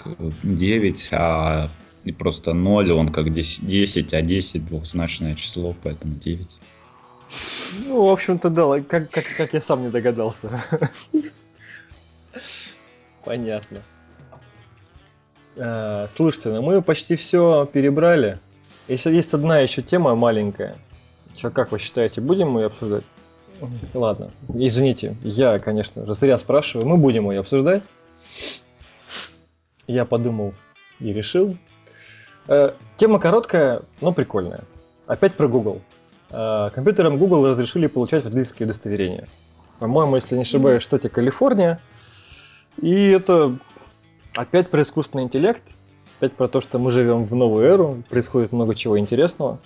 9, 0.45 1.09
а 1.13 1.71
не 2.05 2.13
просто 2.13 2.53
0, 2.53 2.93
он 2.93 3.09
как 3.09 3.33
10, 3.33 3.67
10, 3.67 4.15
а 4.15 4.23
10 4.23 4.65
двухзначное 4.65 5.35
число, 5.35 5.75
поэтому 5.83 6.15
9. 6.15 6.59
Ну, 7.87 8.07
в 8.07 8.11
общем-то, 8.11 8.51
да, 8.51 8.81
как, 8.83 9.11
как, 9.11 9.25
как 9.37 9.55
я 9.55 9.61
сам 9.61 9.83
не 9.83 9.91
догадался. 9.91 10.51
Понятно. 13.25 13.83
А, 15.57 16.09
слушайте, 16.15 16.51
ну 16.51 16.63
мы 16.63 16.83
почти 16.83 17.17
все 17.17 17.69
перебрали. 17.73 18.39
Если 18.89 19.13
есть 19.13 19.33
одна 19.35 19.59
еще 19.59 19.83
тема 19.83 20.15
маленькая, 20.15 20.77
что, 21.35 21.51
как 21.51 21.73
вы 21.73 21.79
считаете, 21.79 22.21
будем 22.21 22.51
мы 22.51 22.63
ее 22.63 22.67
обсуждать? 22.67 23.05
Ладно, 23.95 24.31
извините, 24.53 25.17
я, 25.23 25.59
конечно 25.59 26.05
же, 26.05 26.15
зря 26.15 26.37
спрашиваю, 26.39 26.89
мы 26.89 26.97
будем 26.97 27.31
ее 27.31 27.41
обсуждать. 27.41 27.83
Я 29.87 30.05
подумал 30.05 30.55
и 30.99 31.13
решил. 31.13 31.57
Э, 32.49 32.73
тема 32.97 33.19
короткая, 33.19 33.83
но 34.01 34.13
прикольная. 34.13 34.65
Опять 35.07 35.35
про 35.35 35.47
Google. 35.47 35.81
Э, 36.31 36.71
компьютерам 36.75 37.19
Google 37.19 37.47
разрешили 37.47 37.87
получать 37.87 38.25
водительские 38.25 38.67
удостоверения. 38.67 39.29
По-моему, 39.79 40.17
если 40.17 40.35
не 40.35 40.43
ошибаюсь, 40.43 40.83
в 40.83 40.87
штате 40.87 41.09
Калифорния. 41.09 41.81
И 42.81 43.11
это 43.11 43.57
Опять 44.35 44.71
про 44.71 44.83
искусственный 44.83 45.25
интеллект, 45.25 45.75
опять 46.19 46.33
про 46.33 46.49
то, 46.49 46.61
что 46.61 46.79
мы 46.79 46.91
живем 46.91 47.25
в 47.25 47.35
новую 47.35 47.67
эру, 47.67 48.03
происходит 48.09 48.53
много 48.53 48.75
чего 48.75 48.99
интересного, 48.99 49.59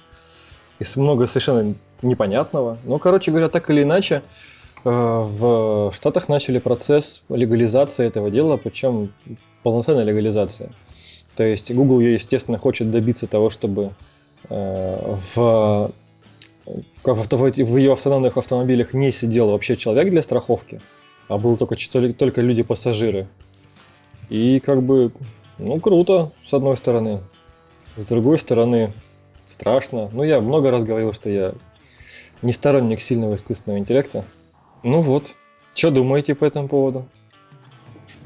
и 0.81 0.85
много 0.99 1.27
совершенно 1.27 1.75
непонятного. 2.03 2.79
Но, 2.85 2.99
короче 2.99 3.31
говоря, 3.31 3.49
так 3.49 3.71
или 3.71 3.85
иначе, 3.85 4.23
э, 4.85 4.89
в 4.91 5.93
Штатах 5.95 6.29
начали 6.29 6.59
процесс 6.59 7.23
легализации 7.29 8.07
этого 8.07 8.31
дела, 8.31 8.57
причем 8.57 9.12
полноценная 9.62 10.05
легализация. 10.05 10.73
То 11.37 11.45
есть 11.45 11.73
Google, 11.73 12.01
естественно, 12.01 12.59
хочет 12.59 12.91
добиться 12.91 13.27
того, 13.27 13.51
чтобы 13.51 13.93
э, 14.49 15.17
в, 15.35 15.93
в 16.64 17.77
ее 17.77 17.93
автономных 17.93 18.37
автомобилях 18.37 18.95
не 18.95 19.12
сидел 19.12 19.51
вообще 19.51 19.77
человек 19.77 20.11
для 20.11 20.23
страховки, 20.23 20.81
а 21.29 21.39
было 21.39 21.57
только, 21.57 21.77
только 22.14 22.41
люди-пассажиры. 22.41 23.29
И 24.29 24.61
как 24.61 24.83
бы, 24.83 25.12
ну, 25.59 25.81
круто, 25.81 26.33
с 26.45 26.53
одной 26.53 26.77
стороны. 26.77 27.20
С 27.97 28.05
другой 28.05 28.39
стороны, 28.39 28.93
страшно. 29.47 30.09
Ну, 30.12 30.22
я 30.22 30.41
много 30.41 30.70
раз 30.70 30.85
говорил, 30.85 31.12
что 31.12 31.31
я 31.31 31.55
не 32.43 32.53
сторонник 32.53 33.01
сильного 33.01 33.37
искусственного 33.37 33.79
интеллекта. 33.79 34.24
Ну 34.83 35.01
вот, 35.01 35.37
что 35.74 35.91
думаете 35.91 36.35
по 36.35 36.45
этому 36.45 36.68
поводу? 36.68 37.09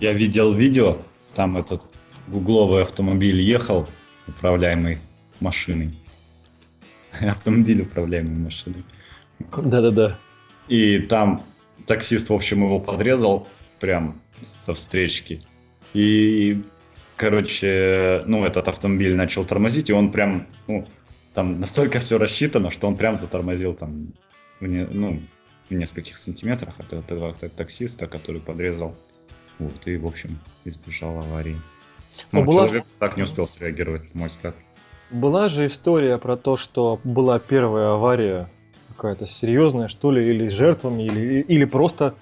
Я 0.01 0.13
видел 0.13 0.55
видео, 0.55 0.99
там 1.35 1.57
этот 1.57 1.87
гугловый 2.27 2.83
автомобиль 2.83 3.41
ехал, 3.41 3.87
управляемый 4.27 4.99
машиной. 5.41 5.95
Автомобиль, 7.21 7.83
управляемый 7.83 8.37
машиной. 8.37 8.85
Да-да-да. 9.39 10.19
И 10.69 10.99
там 10.99 11.43
таксист, 11.87 12.31
в 12.31 12.35
общем, 12.35 12.63
его 12.63 12.79
подрезал 12.79 13.49
прям 13.81 14.21
со 14.41 14.75
встречки. 14.75 15.41
И, 15.95 16.63
короче, 17.17 18.23
ну, 18.27 18.45
этот 18.45 18.69
автомобиль 18.69 19.17
начал 19.17 19.45
тормозить, 19.45 19.91
и 19.91 19.93
он 19.93 20.13
прям, 20.13 20.47
ну, 20.67 20.87
там 21.35 21.61
настолько 21.61 21.99
все 21.99 22.19
рассчитано, 22.19 22.71
что 22.71 22.89
он 22.89 22.97
прям 22.97 23.17
затормозил 23.17 23.75
там, 23.75 24.13
в 24.61 24.67
не, 24.67 24.87
ну, 24.87 25.21
в 25.69 25.75
нескольких 25.75 26.19
сантиметрах 26.19 26.75
от 26.79 26.93
этого 26.93 27.35
таксиста, 27.35 28.07
который 28.07 28.41
подрезал. 28.41 28.97
Вот, 29.59 29.87
и, 29.87 29.97
в 29.97 30.07
общем, 30.07 30.39
избежал 30.65 31.21
аварии. 31.21 31.57
Ну, 32.33 32.45
была... 32.45 32.67
человек 32.67 32.85
так 32.99 33.17
не 33.17 33.23
успел 33.23 33.47
среагировать, 33.47 34.15
на 34.15 34.21
мой 34.21 34.29
взгляд. 34.29 34.55
Была 35.11 35.49
же 35.49 35.67
история 35.67 36.19
про 36.19 36.37
то, 36.37 36.57
что 36.57 37.01
была 37.03 37.39
первая 37.39 37.95
авария 37.95 38.49
какая-то 38.89 39.27
серьезная, 39.27 39.89
что 39.89 40.13
ли, 40.13 40.29
или 40.29 40.49
с 40.49 40.53
жертвами, 40.53 41.05
или, 41.05 41.41
или 41.41 41.65
просто, 41.65 42.15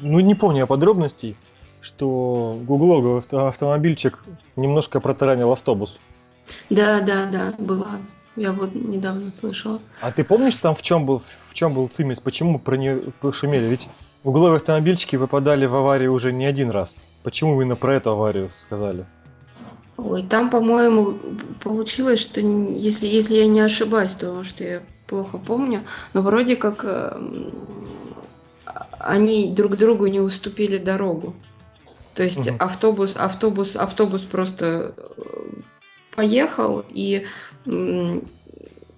ну 0.00 0.20
не 0.20 0.34
помню 0.34 0.66
подробностей, 0.66 1.36
что 1.80 2.58
гугловый 2.62 3.20
автомобильчик 3.20 4.24
немножко 4.56 5.00
протаранил 5.00 5.52
автобус. 5.52 5.98
Да, 6.70 7.00
да, 7.00 7.26
да, 7.26 7.54
была. 7.58 7.98
Я 8.36 8.52
вот 8.52 8.74
недавно 8.74 9.32
слышала. 9.32 9.80
А 10.00 10.12
ты 10.12 10.22
помнишь 10.24 10.56
там 10.56 10.74
в 10.74 10.82
чем 10.82 11.06
был 11.06 11.22
в 11.48 11.54
чем 11.54 11.74
был 11.74 11.88
цимис? 11.88 12.20
Почему 12.20 12.58
про 12.58 12.76
нее 12.76 13.00
пошумели? 13.20 13.66
Ведь 13.66 13.88
угловые 14.22 14.56
автомобильчики 14.56 15.16
выпадали 15.16 15.66
в 15.66 15.74
аварии 15.74 16.06
уже 16.06 16.32
не 16.32 16.46
один 16.46 16.70
раз. 16.70 17.02
Почему 17.24 17.60
именно 17.60 17.74
про 17.74 17.94
эту 17.94 18.10
аварию 18.10 18.48
сказали? 18.50 19.06
Ой, 19.96 20.22
там, 20.22 20.50
по-моему, 20.50 21.18
получилось, 21.60 22.20
что 22.20 22.40
если, 22.40 23.08
если 23.08 23.34
я 23.34 23.48
не 23.48 23.60
ошибаюсь, 23.60 24.12
то 24.12 24.44
что 24.44 24.62
я 24.62 24.82
плохо 25.08 25.38
помню, 25.38 25.82
но 26.14 26.22
вроде 26.22 26.54
как 26.54 26.84
э, 26.84 27.20
они 29.00 29.52
друг 29.52 29.76
другу 29.76 30.06
не 30.06 30.20
уступили 30.20 30.78
дорогу. 30.78 31.34
То 32.14 32.22
есть 32.22 32.48
угу. 32.48 32.56
автобус, 32.58 33.12
автобус, 33.16 33.76
автобус 33.76 34.22
просто 34.22 34.94
э, 34.96 35.22
поехал 36.16 36.84
и 36.88 37.26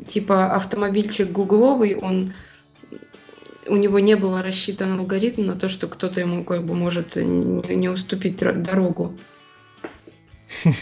типа 0.06 0.54
автомобильчик 0.54 1.30
гугловый, 1.30 1.96
он 1.96 2.32
у 3.66 3.76
него 3.76 3.98
не 4.00 4.16
было 4.16 4.42
рассчитан 4.42 4.98
алгоритм 4.98 5.46
на 5.46 5.56
то, 5.56 5.68
что 5.68 5.86
кто-то 5.86 6.20
ему 6.20 6.44
как 6.44 6.64
бы 6.64 6.74
может 6.74 7.16
не, 7.16 7.74
не 7.74 7.88
уступить 7.88 8.36
дорогу. 8.36 9.18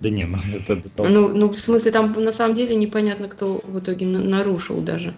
Да 0.00 0.10
не, 0.10 0.24
ну 0.24 0.36
это... 0.66 0.82
Ну, 0.98 1.28
ну, 1.28 1.48
в 1.48 1.60
смысле, 1.60 1.92
там 1.92 2.12
на 2.12 2.32
самом 2.32 2.56
деле 2.56 2.74
непонятно, 2.74 3.28
кто 3.28 3.60
в 3.64 3.78
итоге 3.78 4.04
нарушил 4.04 4.80
даже. 4.80 5.14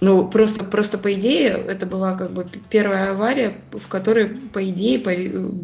Ну, 0.00 0.28
просто, 0.28 0.62
просто 0.62 0.98
по 0.98 1.12
идее, 1.14 1.52
это 1.52 1.86
была 1.86 2.14
как 2.16 2.32
бы 2.32 2.46
первая 2.68 3.12
авария, 3.12 3.58
в 3.72 3.88
которой, 3.88 4.26
по 4.28 4.66
идее, 4.68 4.98
по, 4.98 5.10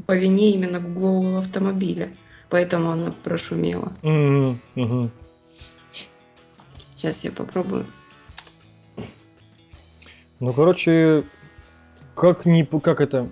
по 0.06 0.16
вине 0.16 0.52
именно 0.52 0.80
гуглового 0.80 1.40
автомобиля. 1.40 2.08
Поэтому 2.48 2.92
она 2.92 3.12
прошумела. 3.22 3.92
Mm-hmm. 4.02 5.10
Сейчас 6.96 7.24
я 7.24 7.32
попробую. 7.32 7.86
Ну, 10.40 10.52
короче, 10.52 11.24
как 12.14 12.46
не, 12.46 12.64
как 12.64 13.00
это, 13.00 13.28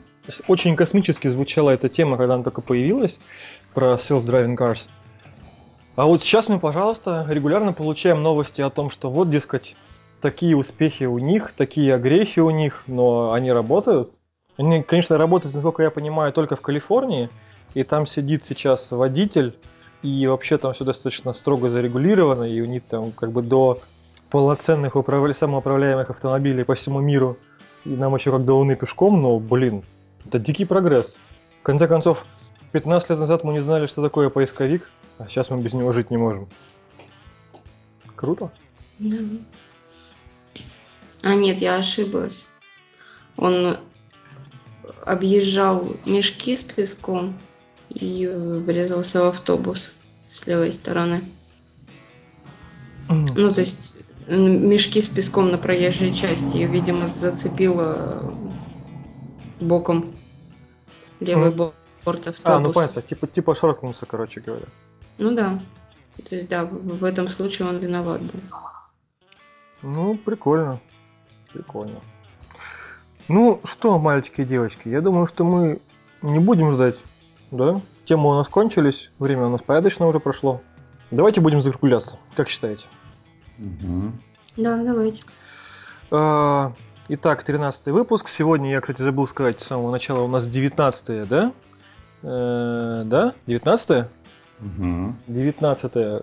очень 0.49 0.77
космически 0.77 1.29
звучала 1.29 1.71
эта 1.71 1.89
тема, 1.89 2.17
когда 2.17 2.35
она 2.35 2.45
только 2.45 2.61
появилась 2.61 3.21
про 3.75 3.95
self-driving 3.95 4.57
cars. 4.57 4.89
А 5.97 6.07
вот 6.07 6.23
сейчас 6.23 6.49
мы, 6.49 6.61
пожалуйста, 6.61 7.27
регулярно 7.29 7.73
получаем 7.73 8.23
новости 8.23 8.61
о 8.61 8.71
том, 8.71 8.91
что 8.91 9.11
вот, 9.11 9.29
дескать, 9.29 9.77
такие 10.21 10.57
успехи 10.57 11.05
у 11.05 11.19
них, 11.19 11.53
такие 11.53 11.95
огрехи 11.95 12.41
у 12.41 12.51
них, 12.51 12.85
но 12.87 13.33
они 13.33 13.53
работают. 13.53 14.13
Они, 14.57 14.83
конечно, 14.83 15.19
работают, 15.19 15.55
насколько 15.55 15.83
я 15.83 15.91
понимаю, 15.91 16.33
только 16.33 16.57
в 16.57 16.61
Калифорнии, 16.61 17.31
и 17.75 17.83
там 17.83 18.07
сидит 18.07 18.45
сейчас 18.45 18.91
водитель, 18.91 19.57
и 20.03 20.27
вообще 20.27 20.59
там 20.59 20.75
все 20.75 20.85
достаточно 20.85 21.33
строго 21.33 21.71
зарегулировано, 21.71 22.45
и 22.45 22.61
у 22.61 22.67
них 22.67 22.85
там 22.85 23.13
как 23.13 23.33
бы 23.33 23.43
до 23.43 23.81
полноценных 24.31 24.97
управля... 24.97 25.33
самоуправляемых 25.33 26.11
автомобилей 26.11 26.65
по 26.65 26.75
всему 26.75 27.01
миру, 27.01 27.37
и 27.85 27.91
нам 27.91 28.15
еще 28.15 28.31
как 28.31 28.45
до 28.45 28.55
Луны 28.55 28.77
пешком, 28.77 29.21
но, 29.21 29.39
блин, 29.39 29.83
это 30.27 30.39
дикий 30.39 30.65
прогресс. 30.65 31.17
В 31.61 31.63
конце 31.63 31.89
концов, 31.89 32.27
15 32.73 33.11
лет 33.11 33.19
назад 33.19 33.45
мы 33.45 33.53
не 33.53 33.61
знали, 33.61 33.87
что 33.87 34.03
такое 34.03 34.29
поисковик, 34.31 34.89
а 35.19 35.27
сейчас 35.29 35.51
мы 35.51 35.61
без 35.61 35.75
него 35.75 35.93
жить 35.93 36.11
не 36.11 36.17
можем. 36.17 36.49
Круто? 38.15 38.51
Да. 38.99 39.17
А 41.23 41.35
нет, 41.35 41.59
я 41.59 41.77
ошиблась. 41.77 42.47
Он 43.37 43.77
объезжал 45.05 45.97
мешки 46.05 46.57
с 46.57 46.63
песком 46.63 47.39
и 47.89 48.27
врезался 48.27 49.23
в 49.23 49.29
автобус 49.29 49.91
с 50.27 50.47
левой 50.47 50.73
стороны. 50.73 51.23
Ну, 53.09 53.53
то 53.53 53.61
есть 53.61 53.93
мешки 54.29 55.01
с 55.01 55.09
песком 55.09 55.51
на 55.51 55.59
проезжей 55.59 56.15
части, 56.15 56.59
видимо, 56.59 57.07
зацепило 57.07 58.33
боком 59.61 60.15
левый 61.19 61.51
бок 61.51 61.75
борт 62.05 62.29
автобус. 62.29 62.43
А, 62.45 62.61
ну 62.61 62.73
понятно, 62.73 63.03
типа, 63.03 63.27
типа 63.27 63.55
шаркнулся, 63.55 64.07
короче 64.07 64.41
говоря. 64.41 64.67
Ну 65.19 65.35
да. 65.35 65.61
То 66.29 66.37
есть, 66.37 66.49
да, 66.49 66.65
в 66.65 67.05
этом 67.05 67.29
случае 67.29 67.69
он 67.69 67.79
виноват 67.79 68.23
был. 68.23 68.41
Ну, 69.83 70.17
прикольно. 70.17 70.81
Прикольно. 71.53 72.01
Ну 73.29 73.61
что, 73.65 73.99
мальчики 73.99 74.41
и 74.41 74.45
девочки, 74.45 74.89
я 74.89 75.01
думаю, 75.01 75.27
что 75.27 75.45
мы 75.45 75.81
не 76.23 76.39
будем 76.39 76.73
ждать, 76.73 76.97
да? 77.51 77.81
Темы 78.05 78.31
у 78.31 78.35
нас 78.35 78.49
кончились, 78.49 79.11
время 79.19 79.47
у 79.47 79.51
нас 79.51 79.63
порядочно 79.63 80.07
уже 80.07 80.21
прошло. 80.21 80.61
Давайте 81.11 81.41
будем 81.41 81.61
закругляться, 81.61 82.19
как 82.35 82.49
считаете? 82.49 82.87
Угу. 83.59 84.13
Да, 84.57 84.83
давайте. 84.83 85.23
А, 86.11 86.73
итак, 87.09 87.45
13 87.45 87.87
выпуск. 87.87 88.29
Сегодня 88.29 88.71
я, 88.71 88.81
кстати, 88.81 89.03
забыл 89.03 89.27
сказать 89.27 89.61
с 89.61 89.67
самого 89.67 89.91
начала, 89.91 90.23
у 90.23 90.29
нас 90.29 90.47
19 90.49 91.29
да? 91.29 91.53
Э, 92.23 93.03
да? 93.05 93.35
19 93.47 94.07
Угу. 94.61 95.15
19 95.29 95.97
А 95.97 96.23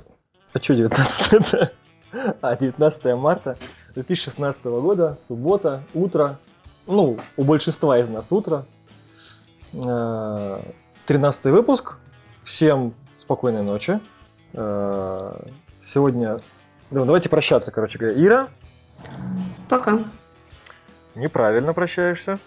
что 0.61 0.73
19 0.75 1.71
А, 2.41 2.55
19 2.55 3.15
марта 3.15 3.57
2016 3.97 4.63
года, 4.65 5.15
суббота, 5.15 5.83
утро. 5.95 6.37
Ну, 6.85 7.17
у 7.35 7.43
большинства 7.43 7.97
из 7.97 8.07
нас 8.07 8.31
утро. 8.31 8.67
13 9.71 9.85
э, 11.07 11.49
выпуск. 11.49 11.95
Всем 12.43 12.93
спокойной 13.17 13.63
ночи. 13.63 13.99
Э, 14.53 15.39
сегодня... 15.81 16.41
Ну, 16.91 17.05
давайте 17.05 17.27
прощаться, 17.27 17.71
короче 17.71 17.97
говоря. 17.97 18.23
Ира? 18.23 18.49
Пока. 19.67 20.03
Неправильно 21.15 21.73
прощаешься. 21.73 22.37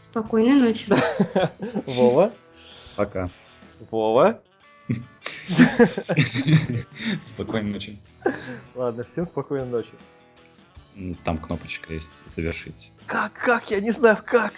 Спокойной 0.00 0.54
ночи. 0.54 0.90
Вова? 1.86 2.32
Пока. 2.96 3.28
Вова? 3.90 4.40
Спокойной 7.22 7.72
ночи. 7.72 8.00
Ладно, 8.74 9.04
всем 9.04 9.26
спокойной 9.26 9.68
ночи. 9.68 9.92
Там 11.24 11.38
кнопочка 11.38 11.92
есть 11.92 12.28
завершить. 12.28 12.92
Как, 13.06 13.32
как? 13.32 13.70
Я 13.70 13.80
не 13.80 13.92
знаю 13.92 14.18
как. 14.24 14.52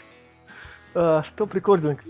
А, 0.95 1.23
стоп 1.25 1.55
рекординг. 1.55 2.03